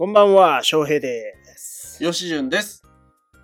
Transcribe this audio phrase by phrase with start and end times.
[0.00, 1.98] こんばんは、翔平です。
[2.02, 2.82] 吉潤です。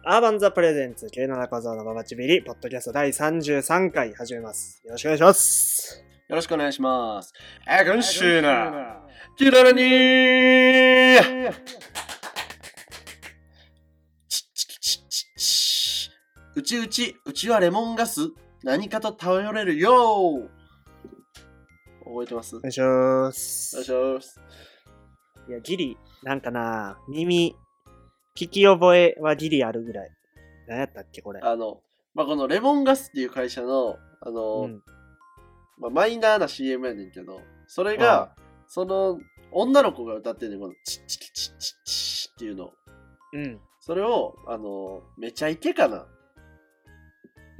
[0.06, 4.80] アーバンザプレゼンツ、97小僧のババチビリ、ポッドキャスト第33回始めます。
[4.86, 6.02] よろしくお願いします。
[6.30, 7.34] よろしくお願いします。
[7.68, 8.48] えー、今週の、
[9.36, 11.52] キララにー
[16.54, 18.30] うちうち、うちはレモンガス、
[18.64, 20.48] 何かと頼れるよー
[22.02, 22.56] 覚えてます？
[22.56, 23.76] お願いします。
[23.76, 24.40] よいしょーす。
[25.50, 25.96] いや、ギリ、
[26.26, 27.54] なんかな、耳、
[28.36, 30.10] 聞き覚えはギリあるぐらい。
[30.66, 31.40] 何やったっけ、これ。
[31.40, 31.80] あの、
[32.14, 34.82] まあ、このレモンガスっていう会社の、あの、うん。
[35.78, 38.34] まあ、マイナーな CM やねんけど、それが、
[38.66, 39.20] その、
[39.52, 42.72] 女の子が歌ってんねん、この、チッチキチッチッチッっていうの。
[43.32, 43.60] うん。
[43.78, 46.08] それを、あの、めちゃイケかな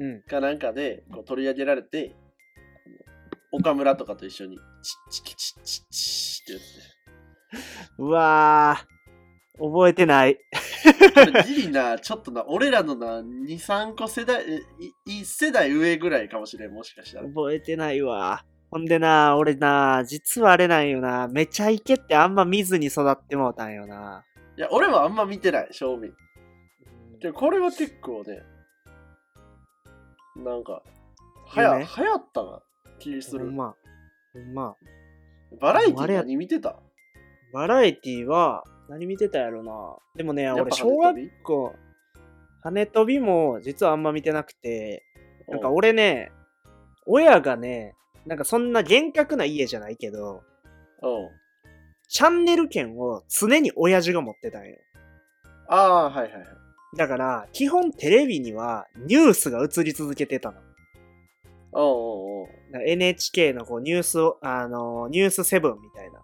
[0.00, 0.22] うん。
[0.22, 2.16] かなんかでこう取り上げられて、
[3.52, 6.95] 岡村とかと一緒に、チッチキチッチッチって
[7.98, 10.38] うわー、覚えてない。
[11.46, 14.60] ギリな、ちょっとな、俺らのな、2、3個世代、え
[15.06, 17.26] い1世代上ぐらいかもしれん、もしかしたら。
[17.26, 18.44] 覚えてないわ。
[18.70, 24.24] ほんでな、俺な、実はあれなんよな、めちゃイケってあんま見ずに育ってもうたんよな。
[24.56, 26.12] いや、俺もあんま見てない、正味。
[27.20, 28.42] でもこれは結構ね、
[30.36, 30.82] なんか、
[31.46, 32.62] はや、有名流行ったな、
[32.98, 33.46] 気する。
[33.46, 33.74] ほんま。
[34.34, 34.76] ほんま。
[35.60, 36.76] バラエティ何見てた？
[37.52, 39.96] バラエティは、何見てたやろな。
[40.14, 41.74] でもね、俺、小学校、
[42.62, 45.04] 羽飛びも実はあんま見てなくて、
[45.48, 46.32] なんかお俺ね、
[47.06, 47.94] 親がね、
[48.26, 50.42] なんかそんな厳格な家じゃないけど、
[51.02, 51.28] うん。
[52.08, 54.76] チャンネル権を常に親父が持ってたんよ。
[55.68, 56.46] ああ、はいはいはい。
[56.96, 60.60] だから、基本テレビにはニュースが映り続けてたの。
[61.72, 62.48] おうおうおう
[62.86, 66.15] NHK のこうニュースを、あのーニュースセブンみたいな。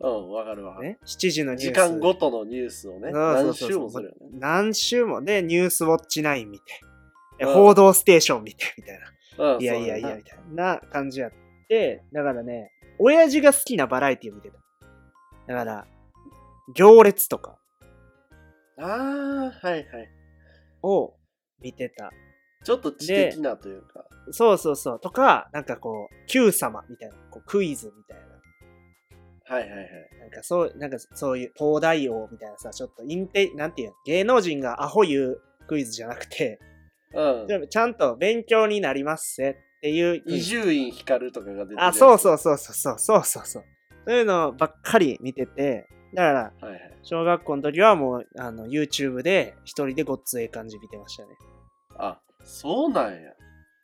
[0.00, 0.88] うん、わかるわかる。
[0.88, 0.98] ね。
[1.06, 1.66] 7時のニュース。
[1.66, 4.16] 時間ごとのニュースをね、そうそう何そう週もするよね。
[4.38, 6.64] 何週もで、ニュースウォッチ9見て、
[7.40, 9.00] えうん報道ステーション見て、みたい
[9.38, 9.54] な。
[9.54, 11.32] うん、いやいやいや、みたいな感じやっ
[11.68, 14.58] て、だからね、親父が好きなバラエティを見てた。
[15.46, 15.86] だから、
[16.74, 17.58] 行列とか
[18.76, 18.94] だな。
[18.94, 19.84] ああ、はいはい。
[20.82, 21.14] を
[21.60, 22.12] 見てた。
[22.64, 24.04] ちょっと知的なというか。
[24.30, 25.00] そうそうそう。
[25.00, 28.33] とか、なんかこう、Q 様みたいな、こうクイズみたいな。
[29.46, 29.88] はいはいはい。
[30.20, 36.58] なんかそう、なんかそういう東大王みたいなさ、ちょっとインテ、なんていうの、芸能人がアホ言うクイズじゃなくて、
[37.12, 37.46] うん。
[37.46, 40.22] でもちゃんと勉強になりますぜっていう。
[40.26, 41.84] 伊集院光とかが出てる。
[41.84, 43.64] あ、そうそううそうそうそうそうそうそう。
[44.06, 46.98] そういうのばっかり見てて、だから、はいはい。
[47.02, 51.28] 小学校の時はもう、あの、YouTube で一人でごっつええ感じ見てましたね。
[51.98, 53.18] あ、そうなんや。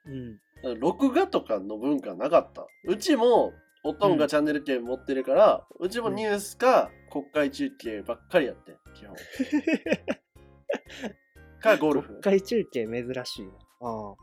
[0.06, 0.80] うん。
[0.80, 2.66] 録画とかの文化なかった？
[2.84, 3.52] うちも、
[3.82, 9.16] おとんがチャンネル権持ってるから、うちもニュースか国会中継ばっかりやってん、基本。
[11.60, 12.08] か、ゴルフ。
[12.08, 13.52] 国会中継珍しいな。
[13.80, 14.16] ああ。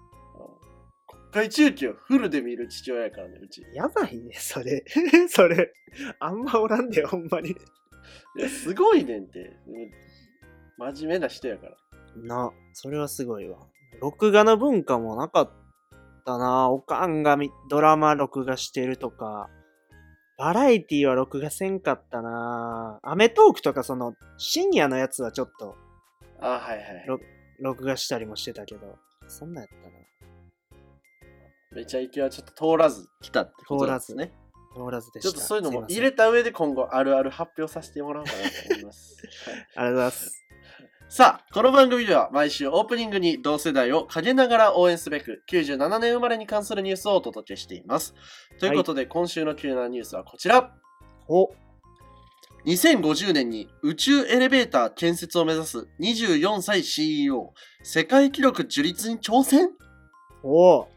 [1.08, 3.66] 国会中継をフルで見る父親やからね、うち。
[3.74, 4.84] やばいね、それ。
[5.30, 5.74] それ。
[6.20, 7.56] あんまおらんでよ、ほんまに。
[8.48, 9.40] すごいねんって。
[9.40, 9.92] うん
[10.78, 11.78] 真面目な人やから。
[12.16, 13.58] な、それはすごいわ。
[14.00, 15.54] 録画の文化もなかった
[16.38, 16.70] な。
[16.70, 19.50] おかんがみドラマ録画してるとか。
[20.38, 23.00] バラエティは録画せんかったな。
[23.04, 25.76] アメトークとかその深夜のやつはちょっと
[26.40, 27.06] あ、はいはい。
[27.08, 27.20] ろ
[27.60, 28.98] 録画したりもしてたけど。
[29.28, 29.98] そんなんやったな。
[31.72, 34.32] めちゃイケはちょっと通らず来たってことですね。
[34.76, 35.32] 通らずでした。
[35.32, 39.18] ちょっとそういうのも入れた上で今後あるある発表させてもらおうかなと思います。
[39.76, 40.47] は いありがとうございます。
[41.10, 48.14] さあ、この番組では毎週オープニングに同世代を陰ながら応援すべく97年生まれに関するニュースをお届けしています。
[48.60, 50.76] ということで、今週の急なニュースはこちら。
[51.30, 51.50] お、
[52.66, 57.54] 2050年に宇宙エレベーター建設を目指す24歳 CEO、
[57.84, 59.70] 世界記録樹立に挑戦？
[60.44, 60.88] お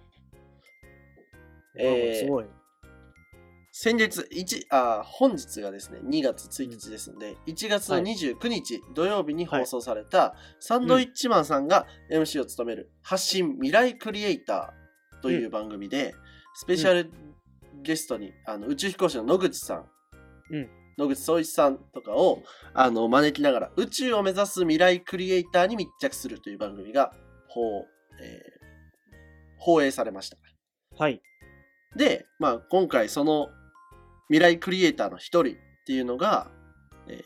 [1.79, 2.47] えーすごい。
[3.83, 16.15] 先月1あ本日がですね2月1日ですので、1月の29日土曜日に放送された、サンドイッチマンさんが MC を務める「発信未来クリエイター」という番組で、
[16.57, 17.11] スペシャル
[17.81, 19.89] ゲストにあの宇宙飛行士の野口さん、
[20.51, 20.69] うん。
[20.99, 22.43] 野口聡一さんとかを
[22.75, 27.15] あの招きながら宇宙を目指す未来クリエイターに密着するという番組が
[27.49, 27.87] 放,、
[28.21, 28.61] えー
[29.57, 30.37] 放映されました。
[30.99, 31.23] はい。
[31.97, 33.49] で、まあ、今回その
[34.31, 36.51] 未来クリエイターの一人っていうのが、
[37.09, 37.23] えー、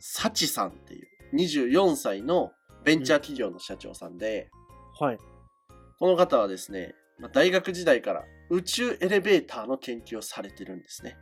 [0.00, 1.06] サチさんっていう
[1.36, 2.52] 24歳の
[2.82, 4.48] ベンチャー企業の社長さんで、
[4.98, 5.18] はい。
[5.98, 11.16] この方はですね、まあ、大学時代から宇宙エレベーターの研究をされてるんですね。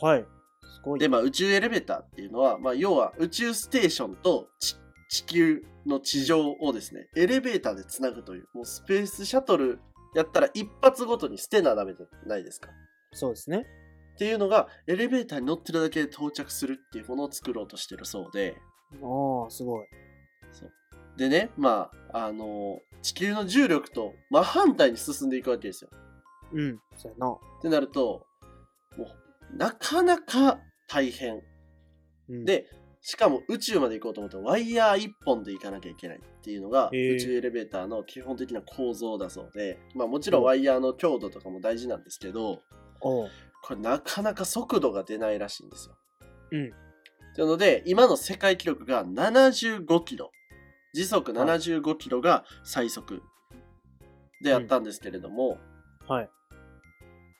[0.00, 0.24] はい。
[0.62, 1.00] すごい。
[1.00, 4.76] で、まあ、宇宙エレベーターっていうのは、まあ、要は宇宙ステーションと地
[5.10, 9.80] 地球の地上をですね、エレベーターでつなぐという、もうスペースシャトル
[10.14, 12.70] やったら一発ごとに捨てなダメじゃないですか？
[13.12, 13.66] そうですね。
[14.22, 18.56] っていうのが、エレベーターに乗ってるだけで到着するっていうものを作ろうとしてるそうで、
[19.02, 19.86] ああ、すごい。
[21.16, 25.90] でね、まあ、あの地球の重力と真反対に進んでいくわけですよ。
[26.52, 26.78] うん。
[26.96, 27.32] そうやな。
[27.32, 28.24] ってなると、
[28.96, 29.06] も
[29.52, 31.42] う、なかなか大変。
[32.28, 32.66] うん、で、
[33.00, 42.62] しかも宇宙まで行こうと思ったらワイヤー1本で行かなきゃいけないっていうのが宇宙エレベーターの基本的な構造だそうで、まあもちろんワイヤーの強度とかも大事なんですけど。
[43.62, 45.94] これなかなか速度が出ないらしいんですよ。
[46.50, 46.70] うん。
[47.34, 50.30] というので、今の世界記録が75キロ。
[50.92, 53.22] 時速75キロが最速
[54.42, 55.58] であったんですけれども、
[56.06, 56.30] はい。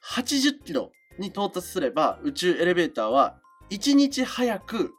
[0.04, 3.38] 80キロに到達すれば宇宙エレベーターは
[3.70, 4.92] 1日早く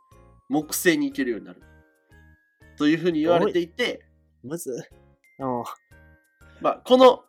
[0.49, 1.61] 木星に行けるようになる。
[2.77, 4.05] というふうに言われていて、
[4.43, 4.89] むず。
[5.39, 5.63] おう。
[6.61, 7.23] まあ、この、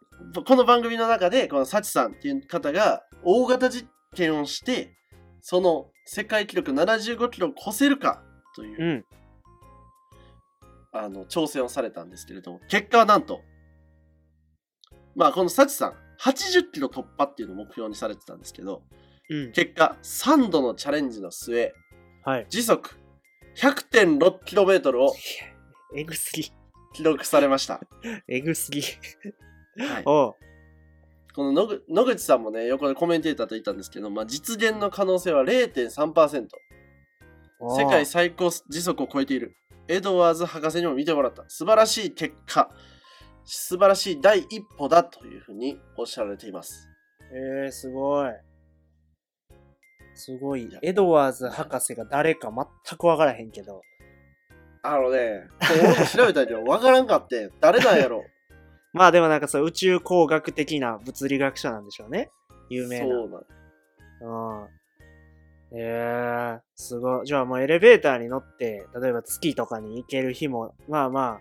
[0.46, 4.96] この番組の中で、このサチさんっていう方が大型実験をして、
[5.40, 8.22] その世界記録75キロを超せるか
[8.54, 9.04] という、うん。
[10.92, 13.42] あの挑戦をされたんですけれども、結果はなんと、
[15.16, 18.82] まあ、このサチさん、80キロ突破っていうのを目標にされてたんですけど、
[19.30, 19.52] うん。
[19.52, 21.74] 結果、3度のチャレンジの末、
[22.24, 22.46] はい。
[22.48, 22.98] 時速
[23.56, 25.14] 100.6km を
[25.96, 26.52] えぐすぎ。
[26.94, 27.80] 記録されました。
[28.28, 28.82] えぐすぎ。
[29.78, 30.04] はい。
[30.04, 36.46] この野口野口さんもね、横でコメンテーターと言ったんですけど、まあ、実現の可能性は0.3%。
[37.60, 39.56] おう世界最高時速を超えている。
[39.88, 41.44] エドワーズ博士にも見てもらった。
[41.48, 42.70] 素晴らしい結果。
[43.44, 46.88] 素晴らしい第一歩だというふうにおっしゃられています。
[47.32, 48.30] えー、すごい。
[50.14, 50.78] すごいいや。
[50.82, 53.82] エドワーズ博士が誰か全くわからへんけど。
[54.82, 55.48] あのね、
[55.80, 58.22] 俺も調べたけど分からんかって、誰なんやろ
[58.94, 62.30] まあでもなんかそう宇宙工学的な物理学者なんでしょうね。
[62.70, 63.04] 有名な。
[63.04, 64.68] そうなんうん。
[65.76, 67.26] えー、すごい。
[67.26, 71.40] じゃあもうエレベーターに乗って、例えば月とかに行ける日も、まあま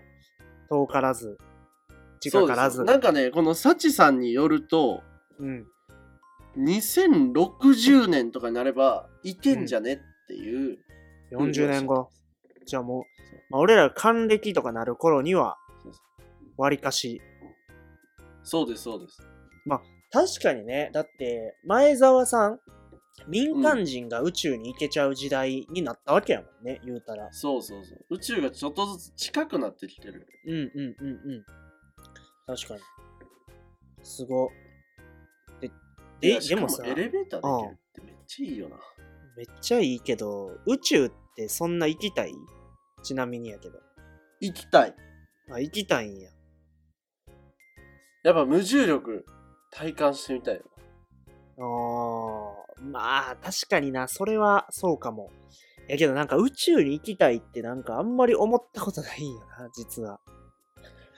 [0.68, 1.38] 遠からず、
[2.20, 2.82] 近からず。
[2.82, 5.02] なんかね、このサチさんによると、
[5.38, 5.66] うん。
[6.58, 10.78] 2060年とかになればいけんじゃねっていう、
[11.32, 12.08] 40年後。
[12.66, 13.02] じゃあもう、
[13.50, 16.00] まあ、俺ら還暦とかなる頃にはそうそ、
[16.56, 17.20] 割かし。
[18.44, 19.20] そうですそうです
[20.12, 22.60] 確かにね、だって、前澤さん、
[23.26, 27.32] 民間人が宇宙に行けちゃう時代になったわけやもんね、言うたら。
[27.32, 31.44] そうそうそう宇宙がちょっとずつ近くなってきてるうんうんうんうん。
[32.46, 32.80] 確かに。
[34.04, 34.50] すご。
[35.60, 35.70] で、い
[36.20, 38.76] で、やでもさ、エレベーターで行けるってめっちゃいいよな
[39.36, 42.32] めっちゃいいけど、宇宙ってそんな行きたい？
[43.02, 43.80] ちなみにやけど。
[44.38, 44.94] 行きたい
[45.50, 46.30] あ、行きたいんや。
[48.24, 49.24] やっぱ無重力
[49.70, 50.62] 体感してみたいよ。
[51.58, 52.90] あー。
[52.90, 55.30] まあ、確かにな、それはそうかも。
[55.88, 60.18] やけどなんか宇宙に行きたいってなんかあんまり思ったことないんよな、実は。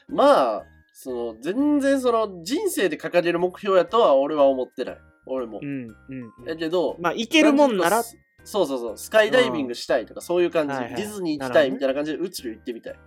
[0.09, 4.99] まあその全然その人生で掲げる目標やとは俺は思ってない。
[5.27, 5.61] 俺も。
[5.63, 6.49] う、ん、うん、うん。
[6.49, 8.99] やけどまあ、行けるもんなら、そうそうそう。
[8.99, 10.95] スカイダイビングしたいとかそういう感じ、はいはい。
[10.95, 12.99] ディズニー行きたいみたいな感じで宇宙行ってみたい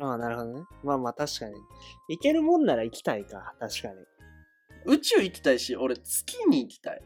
[0.00, 0.64] ああ、なるほどね。
[0.84, 1.54] まあまあ確かに。
[2.08, 3.94] 行けるもんなら行きたいか、確かに。
[4.86, 7.02] 宇宙行きたいし俺月に行きたい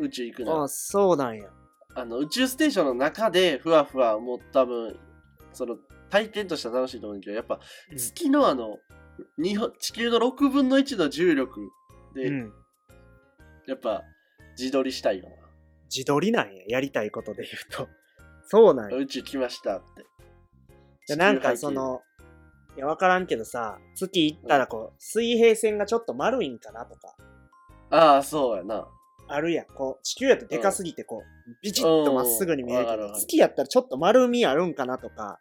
[0.00, 1.50] 宇宙行くならああ、そうなんや。
[1.94, 4.96] あの宇宙ステーションの中でふわふわもう多分
[5.52, 5.76] その
[6.10, 7.58] 体験としては楽しいと思うんだけどやっぱ
[7.90, 8.78] うん月のあの
[9.36, 11.60] 日本地球の6分の1の重力
[12.14, 12.52] で、うん。
[13.66, 14.02] やっぱ
[14.56, 15.28] 自撮りしたいよ
[15.94, 17.88] 自撮りなんや、やりたいことで言うと。
[18.46, 18.96] そうなんや。
[18.96, 20.06] な宇宙来ましたって
[21.06, 22.02] じゃなんかその、
[22.78, 27.16] いや、わからんけどさ、月行ったらこう、水平線がちょっと丸いんかなとか、
[27.90, 28.86] ああそうやな。
[29.26, 29.66] あるやん。
[29.66, 33.20] こう、地球やとでかすぎてこう、ビチッとまっすぐに見えるけど、うんわかるわかる。
[33.20, 35.40] 月やったらちょっと丸みあるんかなとか、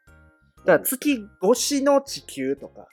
[0.65, 2.87] だから月越しの地球とか、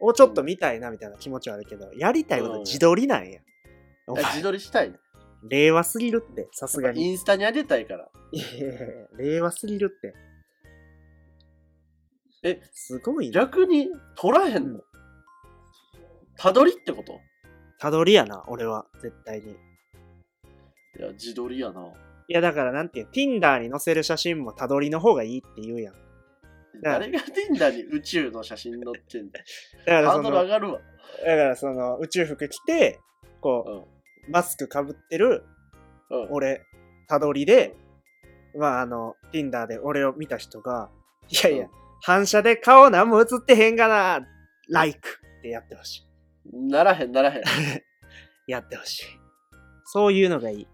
[0.00, 3.38] をちょっと見たいなみたいな気持ちはあるけど、やりたいこと自撮りなんや。
[4.08, 4.90] お自撮りしたい。
[4.90, 4.98] ね
[5.48, 7.02] 令和すぎるって、さすがに。
[7.02, 8.08] インスタに上げたいから。
[8.32, 8.78] いやいやいや
[9.18, 10.14] 令和すぎるって。
[12.44, 13.40] えすごいな。
[13.40, 14.80] 逆に撮らへんの？
[16.36, 17.18] たどりってこと？
[17.78, 19.52] たどりやな、俺は、絶対に。
[19.52, 21.86] いや自撮りやな。
[22.28, 25.94] いや、だからなんていう、Tinder に載せる写真もたどりの方がいいって言うやん。
[26.82, 29.44] 誰が Tinder に宇宙の写真載ってんだよ
[29.86, 30.80] だからその、ハードル上だがるわ。
[31.24, 32.98] からその、宇宙服着て、
[33.40, 33.76] こうん。
[33.78, 33.84] う、
[34.30, 35.44] マスクかぶってる、
[36.10, 36.28] うん。
[36.30, 36.62] 俺、
[37.08, 37.74] たどりで、
[38.56, 40.90] まあ、あの、Tinder で俺を見た人が、
[41.28, 41.68] いやいや、
[42.06, 44.26] 反射で顔何も映ってへんがな、
[44.68, 44.98] like
[45.38, 46.06] ってやってほし
[46.52, 47.40] ならへん、ならへん。
[47.40, 47.44] い。
[48.46, 49.04] やってほしい。
[49.86, 50.68] そういうのがいい。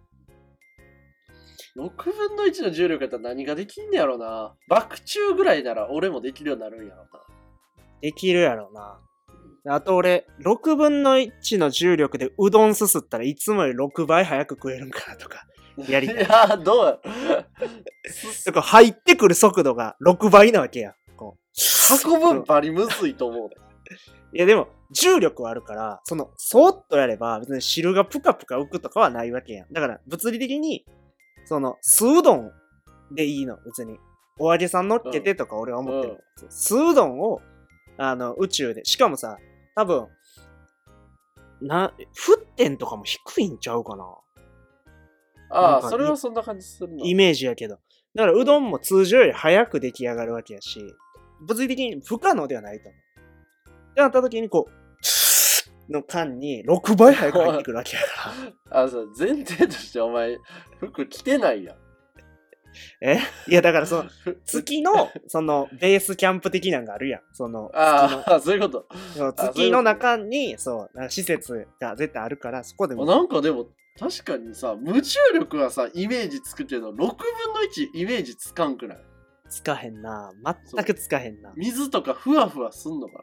[1.77, 4.57] 6分の1の重力やったら何ができんねやろな。
[4.67, 7.09] 爆中ぐらいなら俺もできるようになるんやろな。
[8.01, 8.99] できるやろな。
[9.73, 15.47] あと俺、6分の1の重力でうどんすすったらいつもより6倍早く食えるんかなとか。
[15.89, 17.47] やりたい いや、どうや
[18.47, 20.97] だ から入ってくる速度が6倍なわけや。
[22.05, 23.57] 運ぶんバリむずいと思うで。
[24.33, 29.73] いやでも、重力はあるから、その、そーっとやれば、別に汁がプカプカ浮くとかはないわけやん。
[29.73, 30.85] だから、物理的に、
[31.45, 32.53] その、酢うどん
[33.13, 33.99] でいいの、別に。
[34.39, 36.25] お揚げさん乗っけてとか俺は思ってる。
[36.49, 37.41] 酢うどんを、
[37.99, 38.85] あの、宇宙で。
[38.85, 39.39] しかもさ、
[39.75, 40.09] 多分、
[41.61, 44.05] な、沸点とかも低いんちゃうかな。
[45.51, 47.05] ああ、それはそんな感じするな。
[47.05, 47.79] イメージやけど。
[48.15, 50.81] だから、うどんも通常より早く出来上がるわけやし、
[51.47, 53.01] 物理的に不可能ではないと思う。
[53.91, 54.73] ってなった時に、こう、
[55.93, 58.09] の間に6倍早く入ってくるわけやか
[58.71, 58.85] ら。
[58.85, 60.39] あそう前提としてお前、
[60.79, 61.77] 服着てないやん。
[63.01, 63.19] え？
[63.49, 67.23] いや、だからその、ふ 月の、その、ベースキャンプ的なんがあるやん。
[67.33, 68.87] その、ああ、そういうこと。
[69.37, 73.67] 月の、中に、そう、施設が絶対あるから、そこであも、なんかでも、
[73.99, 77.15] 確かにさ、無重力はさ、イメージつくけど、6分の
[77.69, 78.99] 1イメージつかんくない？
[79.51, 80.33] つかへんな。
[80.75, 81.53] 全くつかへんな。
[81.57, 83.23] 水とかふわふわすんのか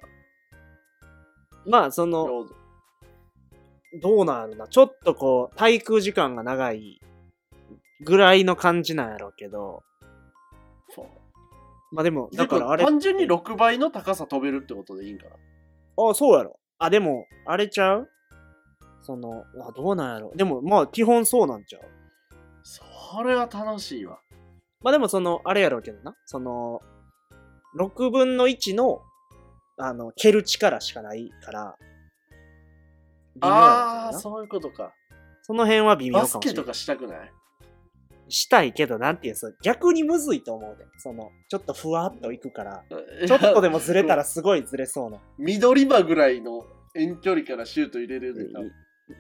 [1.65, 2.45] まあ、そなの、
[4.01, 4.67] どうなんやろな。
[4.67, 7.01] ちょっとこう、滞空時間が長い
[8.05, 9.83] ぐらいの感じなんやろうけど、
[11.91, 15.31] まあでも、だだからあれ、単純に6倍の高さ飛べるってことでいいんかな？
[16.09, 16.59] あ、そうやろ。
[16.79, 18.09] あ、でも、あれちゃう？
[19.01, 20.33] その、あどうなんやろ。
[20.35, 21.81] でも、まあ、基本そうなんちゃう？
[22.63, 24.19] それは楽しいわ。
[24.83, 26.15] まあでも、その、あれやろうけどな。
[26.25, 26.81] その、
[27.79, 29.01] 6分の1の、
[29.77, 31.77] あの、蹴る力しかないから、
[33.41, 34.93] ああ、なそういうことか。
[35.43, 36.49] その辺は微妙かバもしれない。
[36.49, 37.31] スケとかしたくない？
[38.29, 40.85] したいけど、なんていうそう逆にむずいと思うで。
[40.97, 42.83] その、ちょっとふわっといくから、
[43.21, 45.19] ちちょっとでもずれたらすごいずれそうな。
[45.37, 46.65] 緑場ぐらいの
[46.95, 48.43] 遠距離からシュート入れれるで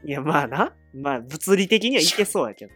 [0.03, 0.75] いや、まあな。
[0.93, 2.73] まあ、物理的にはいけそうやけど。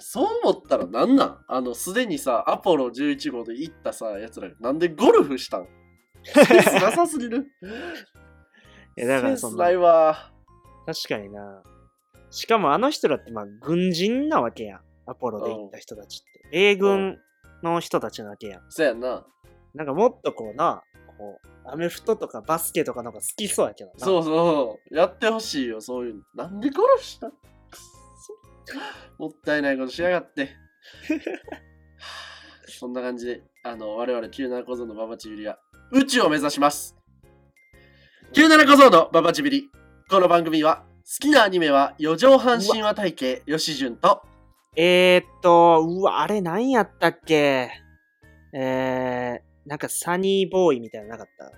[0.00, 1.44] そう思ったらなんなん？
[1.48, 5.68] あの、すでにさ、アポロ11号で行ったさ、やつら、なんでゴルフしたん？
[6.80, 7.48] なさすぎる。
[8.96, 10.32] いや、だからそのないわ。
[10.86, 11.62] 確かにな。
[12.30, 14.80] しかもあの人らってまあ軍人なわけやん。
[15.06, 16.48] アポロで行った人たちって。
[16.50, 17.18] 米軍
[17.62, 18.62] の人たちなわけやん。
[18.68, 19.26] そやな。
[19.74, 20.82] なんかもっとこうな、
[21.18, 24.04] こう、アメフトとかバスケとかの方が好きそうやけどな。
[24.04, 24.94] そうそう。
[24.94, 26.22] やってほしいよ、そういうの。
[26.34, 27.51] なんでゴルフしたくっそ
[29.18, 30.42] もったいないことしやがって。
[30.42, 30.48] は
[32.66, 35.58] あそんな感じで、あの、我々97小僧のババチビリは
[35.92, 36.96] 宇宙を目指します。
[38.32, 39.70] 97小僧のババチビリ。
[40.08, 44.22] この番組は、好きなアニメは四畳半神話体系、吉潤と、
[44.76, 47.70] えー、っと、うわ、あれ何やったっけ？
[48.54, 51.52] えー、なんかサニーボーイみたいなのなかった？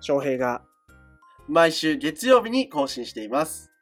[0.00, 0.62] 翔平が。
[1.48, 3.72] 毎週月曜日に更新しています。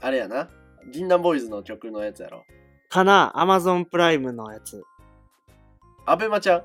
[0.00, 0.48] あれやな。
[0.92, 2.44] 銀杏ボーイズの曲のやつやろ。
[2.88, 4.82] かなアマゾンプライムのやつ。
[6.06, 6.62] アベマちゃん？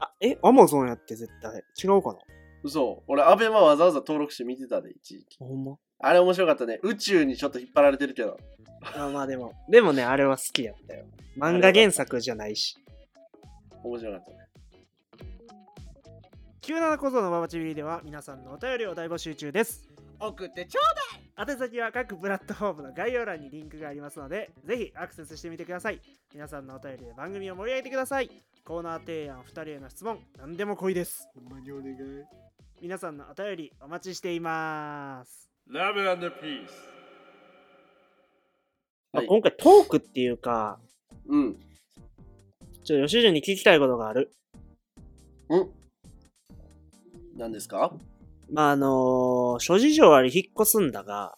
[0.00, 1.62] あ、えアマゾンやって絶対。
[1.82, 2.18] 違うかな？
[2.62, 3.02] 嘘。
[3.06, 5.38] 俺、アベマわざわざ登録して見てたで、一時期。
[5.38, 5.76] ほんま？
[6.00, 6.78] あれ面白かったね。
[6.82, 8.38] 宇宙にちょっと引っ張られてるけど。
[8.96, 11.04] あまあでも、でもね、あれは好きやったよ。
[11.36, 12.76] 漫画原作じゃないし。
[13.82, 14.36] 面白かったね。
[16.62, 19.87] 97小僧のババチビリでは皆さんのお便りを大募集中です。
[20.20, 20.80] 送ってちょ
[21.40, 26.00] 宛先は各プラットフォームの概要欄にリンクがありますので、ぜひアクセスしてみてください。
[26.34, 28.30] 皆さんのお便りで番組を盛り上げてください。
[28.64, 31.28] コーナー提案、2人への質問、何でも来いです。
[31.34, 31.96] ほんまにお願い。
[32.82, 35.48] 皆さんのお便りお待ちしています。
[35.70, 36.32] Love and Peace。
[36.32, 36.66] はい
[39.12, 40.80] まあ今回トークっていうか、
[41.28, 41.54] うん。
[42.82, 44.32] ちょっと吉純に聞きたいことがある。
[45.50, 45.70] うん？
[47.36, 47.92] 何ですか？
[48.50, 51.36] まああのー諸事情あり引っ越すんだが、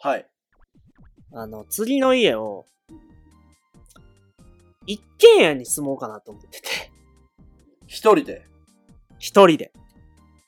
[0.00, 0.26] はい。
[1.32, 2.66] あの、次の家を、
[4.86, 6.68] 一軒家に住もうかなと思ってて。
[7.86, 8.46] 一人で？
[9.18, 9.72] 一人で。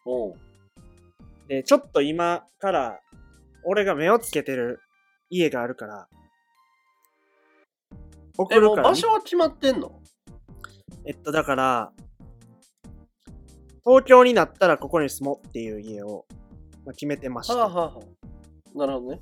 [0.05, 0.35] おう。
[1.49, 3.01] で、ちょっと今から、
[3.65, 4.81] 俺が目をつけてる
[5.31, 6.09] 家があるから、
[8.37, 10.01] 送え、もうるから、場所は決まってんの？
[11.05, 11.93] えっと、だから、
[13.87, 16.27] 東京になったらここに住もうっていう家を、
[16.85, 18.01] まあ、決めてまして、はあ、はあは
[18.75, 19.21] あ、なるほどね。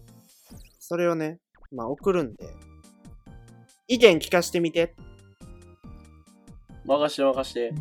[0.78, 1.38] それをね、
[1.70, 2.48] まあ送るんで、
[3.86, 4.94] 意見聞かしてみて。
[6.86, 7.72] 任して任して。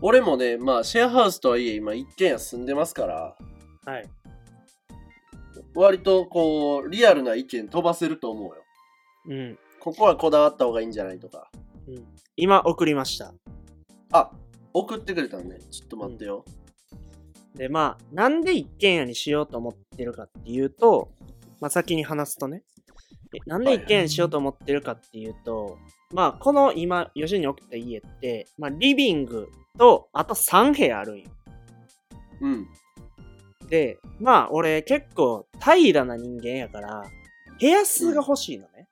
[0.00, 3.36] 俺もね、まあ、シェアハウスとはいえ、今、一軒家住んでますから、
[3.84, 4.08] はい。
[5.74, 8.54] 割と、こう、リアルな意見飛ばせると思うよ。
[9.28, 9.58] うん。
[9.80, 11.50] ここはこだわった方がいいんじゃないとか。
[11.88, 13.34] うん、今送りました。
[14.12, 14.30] あ、
[14.74, 15.58] 送ってくれたのね。
[15.70, 16.44] ちょっと待ってよ。
[17.54, 21.12] で、まあ、なんで一軒家にしようと思ってるかっていうと、
[21.60, 22.64] まあ、先に話すとね。
[23.34, 25.78] えなんで一軒家にしようと思ってるかっていうと、
[26.12, 31.30] まあ、この今、吉に送った家って、まあ、リビングと、あと3部屋あるんよ。
[32.40, 32.66] うん。
[33.68, 37.04] で、まあ、俺結構平らな人間やから、
[37.60, 38.88] 部屋数が欲しいのね。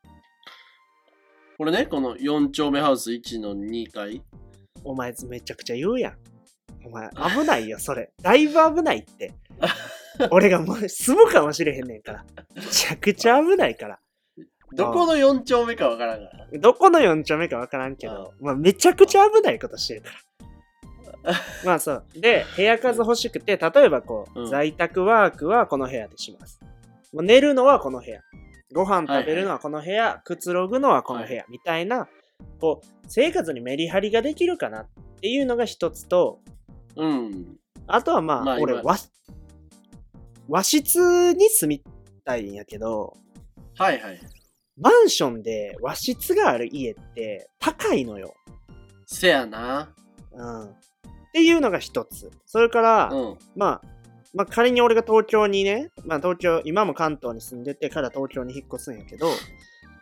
[1.58, 4.22] これね、この4丁目ハウス1の2階。
[4.84, 6.14] お前めちゃくちゃ言うやん。
[6.84, 8.12] お前危ないよ、それ。
[8.20, 9.32] だいぶ危ないって。
[10.30, 12.24] 俺がもう住むかもしれへんねんから。
[12.54, 13.98] めちゃくちゃ危ないから。
[14.74, 16.58] どこの4丁目かわからんから。
[16.58, 20.14] どこの4丁目かわからんけど、まあ、めちゃくちゃ危ないことしてるから。
[21.64, 22.04] まあそう。
[22.16, 26.60] で、部屋数欲しくて、例えばこう、うん在宅ワークはこの部屋でします。
[27.12, 28.20] もう寝るのはこの部屋。
[28.72, 30.20] ご飯食べるのはこの部屋。
[30.24, 31.44] くつろぐのはこの部屋。
[31.48, 32.08] みたいな、
[32.60, 34.88] こう、生活にメリハリができるかなっ
[35.20, 36.40] ていうのが一つと、
[36.96, 37.58] うん。
[37.86, 38.96] あとはまあ、まあ今俺和、
[40.48, 41.84] 和室に住み
[42.24, 43.16] たいんやけど、
[43.76, 44.20] はいはい。
[44.78, 48.34] マンションで和室がある家って高いのよ。
[49.06, 49.94] せやな。
[50.32, 50.64] うん。
[50.64, 50.70] っ
[51.32, 52.30] ていうのが一つ。
[52.46, 53.38] それから、うん。
[53.54, 53.88] まあ、
[54.34, 59.28] まあ仮に俺が東京にね、まあ東京、今も関東に住んでてから東京に引っ越すんやけど、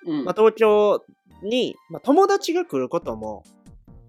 [0.07, 0.25] うん。
[0.25, 1.05] まあ東京
[1.43, 3.43] に、まあ友達が来ることも、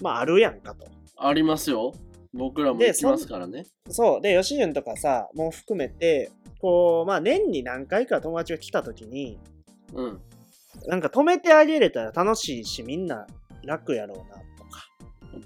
[0.01, 0.87] まああるやんかと。
[1.17, 1.93] ありますよ。
[2.33, 3.65] 僕らもで行きますからね。
[3.89, 4.21] そう。
[4.21, 9.39] で、吉潤とかさ、もう含めて、こう、まあ年に何回か友達が来た時に、
[9.93, 10.21] うん。
[10.87, 13.27] なんか止めてあげれたら楽しいし、みんな
[13.65, 14.23] 楽やろうな、
[14.57, 14.87] とか。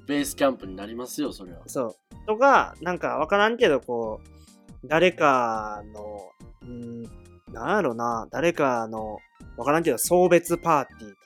[0.08, 1.62] ベースキャンプになりますよ、それは。
[1.65, 1.96] そう。
[2.27, 7.10] とか、なんかわからんけど、こう、誰かの、んー
[7.52, 9.17] なんやろな、誰かの、
[9.58, 11.17] わからんけど、送別パーティーと。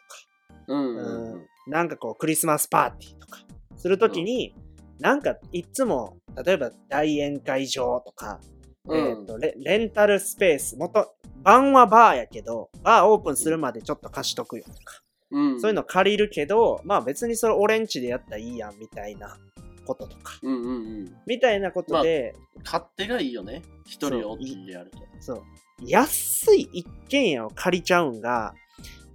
[1.67, 3.39] なんかこう、クリスマスパーティーとか、
[3.77, 4.53] するときに、
[4.99, 8.39] なんかいつも、例えば大宴会場とか、
[8.85, 15.01] うんえっ、とレ、レンタルスペース、元、晩はバーやけど、バーオープンするまでちょっと貸しとくよとか、
[15.31, 15.61] うん。
[15.61, 19.37] そういうの借りるけど、まあ別にそれ俺んちでやったらいいやんみたいな
[19.85, 21.15] こととか、うんうんうん。
[21.25, 23.61] みたいなことで、勝手がいいよね。
[23.85, 24.99] 一人おでやると。
[25.19, 25.43] そう。
[25.85, 28.53] 安い一軒家を借りちゃうんが、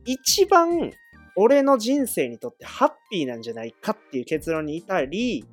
[0.06, 0.92] 一番
[1.37, 5.44] 俺の人生にとってハッピーなんじゃないかっていう結論に至り、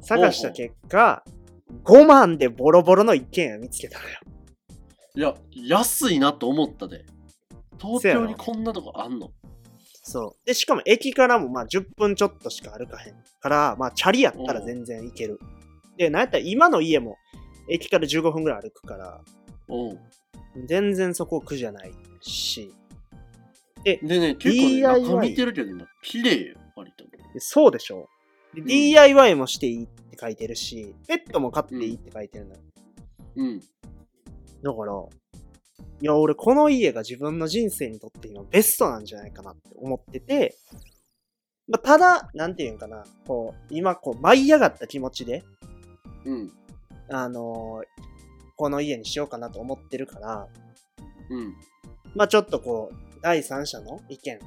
[0.00, 1.24] 探した結果、
[1.84, 4.20] 5万でボロボロの一軒家を見つけたのよ。
[5.14, 5.34] いや、
[5.78, 7.04] 安いなと思ったで。
[7.80, 9.32] 東京にこんなとこあんの？
[10.02, 10.46] そう。
[10.46, 15.40] で、しかも駅からもまあ10分ちょっとしか歩かへんから、まあチャリやったら全然行ける。
[15.96, 17.16] で、なんやったら今の家も
[17.68, 19.20] 駅から15分ぐらい歩くから、
[20.66, 22.72] 全然そこ苦じゃないし。
[23.86, 27.04] で、でね、結構ね、見てるけどな、綺麗よ、割と。
[27.38, 28.08] そうでしょ
[28.52, 32.60] でん ?DIY もしていいって書いてるし、ペットも飼っていいって書いてるのよ。
[33.36, 33.60] うん。
[33.60, 33.66] だ
[34.74, 34.92] から、
[36.00, 40.56] いや、俺この家が自分の人生にとって今ベストなんじゃないかなって思ってて、
[41.68, 45.44] まあ、ただ、なんていうんかな、こう、今こう舞い上がった気持ちで、
[46.24, 46.52] うん。
[47.08, 48.06] あのー
[48.58, 50.48] この家にしようかなと思ってるから、
[51.28, 51.54] うん。
[52.14, 54.38] まあちょっとこう、第三者の意見。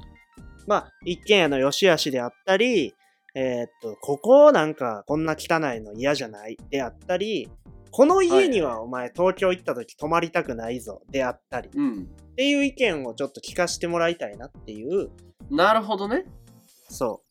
[0.66, 2.94] まあ、一軒家の良し悪しであったり、
[3.34, 7.50] えーっと、ここなんかこんな汚いの嫌じゃないであったり、
[7.90, 12.08] この家にはお前東京行った時泊まりたくないぞであったり、っうん。
[12.36, 15.10] ていう意見をちょっと聞かせてもらいたいなっていう、
[15.50, 16.24] なるほどね。
[16.88, 17.26] そう。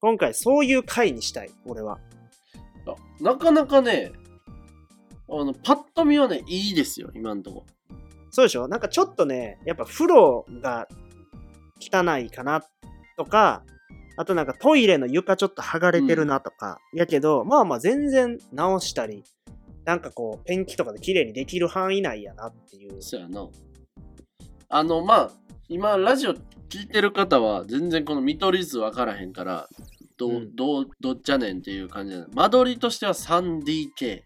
[0.00, 1.98] 今回そういう回にしたい、俺は。
[2.86, 4.12] あなかなかね、
[5.28, 7.66] あの、パッと見はね、いいですよ、今んとこ。
[8.34, 8.66] そうでしょ？
[8.66, 10.88] なんかちょっとね、やっぱ風呂が
[11.80, 12.64] 汚いかな
[13.16, 13.62] とか、
[14.16, 19.22] あとなんかトイレの床ちょっと剥がれてるなとか、やけど、まあまあ全然直したり、
[19.84, 23.00] なんかこう、ペンキとかで綺麗にできる範囲内やなっていう。
[23.00, 23.46] そうやな。
[24.68, 25.30] あの、まあ、
[25.68, 29.68] 今、ラジオ聞いてる方は、全然この見取り図分からへんから、
[30.16, 34.22] どう、うんどう、どっちゃねんっていう感じな間取りとしては 3DK。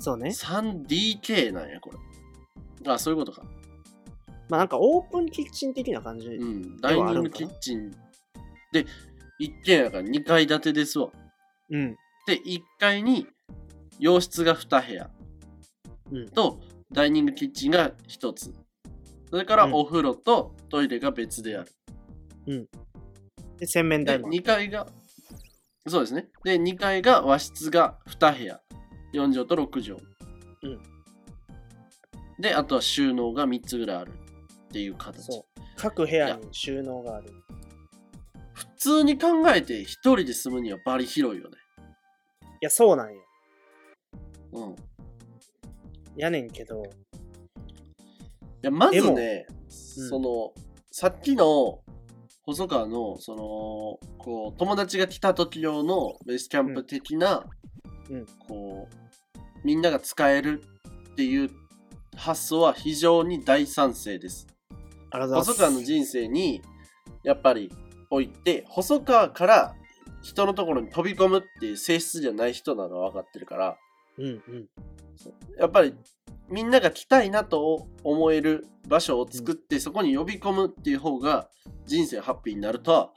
[0.00, 0.30] そうね。
[0.30, 1.98] 3DK なんや、これ。
[2.86, 3.42] あ、そういうことか。
[4.48, 6.28] まあなんかオープンキッチン的な感じ。
[6.28, 6.76] うん。
[6.80, 7.90] ダイニングキッチン。
[8.72, 8.86] で、
[9.38, 11.08] 一軒家が2階建てですわ。
[11.70, 11.96] うん。
[12.26, 13.26] で、1階に
[13.98, 15.10] 洋室が2部屋。
[16.10, 16.60] うんと、
[16.92, 18.54] ダイニングキッチンが1つ。
[19.30, 22.68] それからうんお風呂とトイレが別である。
[23.58, 24.28] で、洗面で、台も。
[24.28, 24.86] 2階が
[25.86, 26.28] そうですね。
[26.44, 28.60] で、2階が和室が2部屋。
[29.12, 30.00] 4畳と6畳。
[30.62, 30.91] うん。
[32.42, 35.22] で、あとは収納が3つぐらいあるっていう形。
[35.24, 35.60] そう。
[35.76, 37.32] 各部屋に収納がある。
[38.52, 41.56] 普通に考えて1人で住むにはバリ広いよね。
[41.80, 43.20] いや、そうなんよ。
[44.52, 44.72] うん。
[44.72, 44.74] い
[46.16, 46.82] やねんけど、
[48.62, 50.52] や、まずね、その、
[50.90, 51.80] さっきの
[52.44, 57.44] 細川の、その、こう、友達が来た時用のベースキャンプ的な、
[58.08, 60.62] うんうんこう、みんなが使える
[61.12, 61.50] っていう
[62.16, 64.46] 発想は非常に大賛成です。
[65.10, 66.62] あらざ細川の人生に
[67.22, 67.70] やっぱり
[68.10, 69.74] 置いて細川から
[70.22, 73.76] 人のところに飛び込むっていう性質じゃない人なのは分かってるから
[74.18, 74.68] うんうん。
[75.58, 75.94] やっぱり
[76.48, 81.48] みんなが来たいなと思える場所を作って、そこに呼び込むっていう方が
[81.86, 83.10] 人生ハッピーになるとは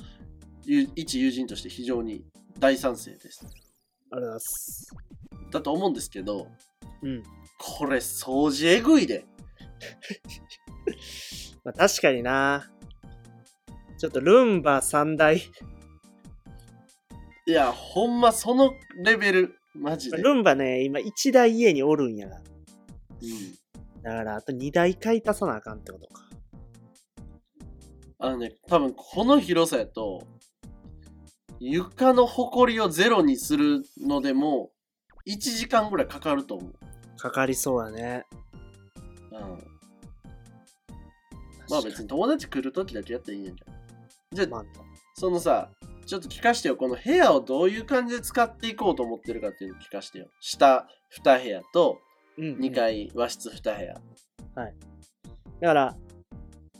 [0.64, 2.24] ゆ一友人として非常に
[2.60, 3.46] 大賛成です。
[4.12, 4.88] あらざす。
[5.52, 6.48] だと思うんですけど
[7.06, 7.24] うん。
[7.58, 9.26] これ掃除えぐいで。
[11.64, 12.70] まあ、確かにな。
[13.98, 15.42] ちょっとルンバ3台。
[17.48, 20.18] いやほんまそのレベルマジで。
[20.18, 22.28] ルンバね、今1台家におるんや。
[22.28, 22.42] だ
[23.22, 23.56] うん
[24.04, 26.28] から、あと2台買い足さなあかんってことか。
[28.18, 30.26] あのね、多分この広さやと、
[31.60, 34.72] 床のほこりをゼロにするのでも、
[35.28, 36.74] 1時間ぐらいかかると思う。
[37.26, 38.24] かかりそうやね。
[39.32, 39.40] うん。
[41.68, 43.76] まあ別に友達来るときだけやったらいいねんじゃん。
[44.36, 44.64] じゃあ、まあ、
[45.16, 45.72] そのさ、
[46.06, 46.76] ちょっと聞かしてよ。
[46.76, 50.28] この部屋をどういう感じで使っていこうと思ってるかっていうの聞かしてよ。
[50.40, 50.88] 下
[51.20, 52.00] 2部屋と
[52.38, 53.96] うん、うん2階和室2部屋。
[53.96, 55.98] だから、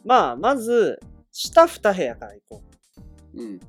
[0.04, 1.00] まあ、まず、
[1.32, 2.64] 下2部屋から行こ
[3.34, 3.56] うん。
[3.56, 3.60] う。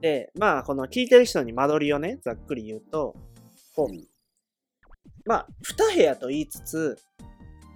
[0.00, 3.14] で、まあ、この聞いてる人に間取りをね、ざっくり言うと、
[3.76, 4.04] こう、うん
[5.26, 6.98] まあ、2部屋と言いつつ、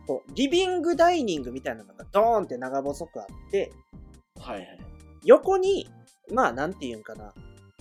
[0.06, 3.72] こう、リビングダイニングみたいなのがドーンって長細くあって、
[4.40, 4.78] はいはい。
[5.24, 5.88] 横に、
[6.32, 7.32] まあ、なんて言うんかな。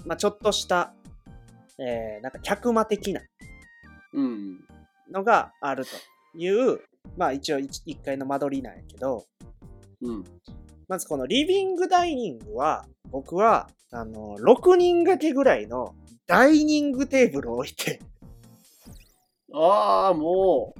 [0.06, 0.93] まあ、ちょっとした、
[1.80, 3.21] えー、なんか客間的な
[4.13, 4.60] うん。
[5.12, 5.91] のがあると
[6.38, 6.80] いう、
[7.17, 9.25] まあ、一応 1, 階の間取りなんやけど、
[10.01, 10.23] うん。
[10.88, 17.99] まずこのリビングダイニングは、僕は、あの、6人掛けぐらいのダイニングテーブルを置いて、
[19.53, 20.73] ああ、も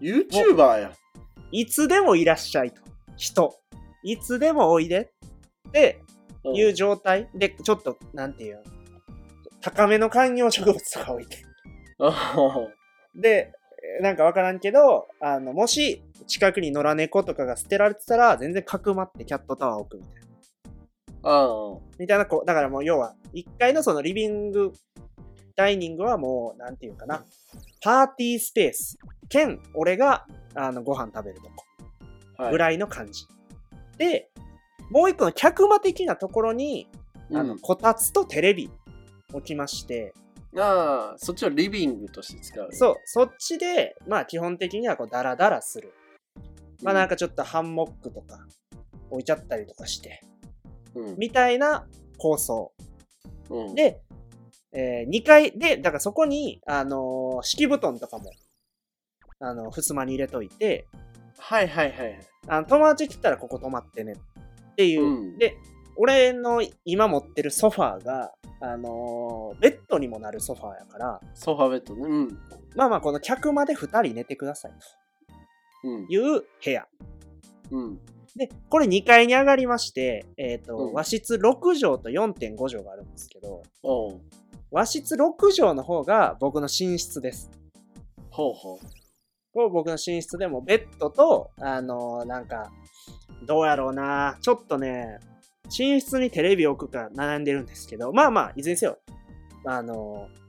[0.00, 0.92] う、YouTuber や。
[1.52, 2.82] いつでもいらっしゃいと。
[3.16, 3.54] 人。
[4.02, 5.10] いつでもおいで。
[5.68, 6.02] って
[6.42, 8.62] うんいう状態で、ちょっと、なんていうの？
[9.60, 11.44] 高めの観葉植物とか置いて。
[11.98, 12.54] あ
[13.14, 13.52] で、
[13.98, 20.22] えーなんかわからんけど、あの、もし、近くに野良猫とかが捨てられてたら、全然かくまってキャットタワーを置くみたい
[21.22, 21.30] な。
[21.30, 21.78] ああ。
[21.98, 24.72] みたいな、こう、だからもう要は、1階のそのリビング、
[25.56, 27.24] ダイニングはもう、なんていうかな、
[27.82, 31.64] パーティースペース、兼、俺が、あの、ご飯食べるとこ、
[32.42, 32.52] はい。
[32.52, 33.26] ぐらいの感じ。
[33.98, 34.30] で、
[34.90, 36.88] もう一個の客間的なところに、
[37.32, 38.70] あの、うんこたつとテレビ
[39.32, 40.14] 置きまして、
[40.56, 42.68] ああ、そっちはリビングとして使う。
[42.72, 45.92] そう、そっちで、まあ基本的にはこうダラダラする。
[46.82, 48.46] まあなんかちょっとハンモックとか
[49.10, 50.22] 置いちゃったりとかして、
[50.94, 51.14] うん。
[51.18, 51.86] みたいな
[52.18, 52.72] 構想。
[53.48, 54.00] うん、で、
[54.72, 58.30] え2階で、だからそこに、あのー敷布団とかも、
[59.40, 60.86] あの、襖に入れといて、
[61.38, 62.20] はいはいはい。
[62.46, 65.04] あの友達来たらここ泊まってねっていう。
[65.04, 65.56] うんで、
[65.96, 72.02] 俺の今持ってるソファーが、あのーベッドにもなるソファーやから、ソファベッドね。
[72.06, 72.38] うん。
[72.76, 74.72] まあまあこの客間で2人寝てください
[75.84, 76.12] うんと。
[76.12, 76.86] いう部屋。
[77.70, 77.98] うん。
[78.36, 81.40] で、これ2階に上がりまして、えっ、と、うん和室6
[81.74, 83.62] 畳と4.5畳があるんですけど、
[84.70, 87.50] 和室6畳の方が僕の寝室です。
[88.30, 89.70] ほうほう。
[89.70, 92.70] 僕の寝室でもベッドと、あのーなんか、
[93.46, 95.18] どうやろうなちょっとね、
[95.76, 98.98] 寝室にテレビ置くか悩んでるんですけど、まあまあ、いずれにせよ、
[99.66, 100.40] あのー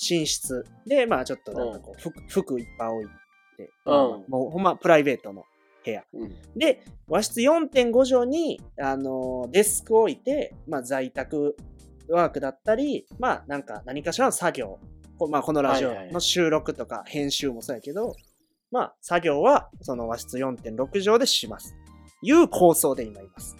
[0.00, 3.06] 寝室で、まあちょっとなんかこう、服服いっぱい置い
[3.56, 5.42] て、うんもうほんまプライベートの
[5.84, 6.04] 部屋。
[6.14, 6.32] うん。
[6.56, 11.56] で、和室4.5畳に、あのーデスクを置いて、まあ在宅
[12.08, 14.78] ワークだったり、まあなんか何かしらの作業、
[15.18, 18.14] こまあこのラジオの収録とか編集もそうやけど、
[18.70, 21.74] まあ作業はその和室4.6畳でします。
[22.22, 23.56] いう構想で今います。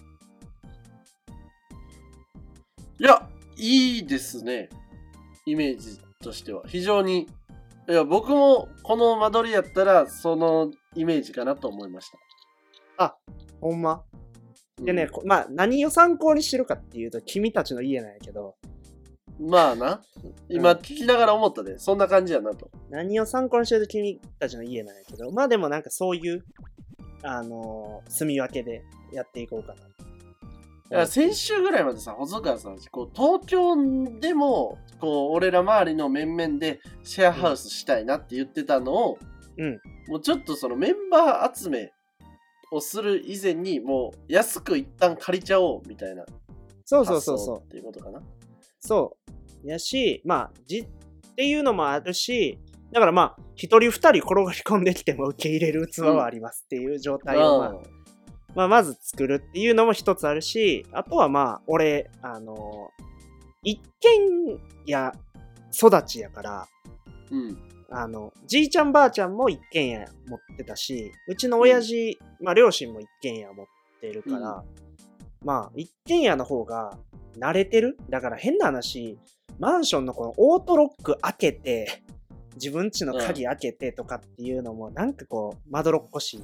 [2.99, 4.69] いや、いいですね。
[5.45, 6.63] イメージとしては。
[6.67, 7.29] 非常に。
[7.87, 12.11] いや、僕もこの間取りやったら、そのイメージかなと思いまし
[12.97, 13.17] た。
[13.61, 14.03] ほんま？
[14.81, 18.55] でね、まあ何を参考にしてるかっていうと、君たちの家なんやけど、
[19.39, 20.01] まあな。
[20.49, 22.69] 今聞きながら思ったで、そんな感じやなと。
[22.89, 26.43] 何を参考にしてる君たちの家なんやけど、まあでもなんかそういう、
[27.23, 29.81] あのー住み分けでやっていこうかな。
[30.91, 39.19] いや先週ぐらいまでさ、細川さん、こう東京でも、こう、俺ら周りの面々でシェアハウスしたいなって言ってたのを、
[39.57, 39.79] うん。
[40.07, 41.91] もうちょっとそのメンバー集め
[42.71, 46.25] をする以前に、もう安く一旦借りちゃおうみたいな
[46.89, 47.59] そうそうそうそう。
[47.59, 48.19] っていうことかな。
[48.79, 49.15] そ
[49.63, 49.67] う。
[49.67, 50.85] やし、まあ、じ、っ
[51.35, 52.57] ていうのもあるし、
[52.91, 57.73] だからまあ、一人二人転がり込んできても受け入れる器はありますっていう状態を、まあ、
[58.55, 62.89] まあ、まず作るっていうのも一つあるし、あとはまあ、俺、あの
[63.63, 65.13] 一軒家
[65.71, 66.67] 育ちやから、
[67.29, 67.68] うん。
[67.91, 73.65] あの、じいちゃんばあちゃんも一軒家持ってたし、うちの親父、まあ両親も一軒家持っ
[73.99, 74.63] てるから、
[75.43, 76.97] まあ一軒家の方が
[77.37, 77.97] 慣れてる？
[78.09, 79.17] だから変な話、
[79.59, 82.03] マンションのこのオートロック開けて、
[82.55, 86.43] 自分家の鍵開けてとかっていうのもなんかこう、まどろっこしい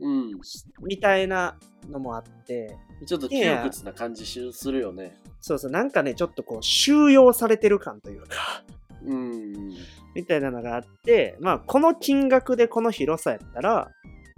[0.00, 0.40] うん。
[0.82, 1.58] みたいな
[1.90, 5.16] のもあって、ちょっと窮屈な感じしするよね。
[5.40, 8.64] そうそう、なんかね、ちょっとこう、収容されてる感というか、
[9.04, 9.74] うん。
[10.14, 13.90] みたいなのがあって、まあ、この金額でこの広さやったら、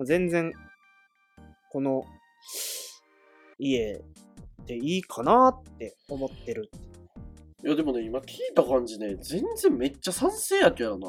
[0.05, 0.53] 全然、
[1.71, 2.05] この
[3.59, 4.01] 家
[4.67, 6.71] でいいかなって思ってる。
[7.65, 11.09] いやでもね、今聞いた感じね、全然めっちゃ賛成やけどな。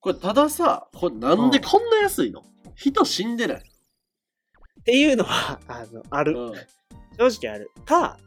[0.00, 2.42] これたださ、これなんでこんな安いの、
[2.74, 3.56] 人死んでない。
[3.58, 6.38] っていうのは、あの、ある。
[6.38, 6.54] うん。
[7.18, 7.70] 正直ある。
[7.84, 8.18] か、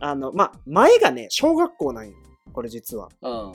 [0.00, 2.16] あの、まあ、前がね、小学校なんよ。
[2.52, 3.08] これ実は。
[3.22, 3.52] うん。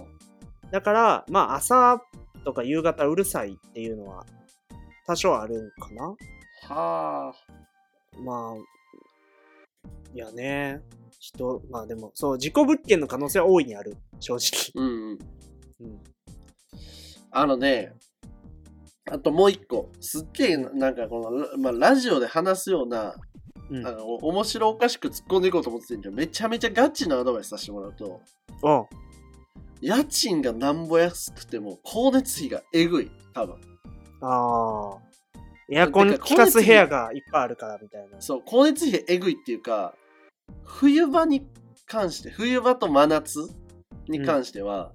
[0.71, 2.01] だから、まあ、朝
[2.45, 4.25] とか夕方うるさいっていうのは、
[5.05, 6.15] 多少あるんかな？
[6.67, 7.33] はあ。
[8.21, 10.81] まあ、いやね、
[11.19, 14.71] 人、まあでも、そう、事故物件の可能性は大いにある、正直。
[14.75, 15.19] うんうん。
[15.81, 15.99] うん。
[17.31, 17.93] あのね、
[19.11, 23.15] あともう一個、すっげえなんかこの、ラまあ、ラジオで話すような、
[23.71, 23.87] うん。
[23.87, 28.21] あの面白おかしく突っ込んでいこうと思ってんけど、めちゃめちゃガチなアドバイスさせてもらうと、
[28.61, 28.87] お
[29.81, 33.55] 家賃がなんぼ安くても光熱費がえぐい、多分。
[34.21, 35.09] ああ。
[35.71, 38.21] エアコン効かす部屋がいっぱいあるからみたいな。
[38.21, 39.93] そう、光熱費えぐいっていうか、
[40.63, 41.47] 冬場に
[41.85, 43.39] 関して、冬場と真夏
[44.07, 44.93] に関しては、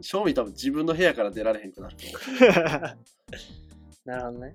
[0.00, 1.96] 正味多分自分の部屋から出られへんくなる。
[4.04, 4.54] なるほどね。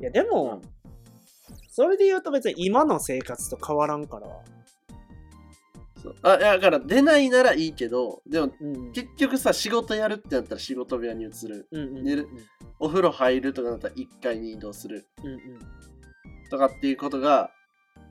[0.00, 0.78] いや、でも、うん
[1.78, 4.26] それで言うと別に今の生活と変わらんから。
[6.16, 8.92] そうあいやだから出ないならいいけど、でもうん。
[8.92, 11.68] 結局さ、仕事やるってなったら仕事部屋に移る。
[11.70, 12.04] うんうん。
[12.04, 12.28] 寝る
[12.78, 15.38] お風呂入るとかなったら1階に移動するうんうん。
[16.50, 17.50] とかっていうことが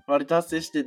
[0.07, 0.85] 割と発生してっ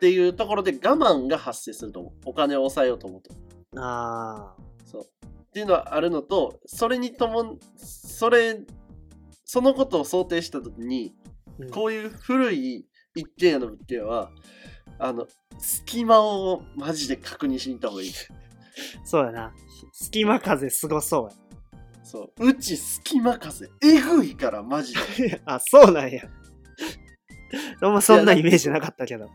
[0.00, 2.12] ていうところで我慢が発生すると思う。
[2.26, 3.34] お金を抑えようと思うと。
[3.80, 4.62] ああ。
[4.84, 5.02] そう。
[5.02, 8.60] っていうのはあるのと、それにとも、それ、
[9.44, 11.14] そのことを想定したときに、
[11.58, 14.30] うんこういう古い一軒家の物件は、
[14.98, 15.26] あの、
[15.58, 18.12] 隙間をマジで確認しに行った方がいい。
[19.04, 19.52] そうやな。
[19.92, 21.46] 隙間風すごそう
[22.06, 22.48] そう。
[22.48, 25.28] うち隙間風、えぐいから、マジで。
[25.28, 25.38] や。
[25.46, 26.22] あ、そうなんや。
[27.80, 29.28] あんまそんなイメージなかったけど。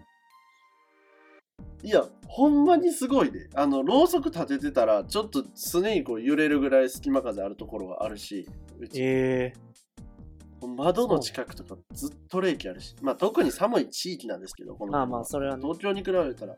[1.83, 3.49] いや、ほんまにすごいで。
[3.55, 8.47] あの、ろうそく立ててたら、ちょっと常にこう揺れるぐらい隙間風あるところがあるし、
[8.79, 9.70] うち、ええ
[10.67, 15.63] 窓の近くとかずっと冷気あるし、まあ特に寒い地域なんですけど、このまあまあ、それはね。
[15.63, 16.55] 東京に比べたら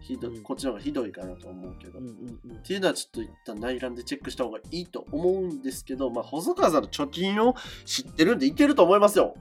[0.00, 2.62] ひどい、うんこっちの方がひどいかなと思うけど、っうんうんうん。
[2.62, 9.34] ていうのはちょっと一旦内覧でチェックした方がいいと思うんですけど、まあ細川さんの貯金を知ってるんでいけると思いますよ。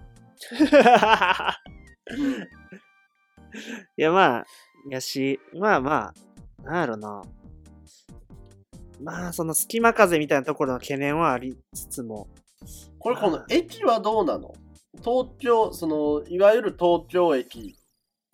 [0.52, 2.42] う ん
[3.98, 4.46] いや、まあ、
[4.90, 6.14] やし、まあま
[6.64, 7.22] あ、なんやろな。
[9.02, 12.28] まあ、その隙間風みたいなところの懸念はありつつも、
[13.00, 14.54] これこの駅はどうなの？
[15.04, 17.76] 東京、その、いわゆる東京駅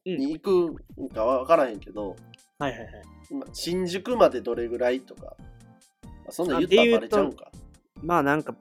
[0.06, 2.16] に行くんかわからへんけど、
[2.60, 2.90] はいはいはい。
[3.34, 5.36] まあ新宿までどれぐらいとか、
[6.04, 7.52] まあそんなん言ったらバレちゃうんか。
[8.02, 8.56] まあなんか、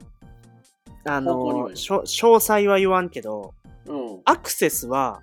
[1.05, 3.53] あの、詳細は言わんけど、
[3.85, 4.21] うん。
[4.25, 5.21] アクセスは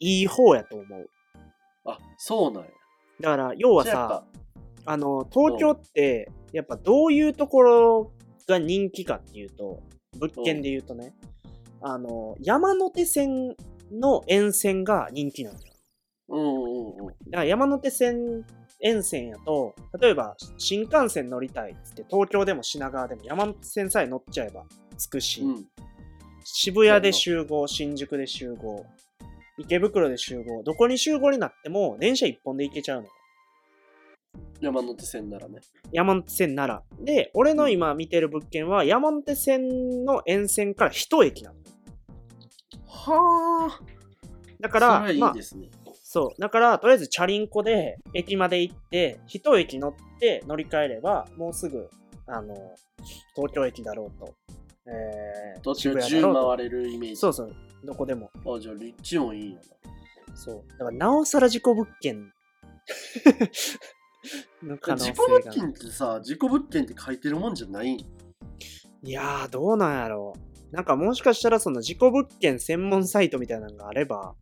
[0.00, 1.10] いい方やと思う。
[1.84, 2.68] あ、そうなんや。
[3.20, 4.24] だから、要はさ、
[4.86, 8.12] あの、東京って、やっぱどういうところ
[8.46, 9.82] が人気かっていうと、
[10.18, 11.14] 物件で言うとね、
[11.80, 13.56] あの、山手線
[13.92, 15.62] の沿線が人気なのよ。
[16.28, 17.06] ぱ、うんうんうん。
[17.06, 18.44] だから山手線
[18.80, 24.64] 沿線やと、例えば新幹線乗りたいっつって、東京でも品川でも山手線さえ乗っちゃえば
[24.98, 25.66] 着くし、うん。
[26.44, 28.84] 渋谷で集合、新宿で集合、
[29.58, 33.10] 池袋で集合、どこに集合になっても電車一本で行けちゃうのよ。
[34.60, 35.60] 山手線ならね。
[35.92, 36.82] 山手線なら。
[37.00, 41.56] で、俺の今見てる物件は山手線の沿線から一駅なの。
[42.86, 43.80] はあ。
[44.60, 45.68] だから、いいですね。
[45.92, 46.40] そう。
[46.40, 51.90] だから、とりあえずチャリンコで駅まで行って、一駅乗って乗り換えれば、もうすぐ、
[52.26, 52.54] あの、
[53.34, 54.34] 東京駅だろうと。
[54.86, 57.16] えー、どっちも10渋谷だろうと回れるイメージ。
[57.16, 57.54] そうそう。
[57.84, 58.30] どこでも。
[58.46, 59.60] あ、じゃあ立地もいいな。
[60.34, 60.64] そう。
[60.78, 62.32] だから、なおさら事故物件
[64.62, 65.52] の可能性事故物が。
[65.52, 70.74] 件ってさ、事故物件って書いてるもんじゃないんいやー、どうなんやろう。
[70.74, 74.34] なんかもしかしたらその事故物件専門サイトみたいなのがあれば、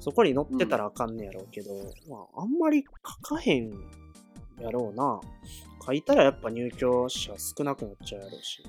[0.00, 1.70] そこに載ってたらあかんねやろうけど、
[2.08, 3.70] まあ、あんまり書かへん
[4.60, 5.20] やろうな。
[5.84, 8.62] 書いたらやっぱ入居者少なくなっちゃうやろうし。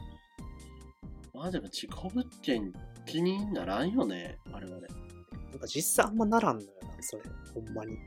[1.34, 2.74] まあでも事故物件
[3.06, 4.88] 気にならんよね、あれはね。
[5.52, 7.24] なんか実際あんまならんのよな、それ。
[7.54, 7.98] ほんまに。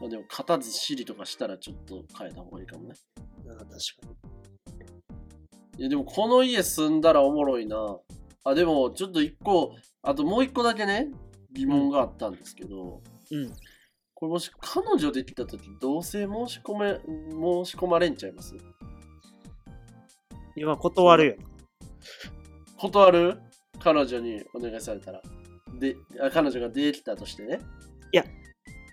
[0.00, 2.94] まあでも、片ずしりとかしたらちょっと変えた方がいいかもね。
[3.50, 3.76] あ確か
[5.76, 5.80] に。
[5.80, 7.98] いやでもこの家住んだらおもろいな。
[8.44, 11.08] あ、でもちょっと一個、あともう一個だけね、
[11.52, 13.52] 疑問があったんですけど、うん。
[14.14, 18.56] これもし彼女できた時同棲申し込め、申し込まれんちゃいます？
[20.56, 21.36] 今断るよ。
[22.78, 23.38] 断る？
[23.78, 25.22] 彼女にお願いされたら。
[25.78, 27.60] で、あ彼女ができたとしてね。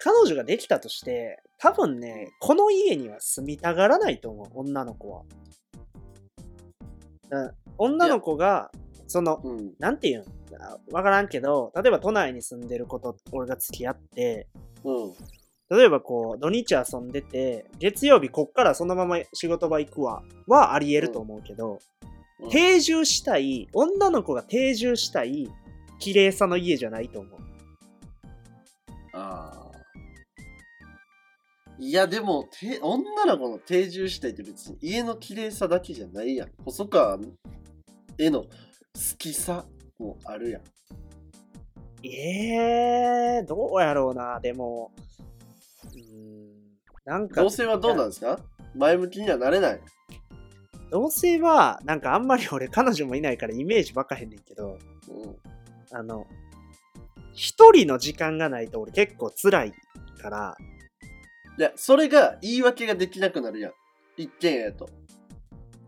[0.06, 5.24] 彼女ができたとして、多分ね、この家には住みたがらないと思う、女の子は。
[7.28, 8.70] だ女の子が、
[9.08, 9.74] その、うん。
[9.80, 10.26] なんていうん
[10.62, 14.48] あわからんけど、例えば都内に住んでる子と俺が付き合って、
[14.84, 15.14] うん。
[15.76, 21.80] 例えばこう、土日遊んでて、月曜日こっからそのまま仕事場行くわ、はあり得ると思うけど、
[22.42, 25.50] うん定住したい、女の子が定住したい、
[25.98, 27.40] 綺麗さの家じゃないと思う。
[29.14, 29.65] ああ。
[31.78, 36.52] いや、でも、て女の子の定住したいって別に家の綺麗さだけじゃないやん。
[36.64, 37.20] 細川
[38.18, 38.50] への好
[39.18, 39.66] きさ
[40.00, 40.62] もあるやん。
[42.04, 44.92] ええー、どうやろうな、でも。
[45.94, 46.50] うーん、
[47.04, 48.40] なんか、同性はどうなんですか？
[48.74, 49.82] 前向きにはなれない。
[50.92, 54.78] 同性は、なんかあんまり俺彼女もいないからイメージばかへんねんけど、
[55.10, 55.36] うん。
[55.92, 56.26] あの、
[57.34, 59.74] 一人の時間がないと俺結構辛い
[60.22, 60.58] から、
[61.58, 63.72] いや、それが言い訳ができなくなるやん。
[64.18, 64.90] 一軒家やと。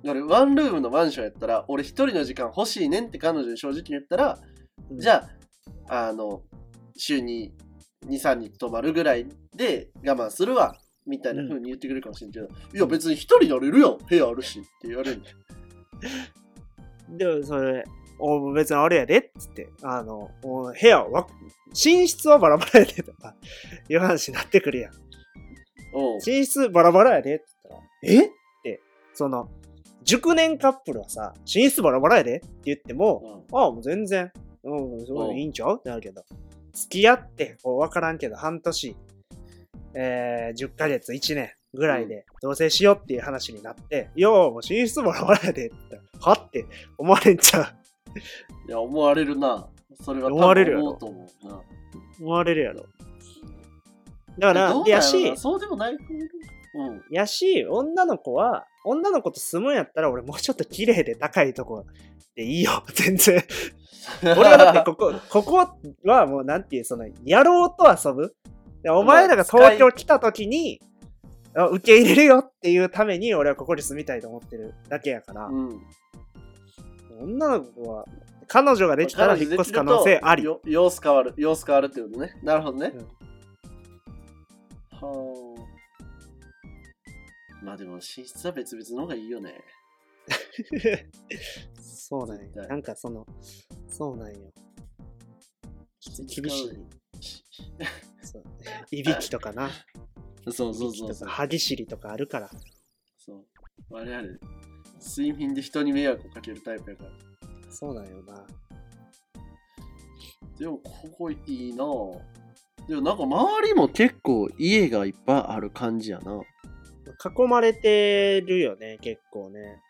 [0.03, 4.39] 俺、ワンルームのマンションやったら、俺一人の時間欲しいねんって彼女に正直言ったら、
[4.91, 5.27] じゃ
[5.89, 6.41] あ、あの、
[6.95, 7.53] 週に
[8.05, 10.75] 2、3日泊まるぐらいで我慢するわ、
[11.05, 15.21] みたいな風に言ってくれるかもしれんけど、いや別に一人なれるやん、部屋あるしって言われる
[17.09, 17.83] でもそれ、
[18.19, 21.27] お別にあれやでっつって、あの、お部屋は、
[21.69, 23.35] 寝室はバラバラやでとか、
[23.89, 25.06] いう話になってくるやん。
[26.25, 27.45] 寝室バラバラやでって
[28.03, 28.27] 言ったら、え？
[28.27, 28.29] っ
[28.63, 28.81] て、
[29.13, 29.49] その、
[30.03, 33.57] 熟年カップルはさ、寝室バラバラやでって言っても、うん。
[33.59, 34.31] ああ、もう全然、
[34.63, 35.77] うん、すごいいいんちゃう？
[35.79, 36.23] ってなるけど、
[36.73, 38.95] 付き合って、こう、わからんけど、半年、
[39.93, 46.65] えー、10ヶ月、1年ぐらいで同棲しようっていう話になって、いや、もう寝室バラバラやでってはって
[46.97, 47.63] 思われんちゃう。
[48.67, 49.67] いや、思われるな。
[50.01, 50.83] それは思われるやろ。
[50.83, 51.61] 思うと思うな。
[52.19, 52.85] 思われるやろ。
[54.37, 57.01] だから、やしな、そうでもないうん。
[57.09, 61.85] やし、女の子は、女の子と住むんやったら、俺もうちょっと綺麗で高いとこ
[62.35, 63.43] でいいよ、 全然。
[64.23, 65.67] 俺はだってここ、ここ
[66.03, 68.35] はもうなんていう、その、やろうと遊ぶ。
[68.83, 70.79] でお前らが東京来た時に、
[71.55, 75.81] あ受け入れるよっていうために俺はここに住みたいと思ってるだけやから、うん。
[77.19, 78.05] 女の子は、
[78.47, 80.43] 彼女ができたら引っ越す可能性あり。
[80.43, 81.33] よ様子変わる。
[81.35, 82.37] 様子変わるってことね。
[82.43, 82.91] なるほどね。
[82.93, 83.07] うん
[85.01, 85.57] は
[87.61, 87.63] あ。
[87.63, 89.63] まあでも、寝室は別々の方がいいよね。
[91.79, 92.67] そうなんや。
[92.67, 93.25] なんかその、
[93.87, 94.51] そうなんよ。
[96.17, 96.69] 厳しい。
[98.23, 98.43] そう
[98.91, 99.69] いびきとかな。
[100.51, 101.27] そうそうそうそう。
[101.29, 102.49] 歯ぎしりとかあるから。
[103.17, 103.45] そう。
[103.89, 104.27] 我々、
[105.01, 107.11] 睡眠で人に迷惑をかけるタイプやから。
[107.69, 108.45] そうなんよな。
[110.57, 112.21] でも、ここいいなぁ。
[112.87, 116.39] でもなんか周りも結構家がいっぱいある感じやな。
[117.23, 119.81] 囲まれてるよね、結構ね。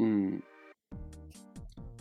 [0.00, 0.44] うん。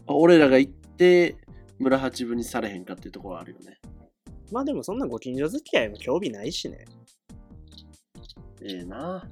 [0.07, 1.37] あ俺らが行って、
[1.79, 3.79] 村八分にされへんかっていうところはあるよね。
[4.51, 6.85] まあでもそんなご近所付き合いも興味ないしね。
[8.61, 9.29] ええな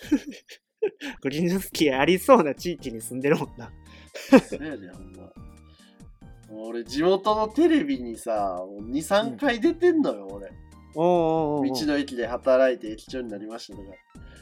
[1.22, 3.72] ご近所付き合いありそうな地域に住んでるもんな。
[4.48, 5.32] そうやで、ほんま。
[6.62, 10.52] 俺、地元のテレビにさ、2、3回出てんのよ、俺。
[10.94, 13.88] おーおーお道の駅で働いて駅長になりましたとか、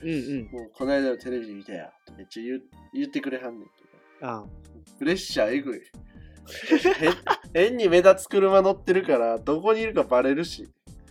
[0.03, 0.49] うんうん。
[0.53, 3.71] もうこの間のテレビで見たやとめっちゃ言う言ってくれはんねんと
[4.21, 4.43] か。
[4.43, 4.45] あ
[4.99, 5.81] プレッシャーえぐい。
[7.55, 10.69] 変変に目立つ車乗ってるから、どこにいるかバレるし。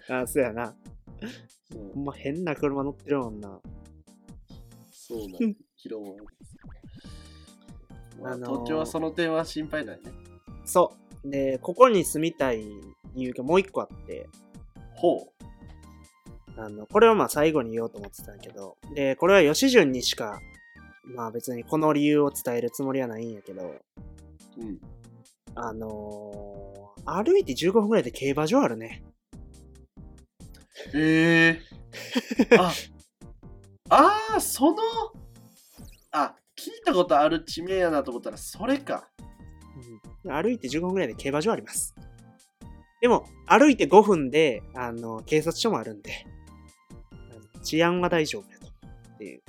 [0.09, 0.75] あ、あそうやな。
[1.95, 3.59] ほんま変な車乗ってるもんな。
[4.91, 6.05] そうなん 広
[8.19, 10.11] 場まああのー東京はその点は心配ないね。
[10.71, 10.93] そ
[11.25, 11.29] う。
[11.29, 12.59] で、ここに住みたい
[13.13, 14.29] 理由がもう一個あって、
[14.95, 15.27] ほ
[16.57, 16.59] う。
[16.59, 20.39] あの、これはまあ最後に言おうと思ってたんやけど、で、これは吉順にしか、
[21.03, 23.75] まあ別にこの理由を伝えるつもりはないんやけど、
[24.57, 24.79] うん。
[25.55, 26.71] あのー
[27.03, 29.03] 歩いて15分ぐらいで競馬場あるね。
[30.93, 31.59] え
[32.49, 32.71] えあ、
[33.89, 34.77] あー、その、
[36.11, 39.09] あ、聞いたことある地名やなと思ったら、それか。
[39.75, 41.95] うん、歩いて15分ぐらいで競馬場あります。
[43.01, 46.25] でも、歩いて5分で、あの、警察署もあるんで、
[47.63, 48.67] 治安は大丈夫やと。
[49.15, 49.41] っていう。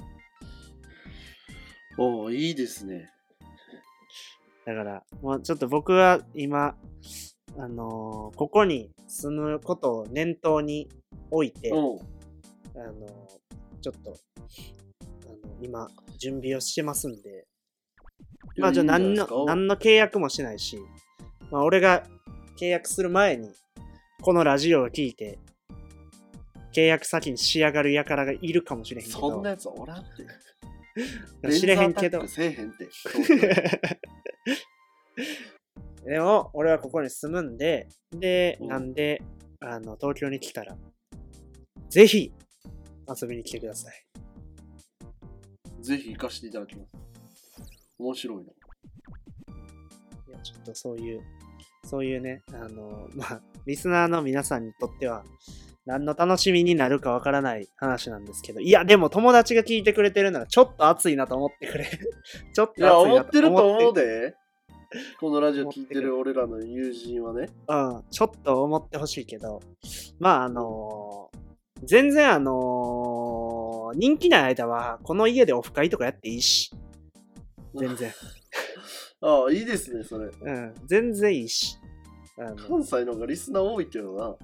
[1.98, 3.10] おおいいですね。
[4.64, 6.76] だから、もうちょっと僕は今、
[7.58, 10.88] あのーここに住むことを念頭に
[11.30, 11.80] 置いて、あうん。
[11.82, 14.16] のーちょっと、
[15.26, 17.46] あの今、準備をしてますんで、
[18.58, 20.78] まあじゃあ何の、何の契約もしてないし、
[21.50, 22.04] まあ俺が
[22.58, 23.50] 契約する前に、
[24.20, 25.38] このラジオを聞いて、
[26.72, 30.26] 契約先に仕上がる輩がいるかもしれへんけど、そんなやつおらんって。
[31.58, 32.88] 知れへんけどせえへんって。
[36.04, 39.22] でも、俺はここに住むんで、で、うんなんで、
[39.60, 40.76] あの、東京に来たら、
[41.88, 42.32] ぜひ、
[43.08, 43.94] 遊びに来てください。
[45.80, 47.01] ぜひ行かせていただきます。
[48.02, 48.42] 面白いな。
[48.42, 48.46] い
[50.32, 51.22] や、ちょっとそういう、
[51.84, 55.24] そういうね、あの、 まあ、リスナーの皆さんにとっては、
[55.84, 61.86] 何の楽しみになるかわからない話なんですけど、いや、でも友達が聞いてくれてるなら、ちょっと熱いなと思ってくれ。
[62.54, 64.06] ちょっと熱いないや、と思ってると思うで。
[64.06, 64.36] で。
[65.18, 67.48] このラジオ聞いてる俺らの友人はね。
[67.66, 69.60] うん、ちょっと思ってほしいけど、
[70.20, 71.30] まあ、あの
[71.84, 76.70] 全然あの人気ない間は、この家でオフ会とかやっていいし、
[77.74, 78.12] 全然。
[79.22, 80.26] ああ、いいですね、それ。
[80.26, 81.78] うん、全然いいし。
[82.38, 84.36] あの関西の方がリスナー多いけどな。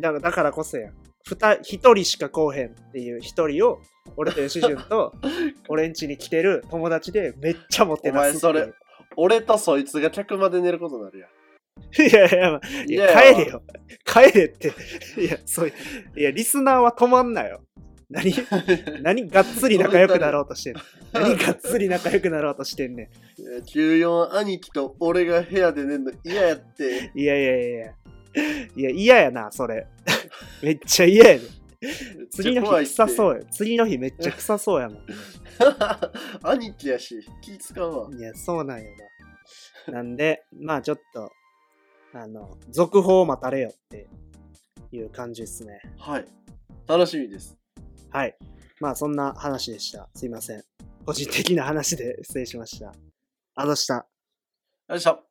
[0.00, 0.90] だからだからこそや。
[1.26, 3.78] ふた一人しか来おへんっていう一人を、
[4.16, 5.12] 俺と吉潤と
[5.68, 8.50] 俺ん家に来てる友達でめっちゃモテなすっていう。
[8.50, 8.72] お前それ
[9.16, 11.30] 俺とそいつが客まで寝ることになるやん。
[11.96, 13.62] いやいや、まあいや帰れよ。
[14.04, 14.72] 帰れって。
[15.20, 15.72] いや、そうい
[16.16, 17.62] う、いや、リスナーは止まんなよ。
[18.10, 18.32] 何？
[19.02, 20.80] 何がっつり仲良くなろうとしてんの？
[21.12, 27.10] 何がっつり仲良くなろうとしてんねいや94兄貴と俺が部屋で寝るの嫌やって。
[27.14, 27.18] ん。
[27.18, 27.94] いやいやいやいや。
[28.76, 29.86] いや、嫌やな、それ。
[30.62, 31.44] めっちゃ嫌やで。
[32.30, 33.44] 次の日臭そうや。
[33.50, 35.06] 次の日めっちゃ臭そうやもん。
[36.42, 38.10] 兄貴やし、気使うわ。
[38.12, 38.90] いや、そうなんよ
[39.86, 39.94] な。
[39.94, 41.30] なんで、まあちょっと、
[42.12, 44.08] あの、続報を待たれよって
[44.92, 45.80] いう感じですね。
[45.98, 46.24] はい。
[46.86, 47.56] 楽しみです。
[48.14, 48.36] はい。
[48.78, 50.08] まあそんな話でした。
[50.14, 50.62] すいません。
[51.04, 52.94] 個人的な話で 失礼しました。
[53.56, 54.06] あざした。
[54.88, 55.24] よいしょ。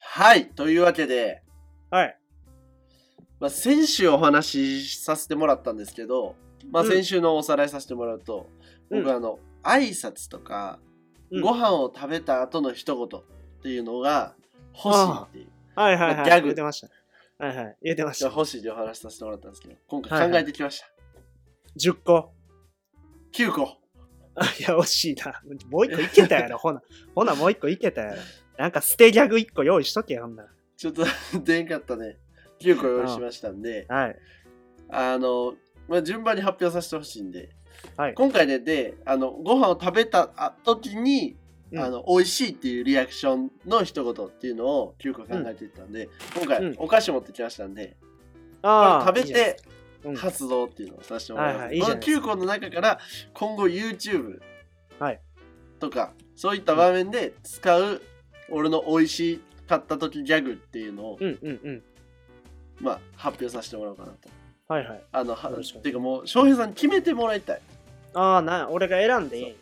[0.00, 0.48] はい。
[0.52, 1.42] というわけで、
[1.90, 2.18] はい。
[3.38, 6.36] まあ、先週お話しさせてもらったんですけど、
[6.70, 8.48] まあ、うん先週のおさらいさせてもらうと、
[8.88, 10.78] うん僕あの挨拶とか、
[11.30, 13.24] うんご飯を食べた後の一言っ
[13.62, 14.34] ていうのが
[14.72, 16.24] 欲しいっていうはいはいはい。
[16.24, 16.88] ギャグ言ってました。
[17.44, 17.76] はいはい。
[17.82, 18.26] 言ってました。
[18.26, 20.86] 欲しいでお話しさせてもらったんですけど今はい回はい考えてきました、
[21.78, 22.32] 10個。
[23.32, 23.76] 9個
[24.36, 25.42] あ、いや、惜しいな。
[25.68, 26.82] もう一個いけたやろ、 ほな。
[27.14, 28.22] ほな、もう一個いけたやろ。
[28.56, 31.04] なんか捨てギャグ一個用意しとけよ、ほんなちょっと
[31.44, 32.18] 出んかったね
[32.60, 33.96] 9個用意しましたんでら。
[33.96, 34.16] はい。
[34.88, 35.54] あの、
[35.88, 37.50] まあ、順番に発表させてほしいんで
[37.96, 38.14] はい。
[38.14, 41.36] 今回ねであのご飯を食べたあ時に
[41.74, 47.96] うんあの美味しいっていうリアクションの一言っていうのを9個考えていったんで、今回うんお菓子持ってきましたんで、
[48.62, 49.06] ああ。
[49.06, 49.56] 食べて
[50.04, 51.62] うん発動っていうのをさせてもらいます。
[51.62, 52.98] はいはいこのゃないです9個の中から
[53.32, 54.40] 今後 YouTube
[54.98, 55.20] はい
[55.80, 58.02] とかそういった場面で使う
[58.50, 61.82] 俺の美味しかった時ギャグっていうのを、うんうんうん。
[62.80, 64.28] まあ、発表させてもらおうかなと。
[64.68, 65.02] はいはい。
[65.12, 67.60] あのはっていうかもう翔平さんに決めてもらいたい。
[68.14, 69.56] ああ、な、俺が選んでいい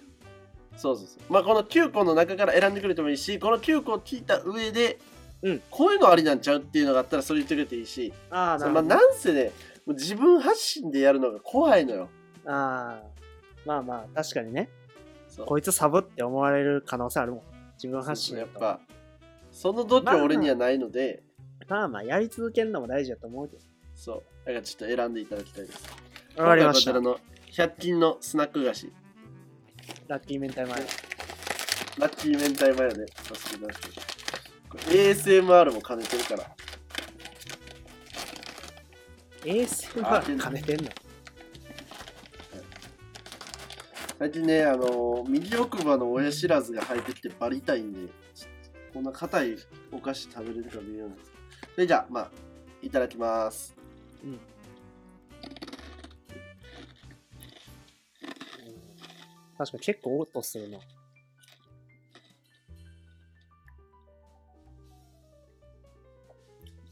[0.77, 1.33] そうそうそう。
[1.33, 4.99] まあこの9個の中から選んでくれてもいいしこの9個を聞いた上で、
[5.43, 8.83] うんこういうのありなんちゃうっていうのがあったらそれ言ってくれていいし、ああ、なまあ。
[8.83, 9.53] なんせね
[9.87, 12.09] もう自分発信でやるのが怖いのよ。
[12.47, 13.13] ああ。
[13.65, 14.69] まあまあ、確かにね。
[15.47, 17.43] こいつサブって思われる可能性あるもん。
[17.75, 18.81] 自分発信やっとぱ
[19.51, 21.23] その度胸俺にはないので、
[21.69, 23.63] まあまあ、やり続けるのも大事だと思うけど。
[23.95, 24.23] そう。
[24.47, 25.89] だからちょっと選んでいただきたいです。
[26.37, 26.93] わかりました。
[26.93, 27.19] こちらの
[27.51, 28.93] 100均のスナック菓子、
[30.09, 30.85] ラッキー明太マヨ。
[31.99, 33.59] ラッキー明太マヨでさす。
[34.69, 36.51] これ ASMR も兼ねてるから。
[39.45, 40.91] ASMR 兼ねてんの？
[44.19, 48.13] 最近ね、あのー右奥歯の親知らずが生えてきてバリ痛いんで、
[48.95, 49.57] こんな硬い
[49.91, 51.33] お菓子食べれるか微妙なんです。
[51.75, 52.31] それじゃあ、まあ、
[52.83, 53.75] いただきます。
[59.63, 60.79] 確かに結構音するな。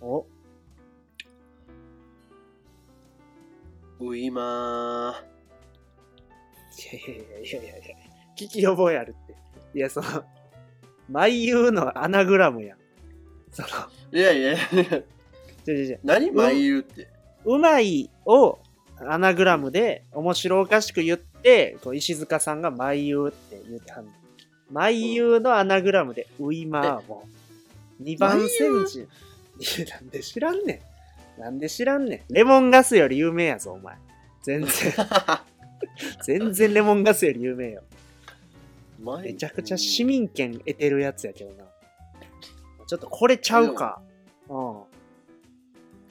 [0.01, 0.25] お
[3.99, 5.15] ういま
[6.79, 7.97] いやいやいやいやいやいや
[8.37, 9.35] 聞き覚えあるって。
[9.75, 10.25] いや、その、
[11.09, 12.79] 毎言のアナグラムやん。
[13.51, 14.19] その、ー。
[14.19, 15.03] いやいやいや、じゃ
[15.65, 17.09] じゃじゃ何毎言うって。
[17.45, 18.61] うまいを
[19.07, 24.13] アナグラムで面白おかしく言って、こう石塚さんが毎言うって言ってはんの。
[24.71, 27.25] 毎言うのアナグラムで、ウイマーも。
[28.03, 29.07] 2番煎じ。
[29.91, 30.83] なんで知らんね
[31.39, 31.41] ん。
[31.41, 32.33] なんで知らんねん。
[32.33, 33.97] レモンガスより有名やぞ、お前。
[34.43, 34.71] 全然、
[36.25, 37.83] 全然レモンガスより有名よ。
[39.23, 41.65] めちゃくちゃ市民権得てるやつやけどな。
[42.87, 44.01] ちょっとこれちゃうか。
[44.49, 44.83] うん。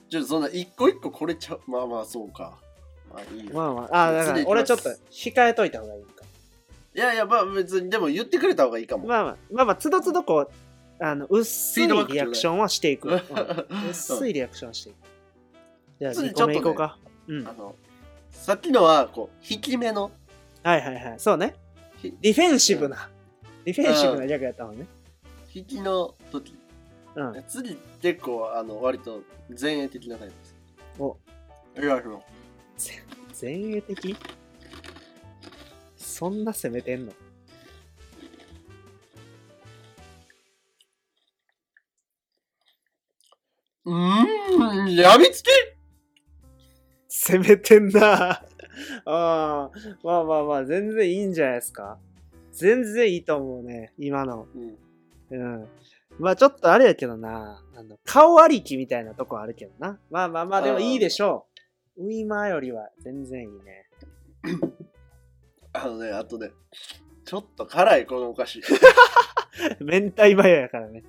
[0.09, 1.61] ちょっとそんな一個一個これちゃう。
[1.67, 2.57] まあまあ、そうか。
[3.14, 3.51] まあいいよ。
[3.53, 6.26] まあまあ、あだから俺ちょっと控えといた方がいいか。
[6.95, 9.07] いやいや、まあ別に、でも言ってくれた方がいいかも。
[9.07, 13.10] まあまあ、まあまあ、つどつどこう、あの、薄いリアクションはしていく。
[13.10, 14.95] うんうん薄いリアクションしていく。
[15.99, 16.97] じゃあ、2次ちょっとね個目いこうか。
[17.28, 17.47] うん。
[17.47, 17.76] あの、
[18.32, 20.12] さっきのは、こう、引き目の、
[20.64, 21.20] はいはいはい。
[21.20, 21.55] そうね。
[21.97, 23.10] ひディフェンシブな。
[23.66, 24.88] ディフェンシブなギャグやったもんね。
[25.53, 26.55] 引きの時。
[27.16, 27.43] うん。
[27.47, 29.22] 次、結構、あの、割と
[29.60, 30.55] 前衛的なタイプです。
[30.99, 31.18] お、
[31.78, 32.03] いやいや
[33.42, 34.16] 前衛的？
[35.96, 37.14] そんな攻めてんの？
[43.86, 45.48] うーん、やみつき？
[47.08, 48.44] 攻めてんなあ
[49.06, 49.72] あ、
[50.04, 51.98] まあまあまあ、全然いいんじゃないですか。
[52.52, 54.48] 全然いいと思うね、今の。
[55.30, 55.38] うん。
[55.38, 55.68] うん。
[56.20, 60.00] まあちょっとあれやけどな、あの、顔ありきみたいなとこあるけどな。
[60.10, 61.49] まあまあまあ、でもいいでしょう。
[62.00, 63.86] ウイマーよりは全然いいね。
[65.74, 66.52] あのね、あとね、
[67.26, 68.62] ちょっと辛い、このお菓子。
[69.82, 71.04] 明太マヨやからね。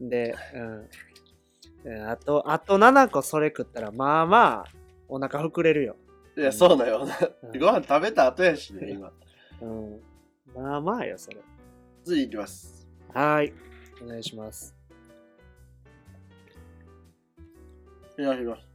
[0.00, 0.88] で、うん
[1.84, 2.10] うん。
[2.10, 4.72] あと、あと7個それ食ったら、まあまあ、
[5.08, 5.96] お腹膨れるよ。
[6.36, 7.06] いや、そうだよ。
[7.42, 9.10] うんご飯食べた後やしね、今。
[9.62, 10.00] うん。
[10.54, 11.38] まあまあよ、それ。
[12.04, 12.86] 次いきます。
[13.14, 13.54] はーい。
[14.02, 14.76] お願いします。
[18.18, 18.73] いや、いきます。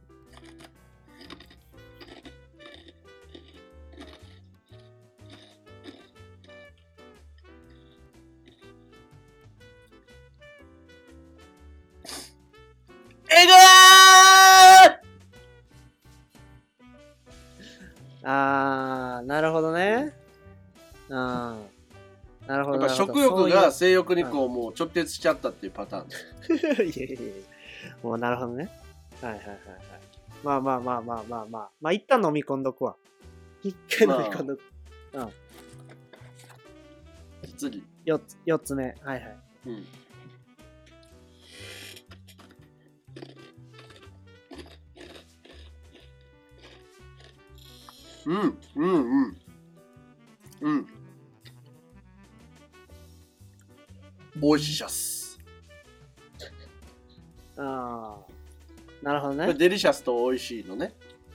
[23.50, 26.08] が性欲にこうもう直結しちゃったっていうパターン。
[26.88, 27.32] いやいやいや
[28.02, 28.70] もうなるほどね。
[29.20, 29.58] はいはいはいはい。
[30.42, 31.70] まあまあまあまあまあまあ。
[31.80, 32.96] まあ一旦飲み込んどくわ。
[33.62, 34.62] 一回飲み込んどく。
[37.60, 37.84] 次。
[38.06, 38.96] 四つ、四つ目。
[39.02, 39.38] はいはい。
[39.66, 39.86] うん。
[48.26, 49.36] うん、うん、うん。
[50.60, 50.86] うん。
[54.36, 55.38] 美味しいシャス。
[57.56, 58.30] ああ。
[59.02, 59.54] なるほどこれね。
[59.54, 60.92] デリシャスと美味しいのね。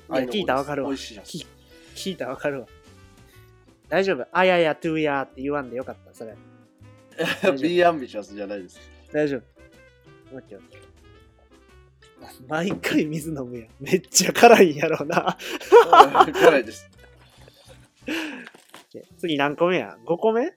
[0.09, 1.29] いや聞いたらわかるわ美味しいシャス。
[1.29, 1.47] き
[1.95, 2.67] 聞いたらわかるわ。
[3.89, 4.27] 大丈夫？
[4.31, 6.13] あやや、トゥーやって言わんでよかった。
[6.13, 6.35] それ。
[7.41, 8.79] 丈夫 B アンビシャスじゃないです。
[9.11, 9.43] 大丈夫。
[12.47, 13.69] 毎回水飲むやん。
[13.79, 15.37] めっちゃ辛いんやろうな。
[16.33, 16.89] 辛いです。
[19.17, 20.53] 次何個目や ?5 個目？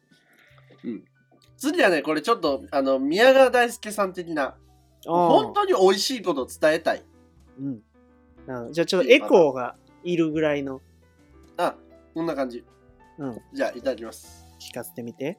[1.58, 4.56] 次はね、これちょっと、あの、宮川大輔さん的な、
[5.04, 7.02] 本当に美味しいことを伝えたい。
[7.58, 7.66] うん。
[7.66, 10.80] うんじゃあちょっとエコーがいるぐらいの、
[11.58, 11.74] あ、
[12.14, 12.64] こんな感じ。
[13.18, 13.38] うん。
[13.52, 14.46] じゃあ、いただきます。
[14.58, 15.38] 聞かせてみて。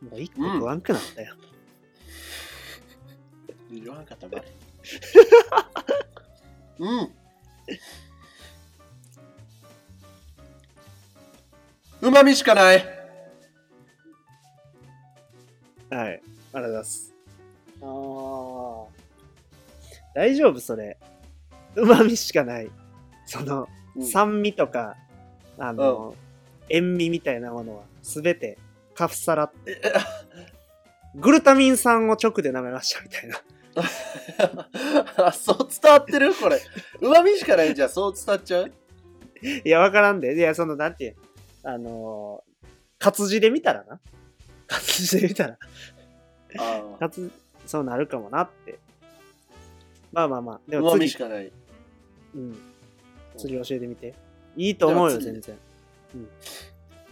[0.00, 1.36] もう一個食わんくなったよ。
[3.70, 4.44] 言わんかったばい。
[6.80, 7.12] うん。
[12.00, 13.01] うまみしかない。
[15.96, 16.08] はい。
[16.08, 16.20] あり
[16.52, 17.14] がとうございます。
[17.82, 18.86] あー。
[20.14, 20.98] 大丈夫それ。
[21.74, 22.70] 旨味しかない。
[23.26, 24.96] その、うん酸味とか、
[25.58, 26.14] あの、
[26.70, 28.56] 塩味みたいなものは、すべて、
[28.94, 29.92] カフサラって、え
[31.14, 33.42] グルタミン酸を直で舐めましたみたいな。
[35.26, 36.58] あ そう伝わってるこれ。
[37.02, 37.88] うまみしかないんじゃん。
[37.90, 38.72] そう伝わっちゃう？
[39.64, 40.34] いや、わからんで。
[40.34, 41.16] いや、その、なんていう、
[41.64, 42.52] あのー
[42.98, 44.00] 活字で見たらな。
[44.72, 45.58] 活字で見たら、
[46.58, 46.98] ああ。
[46.98, 47.30] 活、
[47.66, 48.78] そうなるかもなって。
[50.12, 50.60] まあまあまあ。
[50.70, 51.52] でうまみも次し、かない。
[52.34, 52.58] うん。
[53.36, 54.14] 次教えてみて。
[54.56, 55.58] いいと思うよ、では次全然。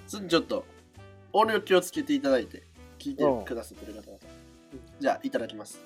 [0.07, 0.65] 次ちょっと、
[1.33, 2.63] 音量気をつけていただいて、
[2.99, 4.19] 聞いてくださってる方々。
[4.99, 5.81] じゃあ、いただきます。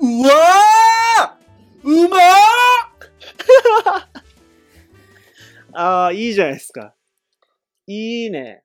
[0.00, 2.20] うわーうまー
[5.74, 6.94] ああ、いいじゃないですか。
[7.86, 8.64] いいね。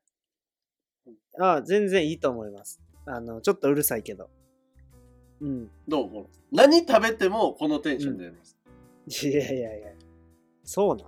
[1.40, 2.80] ああ、全然いいと思います。
[3.06, 4.30] あの、ちょっとうるさいけど。
[5.40, 5.70] うん。
[5.86, 8.56] どうこの何食べてもこのテンションでやります。
[9.26, 9.88] いやいやいや。
[10.64, 11.06] そうなん。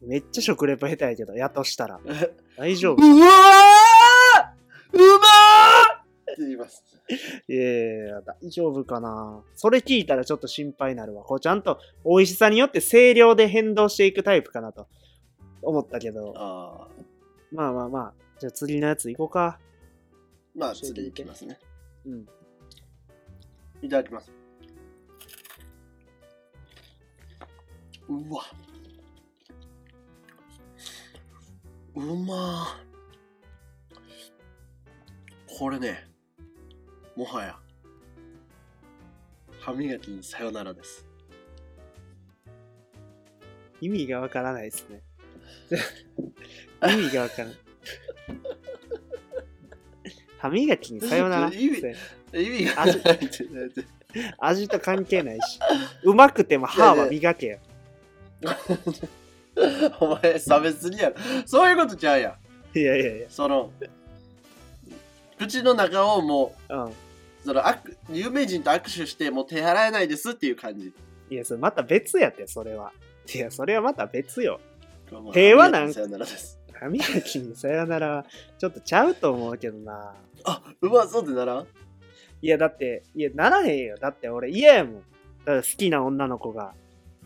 [0.00, 2.00] めっちゃ食レポ下手やけど、やとしたら。
[2.56, 4.54] 大丈夫うわー
[4.92, 6.84] うまーって言います。
[7.48, 9.42] いやいやいや、大丈夫かな。
[9.56, 11.22] それ聞いたらちょっと心配になるわ。
[11.24, 14.88] こうちゃんと美味しさによって声量で変動していくタイプかなと
[15.64, 16.34] 思ったけど。
[16.36, 16.88] ああ。
[17.52, 18.14] まあまあまあ。
[18.38, 19.60] じゃあ次のやつ行こうか。
[20.54, 21.58] まあ、次いきますね。
[22.06, 22.26] うん。
[23.82, 24.32] いただきます。
[28.08, 28.42] うわ。
[31.96, 32.84] うまー
[35.58, 36.08] これね、
[37.14, 37.56] もはや、
[39.60, 41.06] 歯磨きにさよならです。
[43.80, 45.02] 意味がわからないですね。
[46.88, 47.56] 意味がわからない。
[50.38, 51.48] 歯磨きにさよなら。
[51.54, 51.78] 意味
[52.34, 53.84] 意味がないって言われて。
[54.38, 55.58] 味と関係ないし。
[56.02, 57.58] うまくても歯は磨けよ。
[60.00, 61.16] お前、差別にやろ。
[61.46, 62.36] そういうことちゃうや
[62.74, 62.78] ん。
[62.78, 63.26] いやいやいや。
[63.30, 63.72] その、
[65.38, 66.84] 口の中をもうん。
[66.84, 66.92] う、
[67.44, 70.92] その握有名人と握手してもう手洗えないですっていう感じ。
[71.30, 72.92] いや、それまた別やって、それは。
[73.32, 74.60] いや、それはまた別よ。
[75.32, 75.92] 平和なん？
[75.92, 76.58] さよならです。
[76.72, 78.26] 歯磨きにさよならは、
[78.58, 80.14] ちょっとちゃうと思うけどな。
[80.44, 81.60] あ、うまそうってなら？
[81.60, 81.66] ん
[82.42, 83.96] いや、だって、いや、ならへんよ。
[83.98, 84.94] だって俺嫌やもん。
[84.94, 86.74] だから好きな女の子が、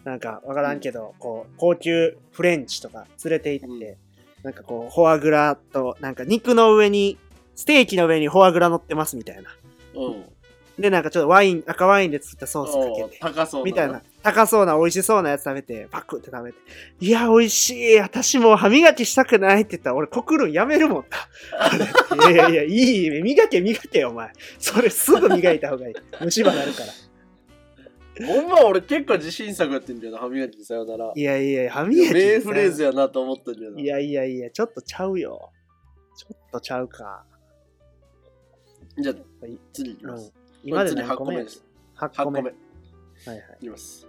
[0.05, 3.99] なんかわからんけど、こう、高級フレンチとか連れて行って、
[4.45, 7.18] なんかこう、フォアグラと、なんか肉の上に、
[7.57, 9.51] ステーキの上にフォアグラ乗ってますみたいな。
[9.97, 10.24] うん。
[10.79, 14.01] で、なんかちょっとワイン、赤ワインで作ったソースかけて、高そうみたいな。
[14.22, 16.59] 高そうな美味しそうなやつ食べて、パクって食べて、
[17.01, 17.99] いや、美味しい。
[17.99, 21.05] 私もう歯磨きしたくないって言ったら、俺、告るんやめるもん
[22.18, 22.31] な。
[22.31, 23.22] いやいやいや、いい。
[23.22, 24.31] 磨け、磨けよ、お前。
[24.59, 25.95] それすぐ磨いた方がいい。
[26.20, 28.26] 虫歯なるから。
[28.26, 31.12] ほんま俺結構自信作やってんだよな、歯磨きにさよなら。
[31.14, 32.14] いやいや、歯磨き。
[32.14, 33.81] 名フレーズやなと思ったんだよな。
[33.81, 35.51] いやいやいや、ちょっとちゃうよ。
[36.16, 37.24] ちょっとちゃうか。
[39.01, 40.33] じゃあはい次いきます。
[40.65, 40.71] うん。
[40.71, 41.65] 今で次8何個目です。
[41.97, 42.41] 8 8個目。
[42.41, 42.53] はい
[43.29, 43.41] はい。
[43.61, 44.07] いきます。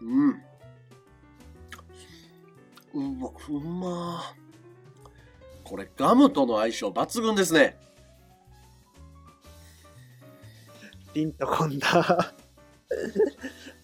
[0.00, 0.42] うん。
[2.94, 4.46] うま、うまー
[5.64, 7.76] これガムとの相性抜群ですね。
[11.12, 12.34] ピンとこんだ。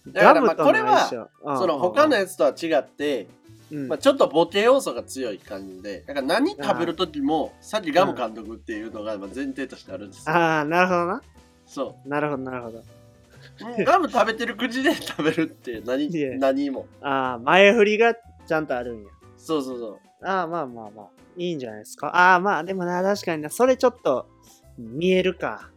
[0.07, 3.27] だからまあこれはその他のやつとは違って、
[3.73, 10.35] うんまあ、ちょっとボケ要素が強い感じで、だから何食べる時もさっきガム監督っていうのがまあ前提としてあるんですよ。
[10.35, 11.21] ああ、なるほどな。
[11.65, 12.83] そなるほど、なるほど。
[13.83, 16.85] ガム食べてる口で食べるって何何も。
[17.01, 19.09] ああ、前振りがちゃんとあるんや。
[19.37, 20.25] そうそうそう。
[20.25, 21.07] ああ、まあまあまあ。
[21.35, 22.07] いいんじゃないですか。
[22.07, 23.49] ああ、まあでもな、確かにな。
[23.49, 24.27] それちょっと
[24.77, 25.69] 見えるか。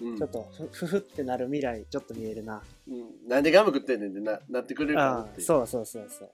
[0.00, 2.62] うんちょっとふふふってなる未来、ちょっと見えるな。
[2.88, 6.30] うん、なんでガム食ってんねんってななってくれるかなそうそうそうそう。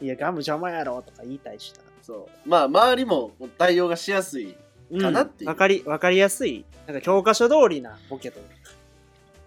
[0.00, 1.80] いや、ガム邪魔やろとか言いたいしな。
[2.02, 4.54] そうまあ周りも対応がしやすい
[4.90, 6.64] うんかなっていうわかり、わかりやすい。
[6.86, 8.40] なんか教科書通りなボケと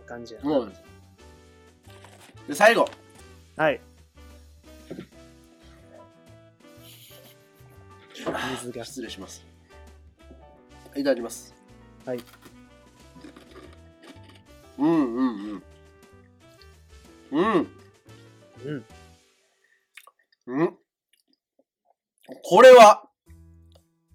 [0.06, 0.50] 感じやな。
[0.50, 0.74] もう
[2.48, 2.90] で最後
[3.56, 3.80] はい。
[8.62, 8.84] 水が。
[8.84, 9.46] 失礼します
[10.96, 11.54] いただきます
[12.06, 12.20] はい
[14.78, 15.64] うんうんうん
[17.32, 17.68] うん
[18.66, 18.86] うん。
[20.50, 20.78] うん？
[22.44, 23.04] これは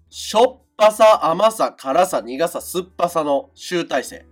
[0.09, 4.25] しょっぱさ甘さ辛さ苦さ酸っぱさの集大成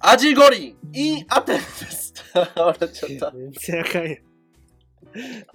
[0.00, 2.14] 味五輪 in アテネです。
[2.34, 3.36] 笑っちゃった。
[3.36, 4.18] 全然あかんやん。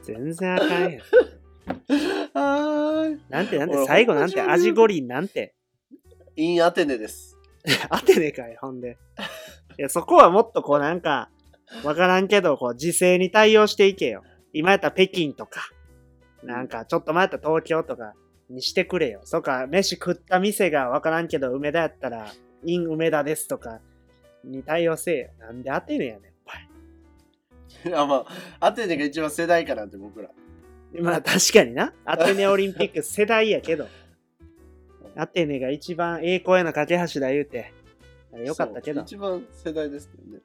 [0.03, 0.91] 全然あかんやん。
[2.37, 3.21] はーい。
[3.29, 5.55] なんてなんて俺最後なんて味五輪なんて
[6.35, 7.37] in アテネです。
[7.89, 8.97] アテネかい、ほんで。
[9.79, 11.29] いや、そこはもっとこうなんか、
[11.83, 14.23] わからんけど、こう時勢に対応していけよ。
[14.55, 15.69] 今やったら北京とか、
[16.41, 18.13] なんかちょっと前やったら東京とか
[18.49, 19.19] にしてくれよ。
[19.25, 22.31] そっか、飯食った店がわからんけど、梅田やったら、
[22.63, 23.81] イン梅田ですとか
[24.45, 25.29] に対応せえよ。
[25.39, 26.49] なんでアテネやねん、お
[27.83, 27.91] 前。
[27.91, 28.25] いや、ま
[28.59, 30.29] あ、アテネが一番世代かなんて僕ら。
[31.01, 31.93] まあ確かにな。
[32.05, 33.89] アテネオリンピック世代やけど。
[35.17, 37.73] アテネが一番栄光への架け橋だ言うて。
[38.33, 39.01] あれよかったけど。
[39.01, 40.41] 一番世代ですけどね。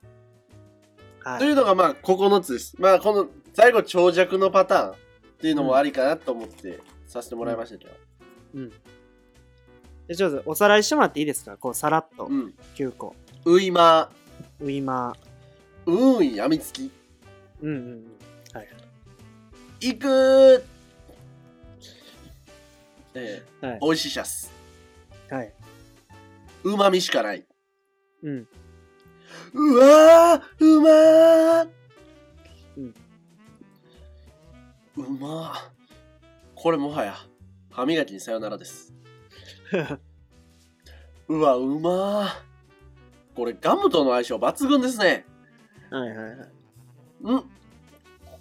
[1.23, 2.75] はいというのがまあ9つです。
[2.79, 3.29] まあこの
[3.61, 4.95] 最後長尺のパターンっ
[5.39, 7.91] ていうのもありかなと思ってさせてもらいましたけど。
[10.09, 11.59] でちょっとおさらいしてもらっていいですか？
[11.59, 12.55] こうさらっとうん。
[12.75, 13.15] 9個。
[13.45, 14.11] ウイマ
[14.61, 16.91] ウイマー、うーん、やみつき、ー。
[17.61, 18.05] うんうんうん。
[18.55, 18.69] はい。
[19.89, 20.63] いくー
[23.13, 23.79] えー、はい。
[23.83, 24.51] おいしいシャス。
[25.29, 25.53] はい。
[26.65, 27.45] うまみしかない。
[28.23, 28.49] うん。
[29.53, 31.80] うわーうまー
[34.97, 35.71] うまー
[36.55, 37.17] これもはや、
[37.71, 38.93] 歯磨きにさよならです。
[41.29, 42.51] うわ、うまー
[43.35, 45.25] これガムとの相性抜群ですね。
[45.91, 46.47] はいはいは
[47.25, 47.35] い。
[47.35, 47.51] ん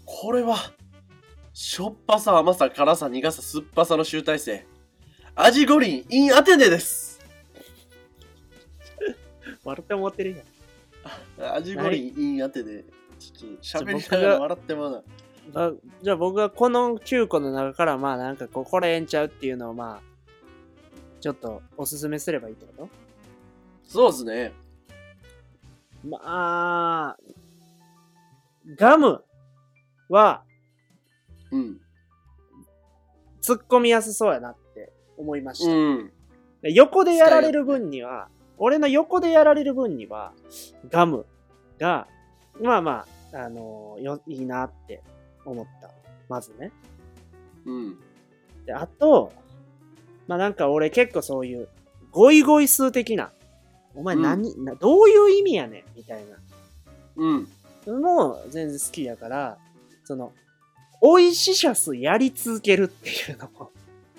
[0.06, 0.58] これは、
[1.54, 4.66] しょっぱさ、甘さ、辛さ、苦さ、酸っぱさの集大成。
[5.36, 7.20] 味五輪 in アテネです。
[9.64, 10.44] 笑って思ってる
[11.38, 11.54] やん。
[11.56, 12.84] 味五輪 in アテネ。
[13.20, 15.04] ちょっと喋りながら笑ってまうな。
[15.56, 15.72] あ
[16.02, 20.02] じゃあ僕がこの9個の中からまあなんかこうこれええんちゃうっていうのをまあ
[21.22, 22.90] ちょっとおすすめすればいいってこ
[23.88, 24.54] そうですね。
[26.04, 27.18] とまあ
[28.78, 29.24] ガム
[30.10, 30.44] は
[31.52, 31.82] うん。
[33.42, 35.72] 突っ込みやすそうやなって思いました。
[35.72, 36.12] うん。
[36.62, 38.28] で横でやられる分には、
[38.58, 40.34] 俺の横でやられる分には、
[40.90, 41.26] ガム
[41.80, 42.08] が、
[42.62, 45.02] まあまあ、あのよ、いいなって
[45.50, 45.92] 思った。
[46.28, 46.72] まずね。
[47.66, 47.98] うん。
[48.66, 49.32] で、あと、
[50.28, 51.68] まあなんか俺結構そういう、
[52.12, 53.32] ゴイゴイ数的な、
[53.96, 55.98] お前何、などういう意味やねん？
[55.98, 56.24] みたい
[57.16, 57.48] うん。
[58.02, 59.58] も全然好きやから、
[60.04, 60.32] その、
[61.02, 63.72] 美味しシャスやり続けるっていうのも、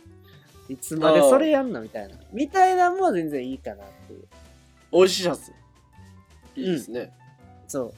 [0.68, 1.80] いつまでそれやんの？
[1.80, 2.14] みたいな。
[2.32, 4.28] みたいなのも全然いいかなっていう。
[4.92, 5.52] 美味しいシャツ。
[6.56, 7.12] いいですね。
[7.68, 7.94] そう。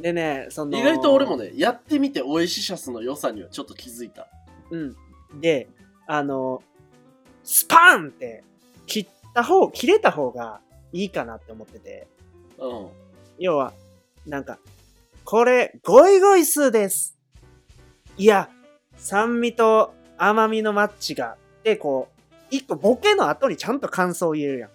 [0.00, 0.78] でね、その。
[0.78, 4.26] 意外と俺もね、やってみて美味しいシャツの良さにはちょっと気づいた。
[4.70, 4.96] うん。
[5.40, 5.68] で、
[6.06, 6.62] あの、
[7.44, 8.44] スパーンって
[8.86, 10.60] 切った方、切れた方が
[10.92, 12.08] いいかなって思ってて。
[12.58, 12.88] うん。
[13.38, 13.72] 要は、
[14.26, 14.58] なんか、
[15.24, 17.16] これ、ゴイゴイ数です。
[18.16, 18.50] いや、
[18.96, 24.70] 酸味と甘みのマッチが、で、こう、一個ボケの後にちゃんと感想を言えるやん。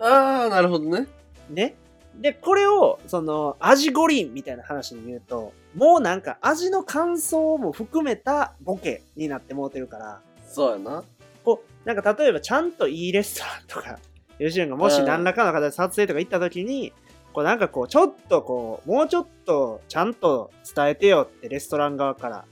[0.00, 1.06] あー、なるほどね。
[1.48, 1.74] ね。
[2.18, 11.04] で、これを、その、味五輪みたいな話に言うと、もうなんか味の感想も含めたボケになってもうてるから、そうやな。
[11.44, 13.98] こう、なんか例えばちゃんといいレストランとか、
[14.38, 16.92] 吉野がもし何らかの形で撮影とか行った時に、
[17.32, 22.44] こうなんかこう、ちょっとこう、もうちょっとちゃんと伝えてよってレストラン側から、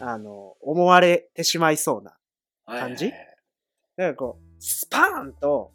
[0.00, 2.16] あの、思われてしまいそうな。
[2.66, 3.34] 感じはいはいはい
[3.96, 5.72] だからこう、スパーンと、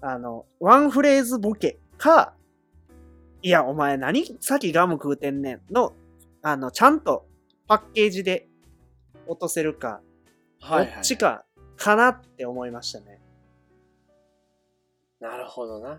[0.00, 2.34] あの、ワンフレーズボケか、
[3.42, 5.94] いや、お前何さっきガム食うてんねんの、
[6.42, 7.26] あの、ちゃんと
[7.66, 8.48] パッケージで
[9.26, 10.00] 落とせるか、
[10.60, 11.44] はいはいどっちか、
[11.76, 13.20] かなって思いましたね。
[15.20, 15.98] なるほどな。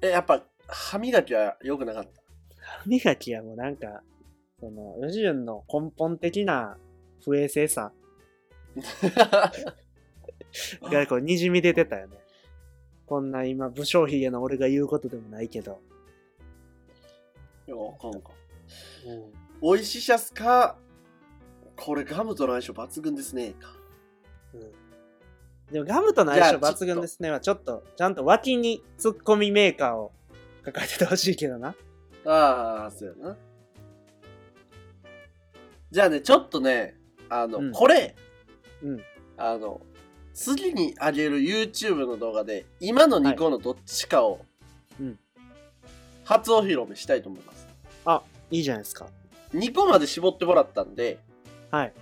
[0.00, 2.22] え、やっぱ、歯磨きは良くなかった？
[2.82, 4.02] 歯磨きはもうなんか、
[4.60, 6.76] その、吉純の根本的な
[7.24, 7.92] 不衛生さ
[10.82, 12.18] がこう滲み出てたよね。
[13.06, 15.80] こんな今、武将髭の俺が言うことでもないけど。
[17.66, 18.30] いや、わかんか。
[19.06, 20.76] うん美味しいシャスか、
[21.76, 23.52] これガムとの相性抜群ですね。
[23.52, 23.74] か
[24.52, 24.72] うん
[25.72, 30.12] でもガムとの相性抜群ですねはちょっとちゃんと脇にツッコミメーカーを
[30.62, 31.74] 抱えててほしいけどな。
[32.26, 33.36] ああ、そうやな。
[35.90, 36.96] じゃあね、ちょっとね、
[37.28, 38.14] あの、うんこれ、
[38.82, 39.00] うん。
[39.36, 39.80] あの、
[40.32, 44.44] 次に上げる YouTube の動画で、今の2個のどっちかを、
[45.00, 45.18] うん
[46.24, 47.53] 初お披露目したいと思います。
[48.54, 49.06] いいじゃないですか。
[49.52, 51.18] 2個まで絞ってもらったんで、
[51.72, 51.92] はい。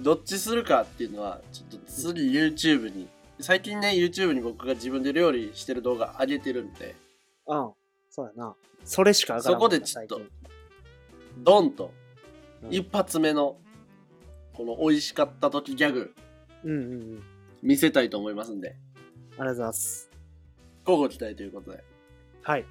[0.00, 3.08] どっちするかっていうのは、ちょっと次 YouTube に、
[3.40, 6.94] 最近ね、YouTube に僕が自分で料理してる動画上げてるんで、
[7.46, 7.72] うん。
[8.10, 8.54] そうやな。
[8.84, 10.20] それしか上がらんそこでちょっと
[11.38, 11.90] ドンと
[12.62, 13.56] うん一発目の
[14.52, 16.14] この美味しかった時ギャグ
[16.64, 17.22] うんうんうん。
[17.62, 20.10] 見せたいと思いますんでありがとうございます。
[20.86, 21.82] 交互期待ということで
[22.42, 22.60] はい。
[22.60, 22.64] い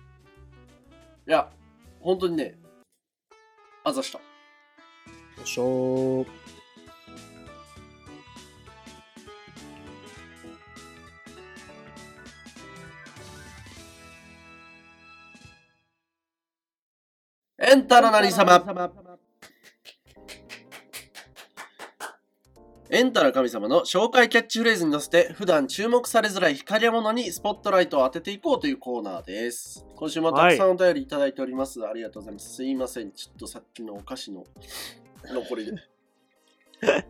[1.26, 1.50] や
[2.00, 2.58] 本当にね
[3.88, 4.24] あざしたよ
[5.44, 6.26] いしょー。
[17.60, 18.60] エンタのなりさま
[22.96, 29.86] エンタの神様の紹介キャッチフレーズに乗せて普段注目されづらい光り物にスポットライトを当てていこうというコーナーです。
[29.98, 31.86] 今週もたくさんお便りいただいております。
[31.86, 32.56] ありがとうございます。
[32.56, 33.12] すいません。
[33.12, 34.46] ちょっとさっきのお菓子の
[35.26, 35.74] 残りで。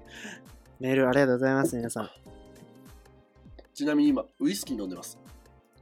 [0.82, 2.10] メールありがとうございます、皆さん。
[3.76, 5.20] ちなみに今、ウイスキー飲んでます。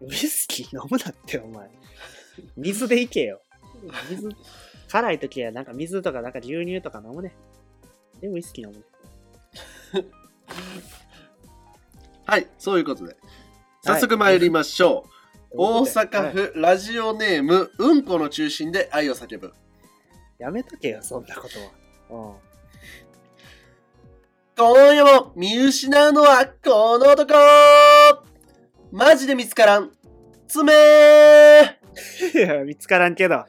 [0.02, 1.72] ウイスキー飲むなって、お前。
[2.58, 3.42] 水でいけよ。
[4.10, 4.28] 水、
[4.90, 7.34] 辛い時はなんか水とかなんか牛乳とか飲むね。
[8.20, 8.84] で、ウイスキー飲む。
[12.26, 13.16] はい、そういうことで。
[13.84, 15.06] 早速参りましょ
[15.52, 15.56] う。
[15.56, 19.54] 大阪はい府ラジオネーム、うんこの中心で愛を叫ぶ。
[20.40, 22.36] やめとけよ、そんなことは。
[24.56, 27.34] 今夜も見失うのはこの男
[28.92, 29.92] マジで見つからん。
[30.48, 32.40] 爪うん。
[32.40, 33.46] いや、見つからんけど。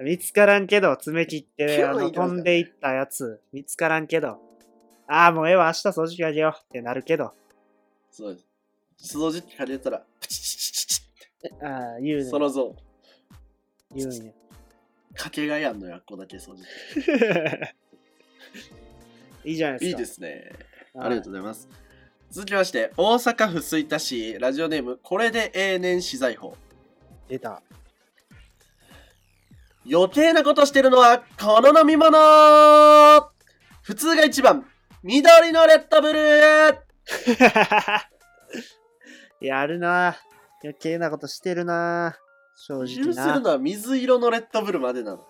[0.00, 4.38] 見つからんけど、爪切って、あの、飛んでいったやつ、見つからんけど。
[5.12, 7.32] ああ、もうええわ、明日掃除機あげようってなるけど。
[8.12, 8.40] そうで
[8.96, 9.18] す。
[9.18, 11.02] 掃除機借りたら、プチチチチチ
[11.60, 12.38] ああ、言うねそ。
[12.38, 13.96] のゾーン。
[13.96, 14.32] 言うんや。
[15.16, 16.62] かけがえあんのよ、あっこだけ掃除
[19.44, 19.78] いいじゃない。
[19.80, 19.90] ですか。
[19.90, 20.52] いいですね。
[20.96, 21.68] ありがとうございます。
[22.30, 26.56] 続きまして、大阪府吹田市、ラジオネーム、これで永年資材法。
[27.26, 27.62] 出た。
[29.90, 32.12] 余計なことしてるのはこの飲み物
[33.82, 34.64] 普通が一番
[35.02, 36.78] 緑のレッドブルー
[39.40, 40.16] やるな
[40.62, 42.18] 余計なことしてるな
[42.56, 43.06] 正直な。
[43.06, 45.26] 許せるのは水色のレッドブルまでなのよ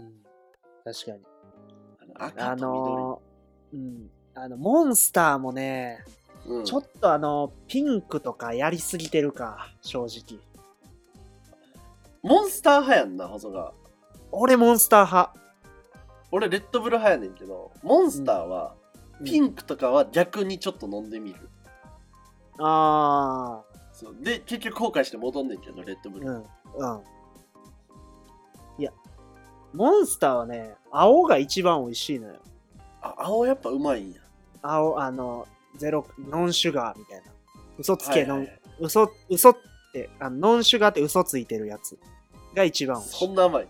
[0.00, 0.22] うん
[0.84, 1.22] 確かに。
[1.98, 4.10] あの赤あのー、うん。
[4.34, 6.02] あの、モンスターもね、
[6.46, 10.40] うんちょっとあの、ピンクとかやりすぎてるか、正直。
[12.22, 13.72] モンスター派やんな細が
[14.32, 15.34] 俺モンスター派。
[16.32, 18.74] 俺レッドブル派やねんけどモンスターは
[19.24, 21.36] ピンンクとかは逆にちょっと飲んでみる、
[22.58, 23.62] あ
[23.92, 27.02] そうで結局後悔して戻んねんけどレッドブー、ル、うん、うん。
[28.78, 28.92] いや、
[29.72, 32.34] モンスターはね、青が一番美味しいのよ。
[33.02, 34.20] あ青やっぱうまいんや
[34.62, 35.46] 青、あの、
[35.76, 37.24] ゼロ、ノンシュガーみたいな。
[37.78, 39.56] 嘘つけ、ノン、はいはい嘘、嘘っ
[39.92, 41.96] て、あのノンシュガーって嘘ついてるやつ
[42.54, 43.26] が一番美味しい。
[43.26, 43.68] そんな甘い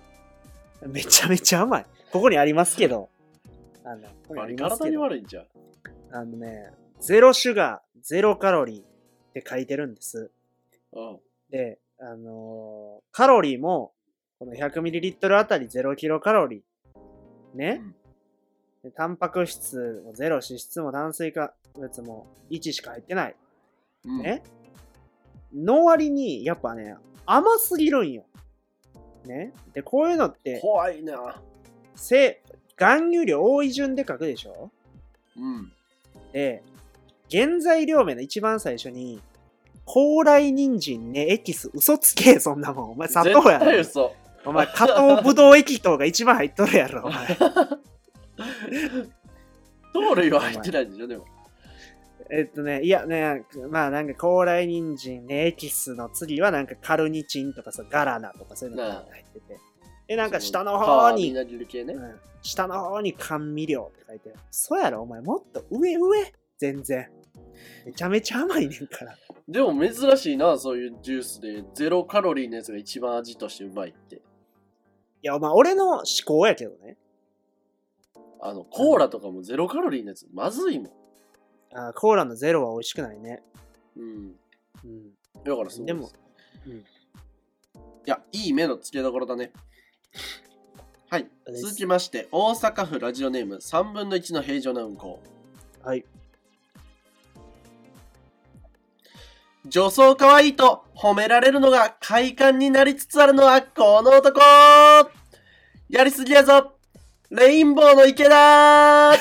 [0.86, 1.86] めちゃめちゃ甘い。
[2.12, 3.08] ここにありますけど。
[3.84, 4.96] あの、ここにあります体に。
[4.96, 5.46] 悪いんじゃん
[6.12, 6.70] あのね、
[7.00, 8.84] ゼロシュガー、ゼロカロリーっ
[9.32, 10.30] て書いてるんです。
[10.92, 11.18] うん
[11.50, 13.92] で、あのーカロリーも、
[14.38, 17.56] この 100ml あたり0キロカロリー。
[17.56, 17.82] ね、
[18.82, 23.36] でタンパク質も0、脂質も炭水化物も1しか入ってない。
[24.06, 24.42] うんね、
[25.54, 28.24] の割に、やっぱね、甘すぎるんよ。
[29.24, 29.52] ね？
[29.72, 31.40] で、こういうのって、怖いな
[31.94, 32.42] せ
[32.76, 34.70] 含有量多い順で書くでしょ？
[35.36, 35.72] うん
[36.32, 36.62] で、
[37.30, 39.20] 原材料名の一番最初に、
[39.84, 42.90] 高麗人参ね、エキス、嘘つけ、そんなもん。
[42.92, 43.42] お前、砂糖やろ。
[43.42, 44.14] 絶対嘘
[44.44, 47.36] お前、加糖ぶどう液糖が一番入っとるやろ、お前。
[49.92, 51.24] 糖類は入ってないんでしょでも
[52.30, 59.58] えっとね、いやね、まあなんか高麗人参ね、エキスの次はなんかカルニチンとかさ、ガラナとかそういうのが入ってて。
[60.06, 61.34] で、なんか下の方に、
[62.42, 64.38] 下の方に甘味料って書いてある。
[64.50, 67.10] そうやろ、お前、もっと上上全然。
[67.86, 69.16] めちゃめちゃ甘いねんから。
[69.46, 74.20] でも珍しいなそういうジュースでゼロカロリーのやつが一番味としてうまいってい
[75.22, 76.96] や、まあ俺の思考やけどね。
[78.40, 80.92] あのコーラとかもゼロカロリーのやつまずいもん
[81.74, 83.42] あーコーラのゼロは美味しくないね。
[83.96, 84.34] うん
[84.84, 85.14] うん。
[85.44, 86.10] だからそうでも
[86.66, 86.82] うんい
[88.06, 89.52] やいい目の付けどころだね
[91.10, 91.26] はい
[91.60, 95.20] 続きまして大阪府ラジオネーム3分の1の平常な運行
[95.82, 96.04] はい。
[99.66, 104.40] 女装可愛いと褒められるのが快感になりつつあるのはこの男
[105.88, 106.74] やりすぎやぞ
[107.30, 109.12] レインボーの池だ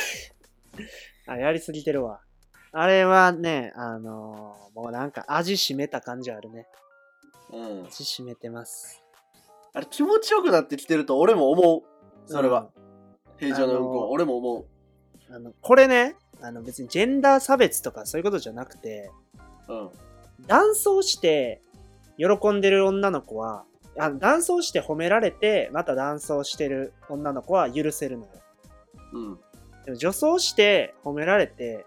[1.26, 2.22] あ、やりすぎてるわ。
[2.72, 6.68] あれはね、あのーもうなんか味しめた感じあるね。
[7.52, 7.86] うん。
[7.86, 9.03] 口閉めてます。
[9.74, 11.82] あれ気持ちよくなってきてると俺も思う。
[12.32, 12.70] それは。
[13.38, 14.66] 平常の運行、あの俺も思う。
[15.34, 19.10] あの、これね、あの別にジェンダー差別とかそういうことじゃなくて、
[19.68, 19.90] うん。
[20.46, 21.62] 男装して
[22.18, 23.66] 喜んでる女の子は、
[23.98, 28.30] あの男装して褒められて、また男装してる女の子は許せるのよ。
[29.14, 29.40] うん。
[29.86, 31.86] でも女装して褒められて、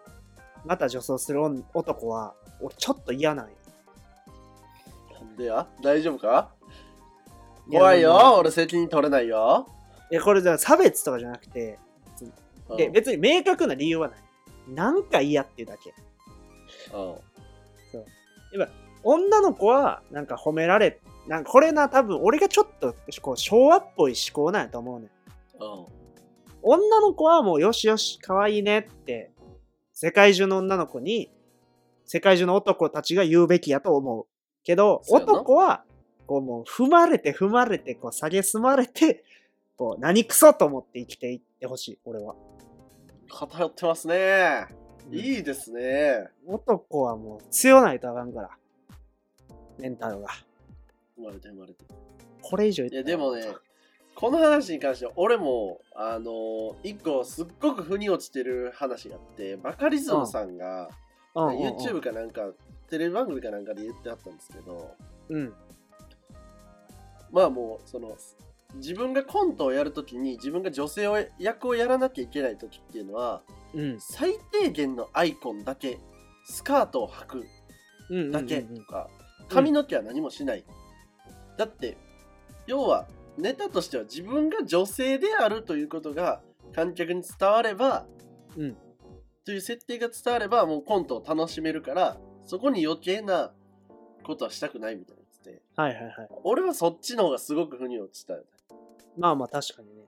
[0.65, 3.53] また女装する女男は、俺ちょっと嫌なんよ。
[5.13, 5.69] なんでや？
[5.83, 6.51] 大丈夫か？
[7.71, 9.67] 怖いよ俺責任取れないよ。
[10.11, 11.79] いや、これじゃ差別とかじゃなくて、
[12.69, 14.19] うんで、別に明確な理由はない。
[14.75, 15.95] なんか嫌っていうだけ。
[16.93, 17.17] うん。
[19.05, 25.09] 女の子は、なんか褒められ、なんかこれな、多分俺がちょっとこう昭和っぽい思考なんやと思うねん。
[25.63, 25.87] うん。
[26.63, 29.31] 女の子はもうよしよし、可愛いねって、
[29.93, 31.31] 世界中の女の子に、
[32.05, 34.27] 世界中の男たちが言うべきやと思う。
[34.65, 35.85] けど、男は、
[36.27, 39.25] こうもう踏まれて踏まれて、こう下げすまれて、
[39.77, 42.35] こう何クソと思って生きていってほしい、俺は。
[43.29, 44.67] 偏ってますね。
[45.11, 46.29] いいですね。
[46.47, 48.51] 男はもう強ないとあかんから。
[49.79, 50.29] メンタルが。
[51.17, 51.85] 生まれて生まれて。
[52.43, 53.43] これ以上言いやでもね、
[54.15, 60.89] この話に関しては俺も、あのー一個すっごく腑に落ちてる話があって、バカリズムさんが、
[61.35, 62.53] YouTube かなんか、
[62.89, 64.95] テレビ番組かなんかで言ってはったんですけど、
[65.29, 65.55] うん。
[67.37, 68.17] まあもう、その、
[68.77, 73.43] 自分がコントをやるときに自分が女性を役をやらなきゃいけないときっていうのは、
[73.75, 74.01] うん。
[74.01, 76.01] 最低限のアイコンだけ、
[76.47, 77.47] スカートを履く
[78.09, 78.33] うんうんうんうん。
[78.33, 79.11] だけとか、
[79.51, 80.65] 髪の毛は何もしない。
[81.59, 81.99] だって、
[82.67, 83.07] 要は、
[83.37, 86.41] ネタとしては自分が女性であるということが
[86.75, 88.07] 観客に伝われば、
[88.57, 88.77] うん
[89.45, 92.17] という設定が伝われば、もうコントを楽しめるから、
[92.47, 93.53] そこに余計な
[94.25, 95.23] ことはしたくないみたいな
[95.77, 96.29] はいはいはい。
[96.45, 98.45] 俺はそっちの方がすごく腑に落ちたよね。
[99.17, 100.03] まあまあ確かにね。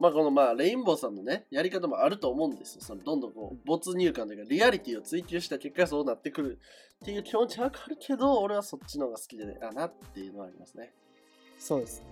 [0.00, 2.82] まあこのまあレインボーさんのねやり方もあると思うんですよ。
[2.82, 6.58] そのどんどんこう没入感というかリアリティを追求した結果そうなってくる
[7.02, 10.92] っていう気持ちはわかるけど俺はそっちの方が好きでねだなっていうのはありますね。
[11.58, 12.02] そうです。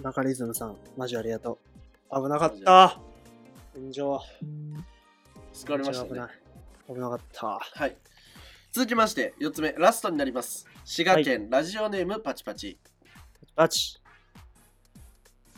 [0.00, 1.58] バカリズムさん、マジありがと
[2.10, 2.22] う。
[2.22, 2.98] 危なかった。
[3.74, 4.20] 炎上。
[5.52, 6.32] 救われましたね。
[6.88, 7.58] 危なかった。
[7.60, 7.96] はい。
[8.72, 10.66] 続きまして4つ目ラストになります。
[10.84, 12.78] 滋賀県、ラジオネームパチパチ。
[13.54, 13.98] バチ。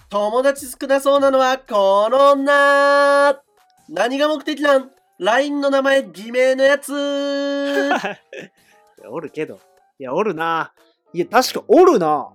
[0.09, 3.41] 友達少なそうなのはこの女
[3.89, 4.91] 何が目的なん
[5.21, 6.93] ?LINE の名前偽名のやつ い
[9.03, 9.61] やおるけど。
[9.99, 10.73] いや、おるな。
[11.13, 12.33] いや、確かおるな。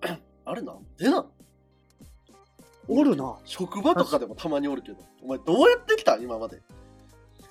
[0.46, 0.72] あれな？
[0.72, 1.20] んでな？
[1.20, 1.26] ん
[2.88, 3.36] おるな。
[3.44, 4.98] 職場とかでもたまにおるけど。
[5.22, 6.16] お前どうやってきた？
[6.16, 6.62] 今まで。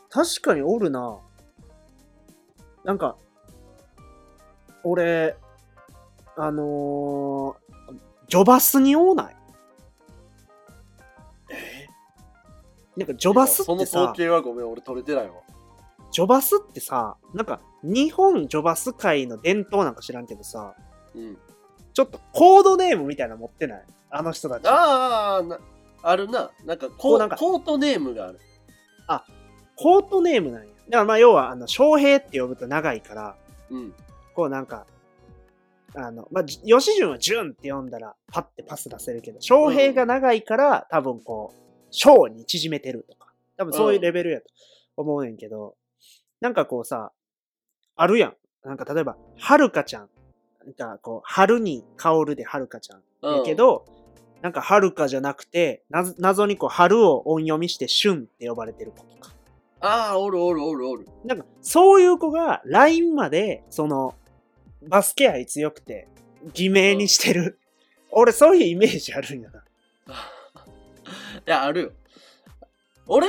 [0.10, 1.20] 確かにおるな。
[2.86, 3.18] なんか、
[4.84, 5.36] 俺、
[6.38, 7.96] あのー、
[8.28, 9.36] ジョバスにおない？
[11.50, 11.88] え？
[12.96, 15.34] なんかジョバスそのってさ統、計はごめん、俺取れてないわ。
[16.12, 20.76] ジョバスってさ、なんか日本ジョバス界の伝統なんか知らんけどさ、
[21.16, 21.38] うん。
[21.94, 23.84] ちょっとコードネームみたいなの持ってない？
[24.12, 24.68] あの人たち。
[24.68, 25.60] ああな、
[26.04, 26.52] あるな。
[26.66, 28.40] なんかこうこうなんかコートネームがある。
[29.76, 30.75] コートネームなんや。
[30.90, 33.36] だからまあ要は、あの、翔平って呼ぶと長いから、
[33.70, 33.94] うん。
[34.34, 34.86] こうなんか、
[35.96, 44.48] あの、まあ、じ吉順は順って読んだらパッてパス出せるけど、翔平が長いから多分こう、翔に縮めてるとか、多分そういうレベルやと
[44.98, 45.76] 思うねんけど、
[46.42, 47.12] なんかこうさ、
[47.96, 48.36] あるやん。
[48.64, 50.10] なんか例えば、はるかちゃん。
[50.66, 53.02] なんかこう、春に香るではるかちゃん。
[53.22, 53.86] うんやけど、
[54.42, 59.35] なんかはるかじゃなくて、な謎にこう、春を音読みして春って呼ばれてる子とか。
[59.86, 61.08] ああ、おるおるおるおる。
[61.24, 64.16] なんか、そういう子が LINE まで、その、
[64.88, 66.08] バスケ愛強くて、
[66.54, 67.60] 偽名にしてる。
[68.10, 69.64] 俺、そういうイメージあるんやな。
[70.16, 70.16] い
[71.46, 71.92] や、あるよ。
[73.08, 73.28] 俺、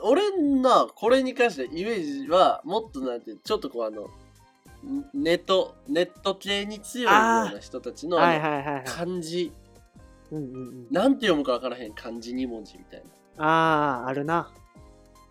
[0.00, 0.30] 俺
[0.60, 8.84] な、これに関してイメージは、もっとなんて、ちょっとこうあの、んネット、ネット系に強いような人たちのはいはいはいはい。
[8.84, 9.50] 漢字、
[10.30, 10.86] うんうんうん。
[10.90, 13.02] なんて読むかわからへん漢字2文字みたい
[13.38, 13.44] な。
[13.44, 14.52] ああ、あるな。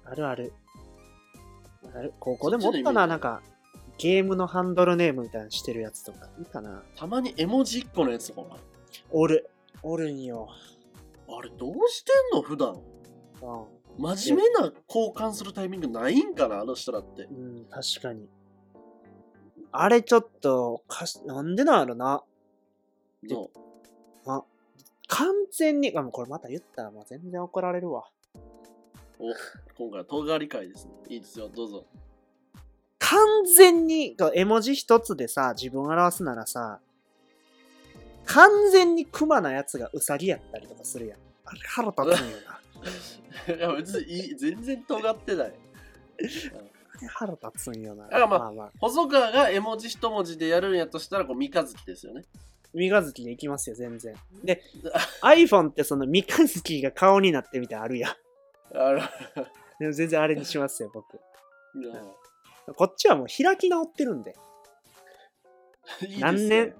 [0.05, 0.53] あるある。
[2.19, 3.41] 高校でもおったな、なんか、
[3.97, 6.29] ゲームのハンドルネームみたいなのしてるやつとか。
[6.39, 6.83] いいかな。
[6.95, 8.57] たまに絵文字1個のやつとか
[9.11, 9.49] おる。
[9.83, 10.47] おるんよ。
[11.27, 12.41] あれどうしてんの？
[12.41, 12.81] 普段う
[13.97, 16.61] 真面目な交換するタイミングないんかな？
[16.61, 17.25] あの人らって。
[17.25, 18.27] ん、うん、確かに。
[19.71, 22.23] あれちょっと、かし、なんでなんやろな。
[23.23, 23.49] の
[25.07, 28.05] 完全に、あ、もうこれまた言ったらもう全然怒られるわ。
[29.19, 29.33] お
[29.77, 30.91] 今回は尖り会ですね。
[31.09, 31.85] いいですよ、どうぞ。
[32.99, 33.19] 完
[33.55, 36.79] 全に、絵文字一つでさ、自分を表すならさ、
[38.25, 41.19] 完全にクマなやつがウサギやったりとかするやん。
[41.45, 42.59] あれ腹立つんよな。
[43.55, 45.53] いや別にいい全然尖ってない。
[47.13, 48.07] 腹立つんよな。
[48.07, 52.23] からまあまあまあ、細川が絵文字一文字でやるんやとしたら、こう、三日月ですよね。
[52.73, 54.15] 三日月でいきますよ、全然。
[54.43, 54.63] で、
[55.21, 58.15] iPhone ってその三日月が顔になってみたいあるやん。
[58.73, 61.19] でも 全然あれにしますよ、僕。
[61.75, 61.93] うん
[62.75, 64.35] こっちはもう開き直ってるんで。
[66.01, 66.75] いいですね何年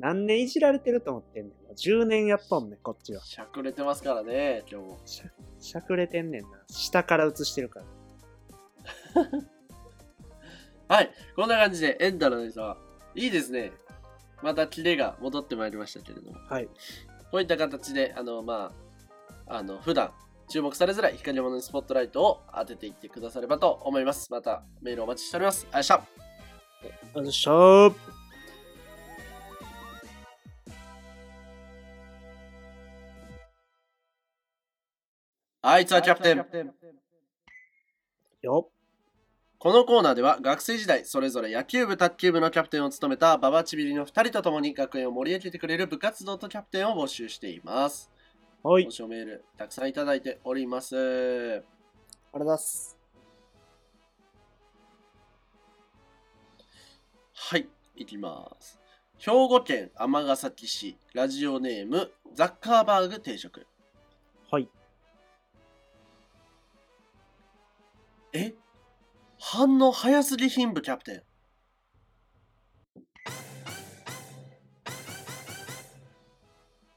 [0.00, 1.52] 何年いじられてると思ってんねん。
[1.64, 3.20] もう10年やっとんねん、こっちは。
[3.24, 4.98] しゃくれてますからね、今日も。
[5.04, 5.24] しゃ
[5.60, 6.48] しゃくれてんねんな。
[6.68, 7.86] 下から映してるから。
[10.96, 12.76] はい、こんな感じで、エンタのネタは、
[13.14, 13.72] いいですね。
[14.40, 16.66] またキレが戻ってまいりましたけれども、はい。
[17.30, 18.72] こういった形で、あの、ま
[19.46, 20.12] あ、あの、普段、
[20.48, 24.30] 注目されづらい光り物にスポットライトを当てていってくださればと思います。
[24.32, 25.66] またメールお待ちしております。
[25.70, 26.06] ありがとう
[27.14, 27.50] ございました。
[27.50, 27.94] よいしょー。
[35.60, 36.46] あいつはキャプテン。
[38.40, 38.70] よ
[39.58, 48.08] このコーナーでは学生時代それぞれ野球部卓球部のキャプテンを務めたババチビリの2人と共に学園を盛り上げてくれる部活動とキャプテンを募集しています。
[48.62, 48.86] はい。
[48.86, 50.96] 募集メールたくさんいただいております。
[50.96, 52.98] ありがとうございます。
[57.34, 58.80] はい、いきます。
[59.18, 63.66] 兵庫県尼崎市ラジオネームザッカーバーグ定食。
[64.50, 64.68] はい。
[68.32, 68.54] え？
[69.38, 71.22] 反応早すぎ貧部キャプテン。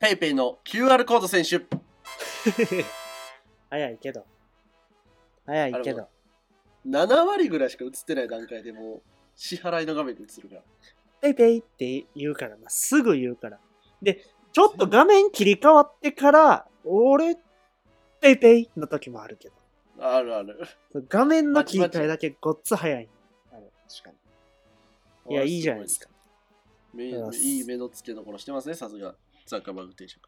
[0.02, 1.62] ペイペイの QR コード選手。
[3.70, 4.26] 早いけど。
[5.46, 6.10] 早いけど。
[6.88, 9.02] 7割ぐらいしか映ってない段階でもう
[9.36, 10.64] 支払いの画面で映るから。
[11.22, 12.68] ペイペイって言うからな。
[12.72, 13.60] すぐ言うから。
[14.02, 17.36] で、ちょっと画面切り替わってから、俺、
[18.22, 19.56] ペイペイの時もあるけど。
[20.00, 20.60] あるある。
[21.10, 23.08] 画面の切り替えだけごっつ早い。
[23.52, 24.12] あれ、確か
[25.28, 25.36] に。
[25.36, 26.10] いや、いいじゃないですか。
[26.96, 29.16] いい目の付けどころしてますね、さすが。
[29.52, 30.22] ザッカーバーグ定食。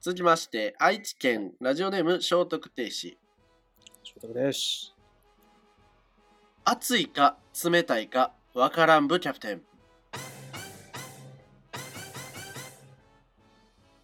[0.00, 3.18] 続きまして、愛知県ラジオネーム聖徳停止。
[4.02, 4.94] 承諾です。
[6.64, 9.62] 暑いか冷たいかわからん部キャプテン。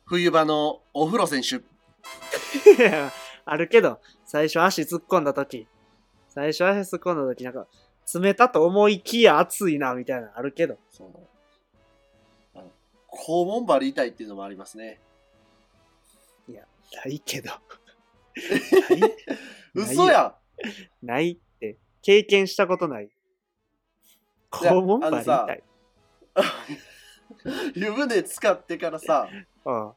[0.05, 1.63] 冬場のお風呂選手。
[3.47, 5.67] あるけど、最初足突っ込んだ時、
[6.29, 7.67] 最初足突っ込んだ時なんか、
[8.15, 10.77] 冷たと思いきや暑いな、みたいなのあるけど。
[10.91, 11.40] そう
[13.13, 15.01] 肛門張り痛いっていうのもありますね。
[16.93, 17.51] ないけど。
[17.53, 19.15] ない
[19.75, 20.35] 嘘や
[21.03, 23.05] ないって、経験したことない。
[23.07, 25.63] いや肛門あのさたい。
[27.75, 29.29] 湯船使ってからさ、
[29.65, 29.91] うん。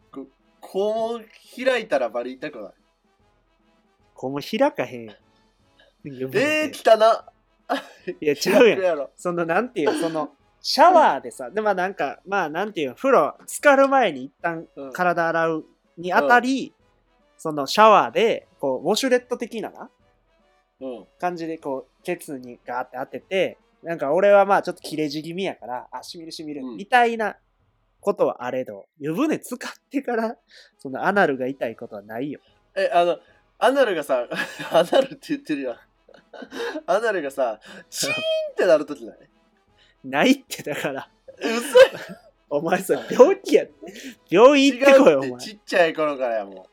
[0.62, 1.26] 肛門
[1.66, 2.74] 開いたらバリ痛くない？
[4.16, 5.16] 肛門開かへんやん。
[6.06, 7.32] えー、汚な。
[8.20, 8.82] いや、違うやん。
[8.84, 9.12] やろ。
[9.16, 10.36] その、なんていう、その、
[10.66, 15.66] シャワーでさ、でもなんか、まあ、なんていう、風呂、浸かる前に一旦うん体洗う
[15.98, 16.74] にあたり、
[17.38, 19.90] そのシャワーで、こう、ウォシュレット的なな、
[20.80, 21.06] うん。
[21.20, 27.36] 感じで、こう、ケツにガーって当てて、なんか俺はまあちょっと切れ字気味やから、あ、しみるしみる、うんみたいな
[28.00, 30.38] ことはあれど、湯船使ってから、
[30.80, 32.40] そのアナルが痛いことはないよ。
[32.76, 33.20] え、あの、
[33.60, 34.30] アナルがさ、
[34.72, 35.78] アナルって言ってるやん。
[36.88, 37.60] アナルがさ、
[37.90, 38.16] チーンっ
[38.56, 39.30] てなるときない？
[40.04, 41.10] ないってだから、
[41.40, 41.50] 嘘
[42.50, 43.74] お前それ病気やって。
[44.30, 45.40] 病院行ってこいよ、お前。
[45.40, 46.68] ちっちゃい頃からやも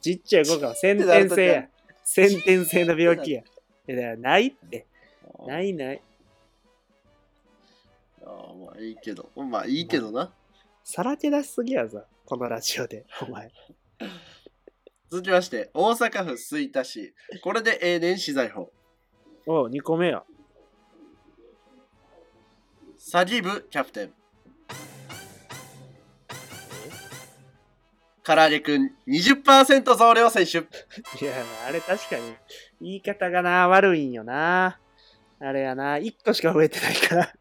[0.00, 1.68] ちっちゃい子から先天性や。
[2.04, 3.40] 先天性の病気や。
[3.40, 3.44] い
[3.86, 4.86] やだからないって。
[5.38, 5.46] う。
[5.46, 6.02] ないない。
[8.24, 9.30] ああまあいいけど。
[9.36, 10.32] まあいいけどな。
[10.84, 12.04] さらけ出しすぎやぞ。
[12.24, 13.50] このラジオで、お前。
[15.10, 17.14] 続きまして、大阪府吹田市。
[17.42, 18.72] これで永年資材法。
[19.46, 20.24] おう、2個目や。
[23.00, 24.10] 詐欺部キャプテン。
[28.22, 30.58] 唐揚げくん20%増量選手。
[30.58, 30.60] い
[31.26, 31.32] や、
[31.66, 32.36] あれ確かに、
[32.78, 34.78] 言い方がな、悪いんよな。
[35.40, 37.32] あれやな、1個しか増えてないから。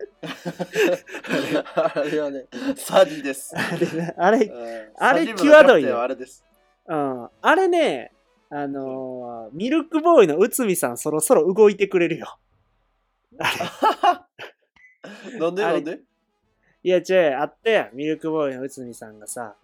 [1.93, 3.53] あれはね、詐欺です。
[3.53, 6.45] あれな、あれ、うんあれ際どいよあれです。
[6.87, 7.29] うん。
[7.41, 8.13] あれね、
[8.49, 12.39] あのーミルクボーイの内海さんそろそろ動いてくれるよ。
[13.37, 14.19] あれ。
[15.37, 15.99] なんでなんで？
[16.83, 17.01] いや、違
[17.33, 17.95] う、あったやん。
[17.95, 19.55] ミルクボーイの内海さんがさ、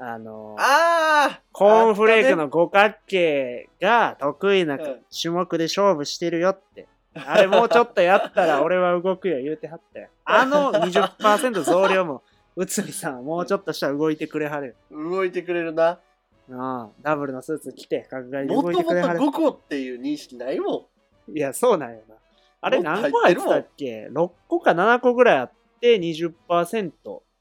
[0.00, 6.86] あのーああコーンフレークの五角形が得意なうん種目で勝負してるよって。
[7.14, 10.08] あれもうちょっとやったら 俺は動くよ言うてはったよ。
[10.24, 12.22] あの20%増量も、
[12.54, 15.08] 内海さんはもうちょっとしたら動いてくれはるよ。
[15.10, 15.98] 動いてくれるな。
[16.48, 19.18] うん、ダブルのスーツ着て、角刈りで動もともといてくれはる。
[19.20, 20.88] 5個っていう認識ないも
[21.28, 22.14] いや、そうなんよな。
[22.60, 26.92] あれ何個入ってたっけ ?6 個か7個ぐらいあって20%。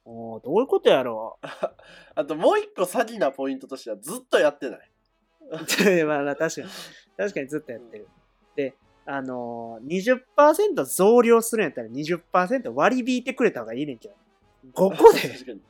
[0.09, 1.37] おーどういうことやろ？
[1.43, 1.47] ん。
[2.15, 4.91] あともう一個詐欺なポイントとしてはずっとやってない。
[5.41, 5.51] う
[6.07, 6.67] まあまあ確かに。
[7.17, 8.07] 確かにずっとやってる。
[8.55, 8.75] で、
[9.05, 14.15] あのー、20%増量するんやったら20%割り引いてくれた方がいいねんけど。
[14.73, 15.61] 5個で、 確かに。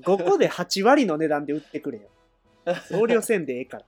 [0.00, 2.08] 5個で8割の値段で売ってくれよ。
[2.88, 3.84] 増量せんでええから。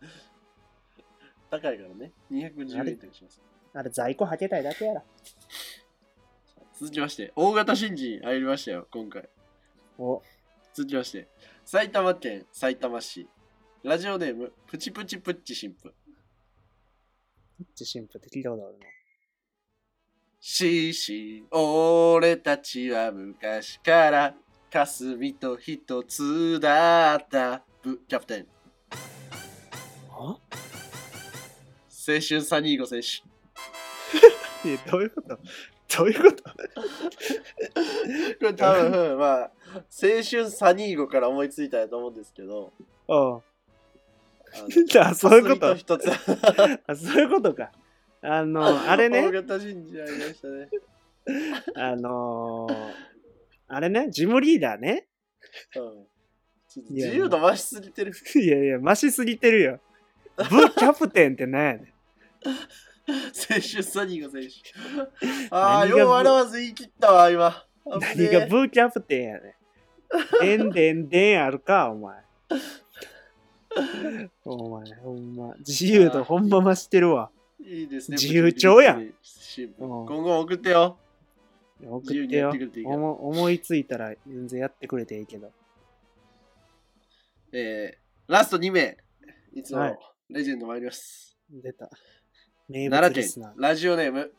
[1.50, 2.12] 高いからね。
[2.30, 3.42] 210円とかします。
[3.74, 5.02] あれ在庫はけたいだけやろ。
[6.78, 9.28] 続きまして、大型新人入りましたよ、今回。
[9.98, 10.22] お、
[10.74, 11.28] 続きまして、
[11.64, 13.28] 埼玉県埼玉市、
[13.82, 15.92] ラジオネーム、プチプチプッチ神父。
[17.74, 18.80] 自信プって聞いたことあるの。
[20.40, 24.34] しーしー、俺たちは昔から、
[24.70, 28.46] 霞と一つだった、ブキャプテン、
[30.10, 30.38] は？
[32.04, 33.31] 青春サニーゴ選手。
[34.64, 35.38] いや、どういうこと？
[35.98, 36.42] どういうこと？
[36.44, 36.56] こ
[38.42, 39.82] れ多分、まあ、青
[40.28, 42.72] 春サニーゴから思いついたやと思うんですけど、
[43.08, 43.14] うん。
[43.14, 43.40] あ
[44.54, 45.74] のあ、そういうこと？
[45.74, 46.08] 霞一つ
[46.86, 47.72] あ、そういうことか。
[48.22, 50.68] あの、あれ大ね、型新人ありましたね。
[51.74, 52.92] あのー、
[53.68, 55.06] あれね、ジムリーダーね。
[55.76, 56.06] うん
[56.88, 58.12] 自由度増しすぎてる。
[58.34, 59.80] いやいや、増しすぎてるよ。
[60.36, 61.88] ブーキャプテンって何やねん。
[63.08, 65.48] 青春サニーゴ選手。
[65.50, 67.66] ああ、よう笑わず言い切ったわ、今。
[67.84, 69.56] 何がブーキャプテンやね
[70.40, 70.40] ん。
[70.40, 72.22] でんでんでんあるか、 お前。
[74.44, 75.54] お前、ほんま。
[75.58, 77.30] 自由度ほんま増してるわ。
[77.64, 78.16] えいいですね。
[78.16, 79.12] 自由帳やん
[79.78, 80.98] 今後送ってよ。
[81.84, 82.86] 送自由にってよてくれていい。
[82.86, 85.50] 思思いついたら全然やってくれていいけど。
[87.52, 88.96] えー、ラスト2名。
[89.54, 89.98] いつもはい
[90.30, 91.36] レジェンド参ります。
[91.50, 91.90] 出た。
[92.68, 93.52] 名物奈リスナー、。
[93.56, 94.32] ラジオネーム、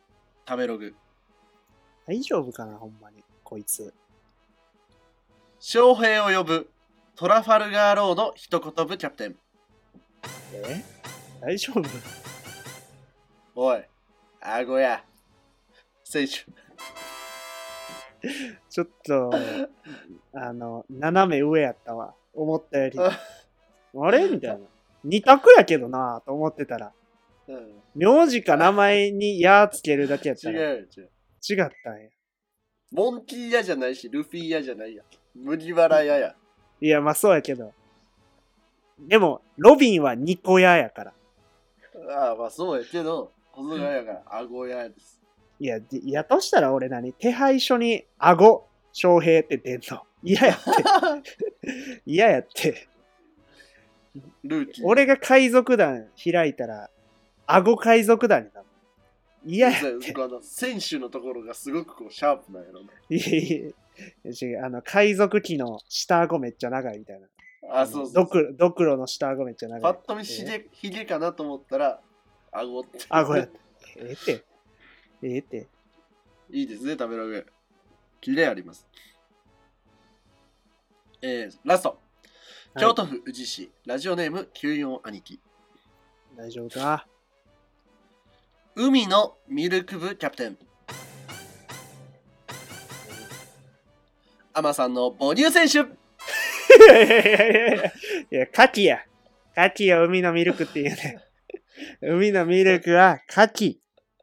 [0.48, 0.94] 食べログ。
[2.06, 3.22] 大丈夫かな、ほんまに。
[3.42, 3.92] こいつ。
[5.60, 6.70] 翔平を呼ぶ、
[7.16, 9.36] トラファルガーロード一言部キャプテン。
[10.54, 10.82] え
[11.40, 11.82] 大丈夫
[13.54, 13.82] おい、
[14.40, 15.04] 顎や。
[16.02, 16.32] 選手。
[18.70, 19.30] ちょっと、
[20.32, 22.14] あの、斜め上やったわ。
[22.32, 22.98] 思ったより。
[22.98, 24.66] あれみたいな。
[25.04, 26.92] 二択やけどなと思ってたら。
[27.46, 31.10] うん、名字か名前に「や」つけるだけやったら違うよ、違う。
[31.46, 32.08] 違ったんや。
[32.90, 35.02] モンキー屋じゃないし、ルフィ屋じゃないや。
[35.34, 36.34] 麦わら屋や。
[36.80, 37.72] いや、まあそうやけど。
[38.98, 41.14] でも、ロビンはニコヤやから。
[42.10, 45.20] ああ、まあそうやけど、細川やから、顎屋です。
[45.58, 47.12] いや、でやとしたら俺何？
[47.12, 50.02] 手配書に顎、翔平って出んの？
[50.22, 50.56] 嫌やっ
[51.22, 52.02] て。
[52.06, 52.86] 嫌やって。
[54.44, 54.86] ルーキー。
[54.86, 56.90] 俺が海賊団開いたら、
[57.46, 58.66] 顎海賊団になる。
[59.46, 60.14] 嫌やって。
[60.16, 62.88] あの選手のところがすごくこうシャープなんやろね。
[63.10, 63.74] いやい
[64.24, 67.28] や違う、あの、海賊機の下顎めっちゃ長いみたいな。
[67.70, 69.82] あ、そうそうドクドクロの下顎めっちゃ長い。
[69.82, 72.00] パッと見ひげ、ひげかなと思ったら、
[72.52, 72.98] 顎って。
[73.08, 73.58] 顎やった。
[74.00, 74.44] ええって。
[75.22, 75.68] ええって。
[76.50, 77.46] いいですね、食べログ。
[78.20, 78.86] キレあります。
[81.20, 81.88] えー、ラスト。
[81.90, 81.98] はい
[82.80, 85.40] 京都府宇治市、ラジオネーム94兄貴。
[86.36, 87.06] 大丈夫か？
[88.76, 90.58] 海のミルク部キャプテン。
[94.52, 95.78] アマさんの母乳選手。
[95.78, 95.82] い
[96.88, 97.92] やいやいやいやい
[98.30, 98.98] や、カキや。
[99.54, 101.20] カキを海のミルクっていうね。
[102.02, 103.80] 海のミルクはカキ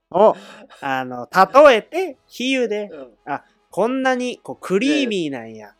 [0.09, 0.35] を、
[0.81, 3.41] あの、例えて、比喩で、うん
[3.73, 5.75] こんなにこうクリーミーなんや。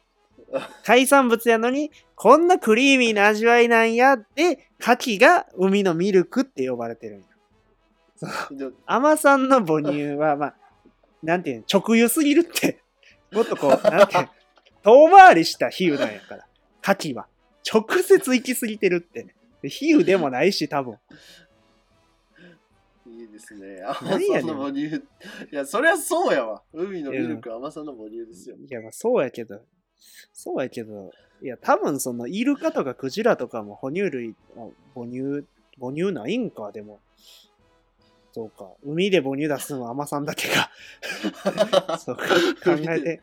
[0.86, 7.26] 海産物やのに、こんなクリーミーな味わいなんやで、カキが海のミルクって呼ばれてる
[8.86, 10.56] 甘さんの母乳は、まあ、
[11.24, 12.82] なんていうの、直輸すぎるって。
[13.32, 14.30] もっとこう、なんていうの、
[14.84, 16.48] 遠回りした比喩なんやから。
[16.84, 17.28] 牡蠣は。
[17.72, 19.34] 直接行き過ぎてるって。
[19.70, 20.98] 比喩でもないし、多分。
[23.06, 23.82] いいですね。
[23.84, 24.88] アマ何やねんさんの母乳。
[24.88, 25.02] い
[25.52, 26.64] や、そりゃそうやわ。
[26.74, 28.56] 海のミルクはアマさんの母乳ですよ。
[28.58, 29.62] いや、まあ、そうやけど。
[30.34, 31.12] そうやけど。
[31.42, 35.46] いや、多分その、イルカとかクジラとかも哺乳類、あ母乳、
[35.80, 37.00] 母乳ないんか、でも。
[38.34, 38.70] そうか。
[38.84, 40.72] 海で母乳出すのは甘さんだけか。
[42.00, 42.26] そうか。
[42.64, 43.22] 考えて、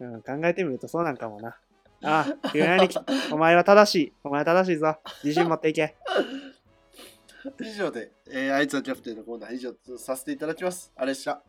[0.00, 1.56] うん、考えてみるとそうなんかもな。
[2.02, 2.98] ああ、急に兄貴、
[3.32, 4.12] お前は正しい。
[4.22, 4.96] お前は正しいぞ。
[5.24, 5.96] 自信持っていけ。
[7.60, 10.92] 以上で、えー、あいつはキャプテンのコーナー以上とさせていただきます。
[10.96, 11.40] あれっしゃ。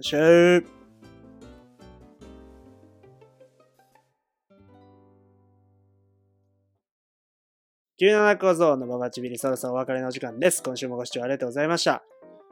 [0.00, 0.66] シェー
[8.00, 10.62] 97小僧のババチビリそろそろお別れのお時間です。
[10.62, 12.02] 今週もご視聴ありがとうございました。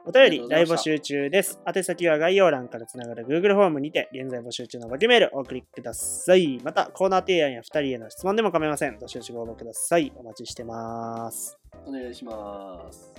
[0.03, 1.59] お便あり大募集中です。
[1.65, 6.59] 宛先は概要欄からつながる Google フォームにて現在募集中のバケメールをお送りください。
[6.63, 8.97] またコーナー提案や2人への質問でも構いません。
[8.97, 10.11] どしどしご応募ください。
[10.15, 11.55] お待ちしてます。
[11.85, 13.13] お願いします。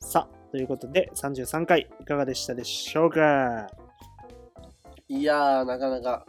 [0.00, 3.68] さあ、ということで33回いかがでしたでしょうか？
[5.06, 6.26] いやー、なかなか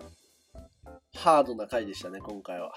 [1.15, 2.73] ハードな回でしたね、今回は。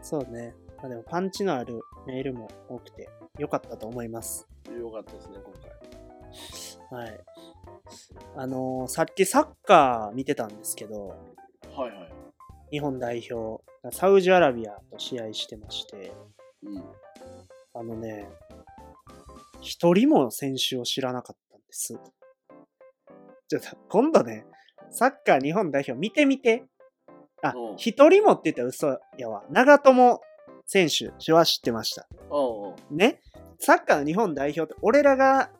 [0.00, 0.54] そうね。
[0.78, 3.08] まあ、でもパンチのあるメールも多くて
[3.38, 4.48] 良かったと思います。
[4.74, 5.97] よかったですね、今回。
[6.90, 7.20] はい。
[8.36, 12.12] あのーさっきサッカー見てたんですけど、はいはい。
[12.70, 16.12] 日本代表、サウジアラビアと試合してまして、
[16.62, 16.84] うん。
[17.74, 18.28] あのね、
[19.60, 21.94] 一人も選手を知らなかったんです。
[23.48, 24.46] ちょっと、今度ね、
[24.90, 26.64] サッカー日本代表見てみて。
[27.40, 29.44] あうん、一人もって言ったら嘘やわ。
[29.48, 30.20] 長友
[30.66, 32.08] 選手は知ってました。
[32.30, 33.20] おうおうね、
[33.60, 35.50] サッカーの日本代表って、俺らが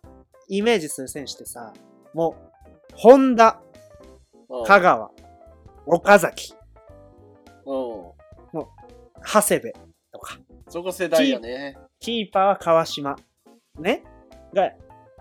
[0.48, 1.72] イメージする選手ってさ、
[2.14, 3.60] もう、本田、
[4.66, 5.10] 香川、
[5.86, 6.54] 岡崎、
[7.64, 8.14] おう
[9.24, 9.72] 長谷部
[10.12, 10.38] とか、
[10.68, 11.76] そこ世代やね。
[12.00, 13.16] キーパーは川島、
[13.78, 14.02] ね、
[14.54, 14.72] が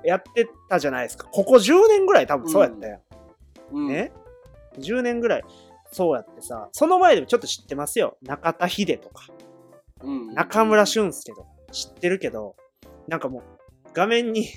[0.03, 1.27] やってたじゃないですか。
[1.27, 3.01] ここ10年ぐらい多分そうやったよ。
[3.71, 3.87] うん。
[3.87, 4.11] ね
[4.77, 5.43] ?10 年ぐらい
[5.91, 8.17] そうやってさ、その前でもちょっと知ってますよ。
[8.21, 9.27] 中田秀とか、
[10.01, 10.33] うん。
[10.33, 12.55] 中村俊輔とか知ってるけど、
[13.07, 13.43] なんかもう
[13.93, 14.47] 画面に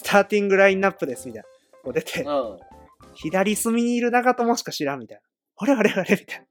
[0.00, 1.48] スターティングラインナップですみたいな。
[1.84, 2.58] こう出て、うん。
[3.14, 5.22] 左隅にいる長友しか知らんみたいな。
[5.56, 6.46] あれあれあれみたいな。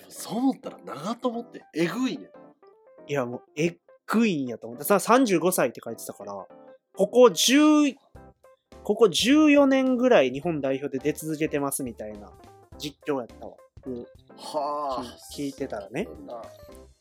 [0.00, 2.30] でもそう思ったら長友ってえぐいね。
[3.06, 3.76] いやもう、えっ
[4.08, 4.84] ぐいんやと思って。
[4.84, 6.48] さ、35歳って書いてたから、こ
[7.08, 7.94] こ10、
[8.82, 12.32] ここ14年ぐらい日本代表で出続けてますみたいな
[12.76, 13.52] 実況やったわ。
[13.86, 14.00] うん
[14.36, 15.04] はあ。
[15.32, 16.08] 聞いてたらね。
[16.26, 16.42] な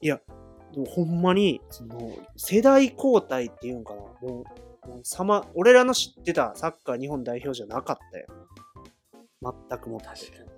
[0.02, 4.02] でもほんまに、その、世代交代っていうんかな。
[4.22, 4.44] もう
[5.04, 8.28] さま、俺らの知ってたサッカー日本代表じゃなかったよ。
[9.70, 10.08] 全くもって。
[10.08, 10.54] 確かにな。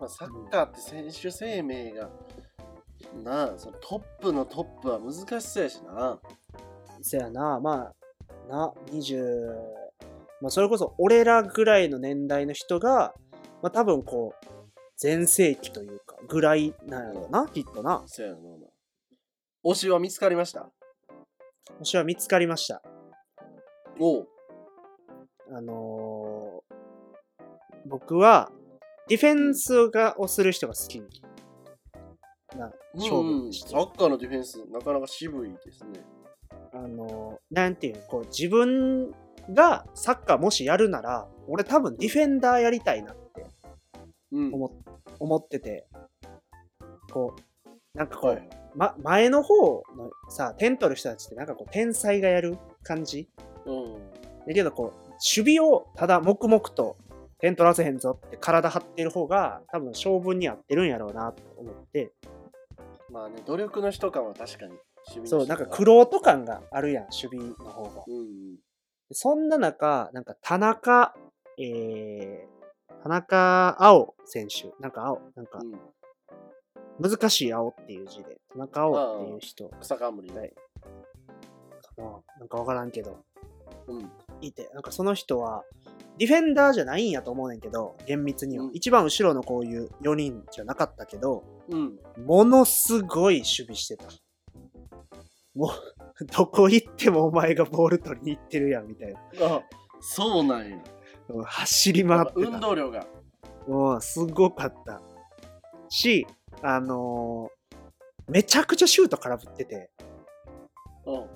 [0.00, 2.10] まあ、サッカーって選手生命が、
[3.22, 6.18] なあ、そのトップのトップは難しそうやしな。
[7.02, 7.92] そやな、ま
[8.48, 9.54] あ、な、20、
[10.40, 13.14] まあ、それこそ俺らぐらいの年代の人が、
[13.62, 14.46] まあ、多分こう、
[14.96, 18.02] 全盛期というか、ぐらいなんやろうな、きっとな。
[18.06, 18.38] そうやな。
[19.64, 20.68] 推しは見つかりました？
[21.78, 22.82] 星は見つかりました。
[24.02, 24.28] おう。
[25.54, 26.74] あのー
[27.86, 28.50] 僕は、
[29.08, 31.00] ディフェンスがをする人が好き
[32.56, 36.00] な勝負でして、サッカーのディフェンス、なかなか渋いですね。
[36.72, 39.12] あのーなんていうの、こう、自分
[39.52, 43.46] がサッカーもしやるなら、俺多分ディフェンダーやりたいなって
[44.32, 44.54] うん。
[44.54, 44.70] 思
[45.18, 45.86] 思ってて、
[47.12, 48.48] こう、なんかこう、はい。
[48.74, 53.28] ま、前の方のさ、点取る人たちってなんかこう、天才がやる感じ？
[53.66, 53.94] うん。
[54.46, 56.96] だけどこう、守備をただ黙々と
[57.38, 62.12] 点取らせへんぞって体張ってる方が多分勝負に合ってるんやろうなと思って、
[63.10, 64.74] まあね、努力の人感は確かに。
[65.24, 68.04] そう、なんか玄人感があるやん、守備の方が。
[68.06, 68.56] うん。
[69.10, 71.14] そんな中、なんか田中、
[71.58, 75.72] えー、田中碧選手、なんか青、なんかうん。
[77.08, 80.38] 難しい青っていう字で、田中碧っていう人草冠ね。
[80.38, 80.52] はい
[81.96, 83.24] かな、なんかわからんけど、
[83.86, 84.10] うん。
[84.40, 85.64] いて、なんかその人は、
[86.18, 88.64] ディフェンダーじゃないんやと思うねんけど、厳密には。
[88.64, 91.98] うん一番後ろのこういう4人じゃなかったけど、うん。
[92.24, 94.04] ものすごい守備してた。
[95.54, 95.68] も
[96.20, 99.20] う、 どこ行ってもお前がボール取りに行ってるやん、みたいな。
[99.56, 99.62] あ、
[100.00, 100.76] そうなんや。
[100.76, 100.82] うん
[101.44, 102.58] 走り回って運た。
[102.58, 103.06] 動量が。
[103.66, 105.00] もう、すごかった。
[105.88, 106.26] し、
[106.62, 107.62] あのー
[108.28, 109.90] めちゃくちゃシュート空振ってて、
[111.04, 111.26] うん。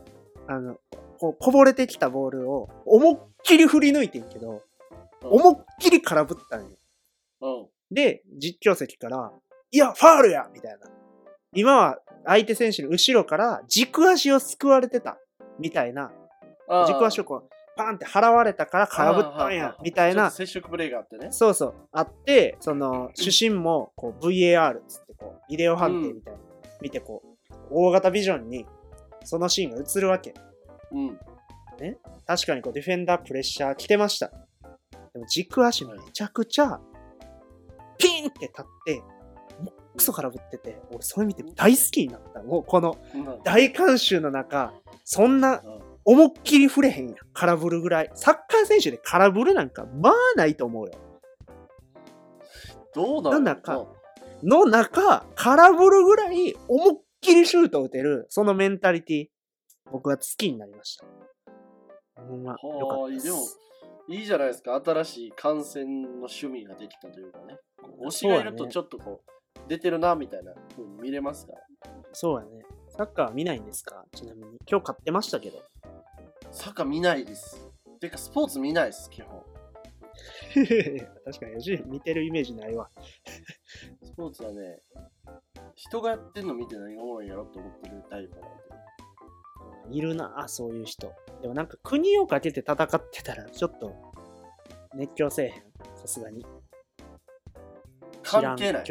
[0.47, 0.76] あの、
[1.18, 4.60] こうこぼれてきたボールを思いっきり振り抜いてんけど、うん
[5.28, 6.76] 思いっきり空振ったんよ。
[7.40, 7.66] うん。
[7.90, 9.32] で、実況席から、
[9.72, 10.88] いや、ファールやみたいな。
[11.52, 15.18] 今は相手選手の後ろから軸足をすくわれてた。
[15.59, 16.12] みたいな。
[16.86, 19.76] 軸足をこう、パンって払われたから空振ったんや。
[19.82, 20.30] みたいな。
[20.30, 21.28] 接触プレーがあってね。
[21.30, 21.74] そうそう。
[21.92, 26.40] あって、その、主審も、こう、VAR つって、こう、ビデオ判定みたいな。
[26.80, 28.66] 見て、こう、大型ビジョンに、
[29.24, 30.34] そのシーンが映るわけ。
[30.92, 31.18] うん。
[32.26, 34.28] 確かにこうディフェンダープレッシャー来てました。
[35.12, 36.80] でも軸足めちゃくちゃ
[37.98, 39.02] ピンって立って、
[39.96, 42.42] クソ空振ってて、俺それ見て大好きになった。
[42.42, 44.72] もうこのうん大観衆の中、
[45.04, 47.16] そんなうん思いっきり触れへんやん。
[47.34, 48.10] 空振るぐらい。
[48.14, 50.92] サッカー選手で空振るなんか、まあないと思うよ。
[52.94, 53.86] どうなるなんだか
[54.42, 59.26] の中、空振るぐらい思いっきりシュートを打てる、そのメンタリティ、
[59.90, 61.06] 僕は好きになりました。
[62.22, 63.02] ほんま、よかったで。
[63.02, 63.36] はいですも、
[64.14, 64.80] いいじゃないですか。
[64.84, 67.58] 新しい観戦の趣味ができたというかね。
[68.06, 71.58] 推しがいるとちょっとこう、出てるな、みたいな風に見れますから。
[72.12, 72.64] そうやね。
[72.96, 74.04] サッカーは見ないんですか？
[74.14, 74.56] ちなみに。
[74.70, 75.58] 今日買ってましたけど。
[76.56, 77.70] サッカー見ないです。
[78.00, 79.44] てか、スポーツ見ないです、基本。
[81.26, 82.90] 確かに、見てるイメージないわ。
[84.02, 84.80] スポーツはね、
[85.74, 88.52] 人がやってんの見て何がおもろやろって思ってるタイプなん
[89.90, 89.92] で。
[89.96, 91.12] いるなあ、そういう人。
[91.42, 93.94] でもなんか国をかけて戦ってたら、ちょっと、
[94.94, 95.72] 熱狂せえへん。
[95.94, 96.46] さすがに。
[98.22, 98.84] 関係ない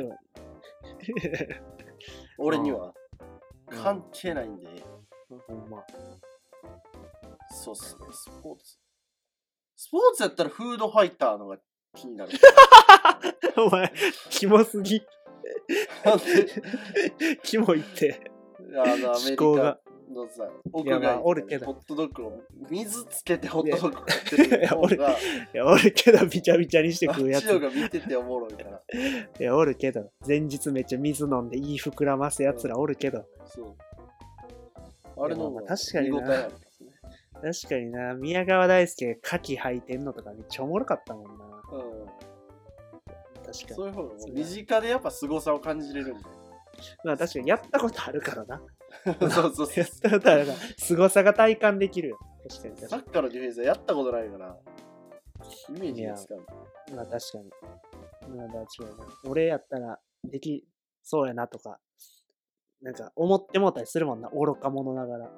[2.37, 2.89] 俺には。
[2.89, 2.93] うん
[3.67, 4.67] 関係ないんで。
[4.67, 4.83] 日
[5.47, 5.83] ほんま。
[7.65, 8.77] そうっすね、スポーツ。
[9.75, 11.57] スポーツやったらフードファイターのが
[11.95, 12.31] 気になる。
[13.57, 13.91] お前、
[14.29, 15.01] キモすぎ。
[16.03, 16.23] なんで
[17.43, 18.31] キモいって。
[18.73, 25.15] あの、アメ思リ考がカのさ、屋いやまあ外おるけどホットドッグを水つけてホットドッグ食ってる方いが、い
[25.53, 27.47] や、おるけど、びちゃびちゃにしてあっ食うやつ。
[27.47, 28.81] ちのが見てておもろいから。
[29.39, 30.11] いや、おるけど。
[30.27, 33.25] 前日めっちゃ水飲んで、いい膨らますやつらおるけど。
[33.47, 33.75] そう。
[35.17, 35.49] あれの？
[35.49, 36.64] 方が確かにな見応えありますね。
[37.41, 41.45] 確かにな、宮川大輔が牡蠣履いてんのとかめっちゃおもろかったもんな。
[41.71, 42.05] うん。
[43.45, 43.53] 確かに。
[43.75, 46.25] そういう方が身近でやっぱ凄さを感じれるんで。
[47.03, 48.61] まあ確かに、やったことあるからな。
[49.29, 49.85] そうそうそうや。
[49.85, 52.19] ったことあるから、凄さが体感できるよ。
[52.49, 54.57] 確かに確かサッカーのディフェンスはやったことないから、
[55.69, 56.35] イメージですか。
[56.95, 57.51] まあ確かに。
[58.35, 59.05] まあ確かにな。
[59.25, 60.65] 俺やったら、でき
[61.03, 61.79] そうやなとか、
[62.81, 64.29] なんか思ってもうたりするもんな。
[64.29, 65.31] 愚か者ながら。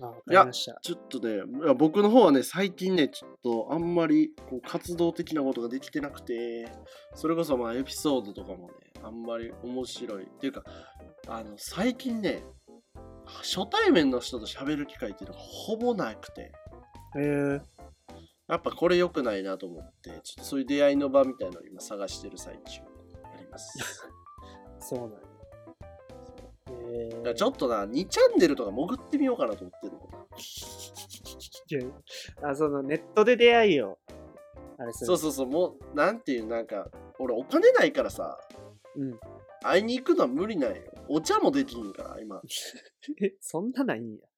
[0.00, 0.78] そうそうまあわかりました。
[0.82, 6.68] ちょっとね、いや僕の方はね、最近ね、ちょっとあんまりこう活動的なことができてなくて、
[7.14, 10.24] それこそまあエピソードとかもね、あんまり面白い。
[10.24, 10.64] っていうか、
[11.28, 12.42] あの、最近ね、
[13.26, 16.52] 初対面の人と喋る機会っていうのがほぼなくて、
[17.16, 17.60] へえ
[18.48, 23.78] やっぱこれ良くないなと思って、ちょっとそういう出会いの場みたいなのを今探してる最中にあります。
[24.80, 25.29] そうなん
[27.10, 30.00] だからちょっとな、2チャンネルとか潜ってみようかなと思ってるの。
[32.50, 33.98] あ、そのネットで出会いを、
[34.78, 35.06] あれする。
[35.06, 36.88] そうそうそう、もう、なんていう、なんか、
[37.18, 38.38] 俺お金ないからさ、
[38.96, 39.20] うん。
[39.62, 40.82] 会いに行くのは無理なんよ。
[41.08, 42.40] お茶もできんから、今。
[43.22, 44.29] え、そんなないんや。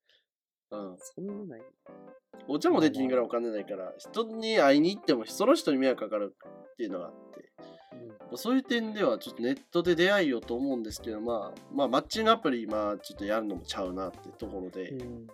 [0.73, 0.97] うん。
[0.97, 1.61] そんなない。
[2.47, 7.51] お茶もできんからお金ないから、人に会いに行っても、その人に迷惑かかるっていうのがあって、
[8.35, 15.01] そういう点ではちょっとネットで出会いようと思うんですけど、まあ、まあ、マッチングアプリ、まあ、ちょっとやるのもちゃうなってところで、うん。
[15.01, 15.27] うん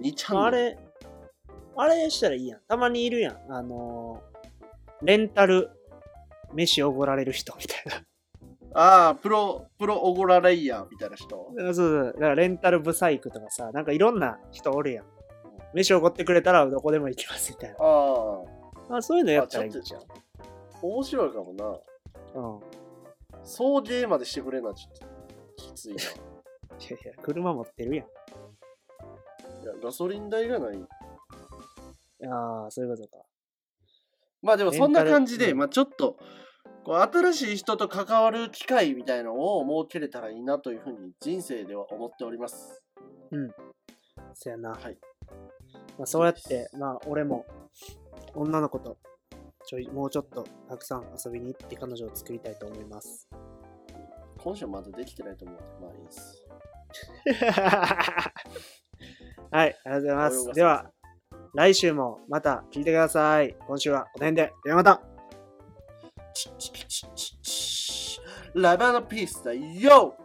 [0.00, 0.78] 2チまあ、ャンネル。
[1.76, 2.60] あれ、あれしたらいいやん。
[2.68, 3.52] たまにいるやん。
[3.52, 4.36] あのー
[5.02, 5.70] レンタル、
[6.54, 7.84] 飯おごられる人みたい
[8.78, 11.52] ああ、プロ、プロオゴラレイヤーみたいな人。
[11.54, 11.64] な。
[11.66, 12.04] そうそう。
[12.14, 15.04] だからレンタルブサイクとかさ、なんかいろんな人おるやん。
[15.74, 17.76] 飯おごってくれたらどこでも行きますみたいな。
[17.80, 18.42] あ
[18.90, 20.02] あ、あそういうのやったらいいんじゃん。
[20.82, 21.64] 面白いかもな。
[22.34, 22.60] うん。
[23.44, 25.06] 送迎までしてくれんのはちょっと
[25.56, 26.02] きついな。
[26.02, 26.06] い
[26.88, 28.06] いやいや、車持ってるやん。
[29.66, 30.78] や、ガソリン代がない。
[32.28, 33.24] ああ、そういうことか。
[34.42, 36.16] まあでもそんな感じで、まあちょっと、
[36.84, 42.82] こう新しい人と関わる機会みたいのを設けれたらいいなというふうに人生では思っております。
[44.34, 44.70] そやな。
[44.70, 44.98] はい。
[45.98, 47.44] まあ、そうやって、まあ、俺も、
[48.34, 48.98] 女の子と、
[49.66, 53.28] ちょい、もうちょっと、たくさん遊びに行って彼女を作りたいと思います。
[54.38, 55.58] 今週まだできてないと思う。
[55.80, 56.42] まあいいです。
[59.50, 60.52] はい、ありがとうございます。
[60.52, 60.92] では、
[61.54, 63.56] 来週もまた聞いてください。
[63.66, 64.52] 今週はこの辺で。
[64.64, 65.15] ではまた
[68.54, 69.54] ラバーのピースだ。
[69.54, 70.16] よ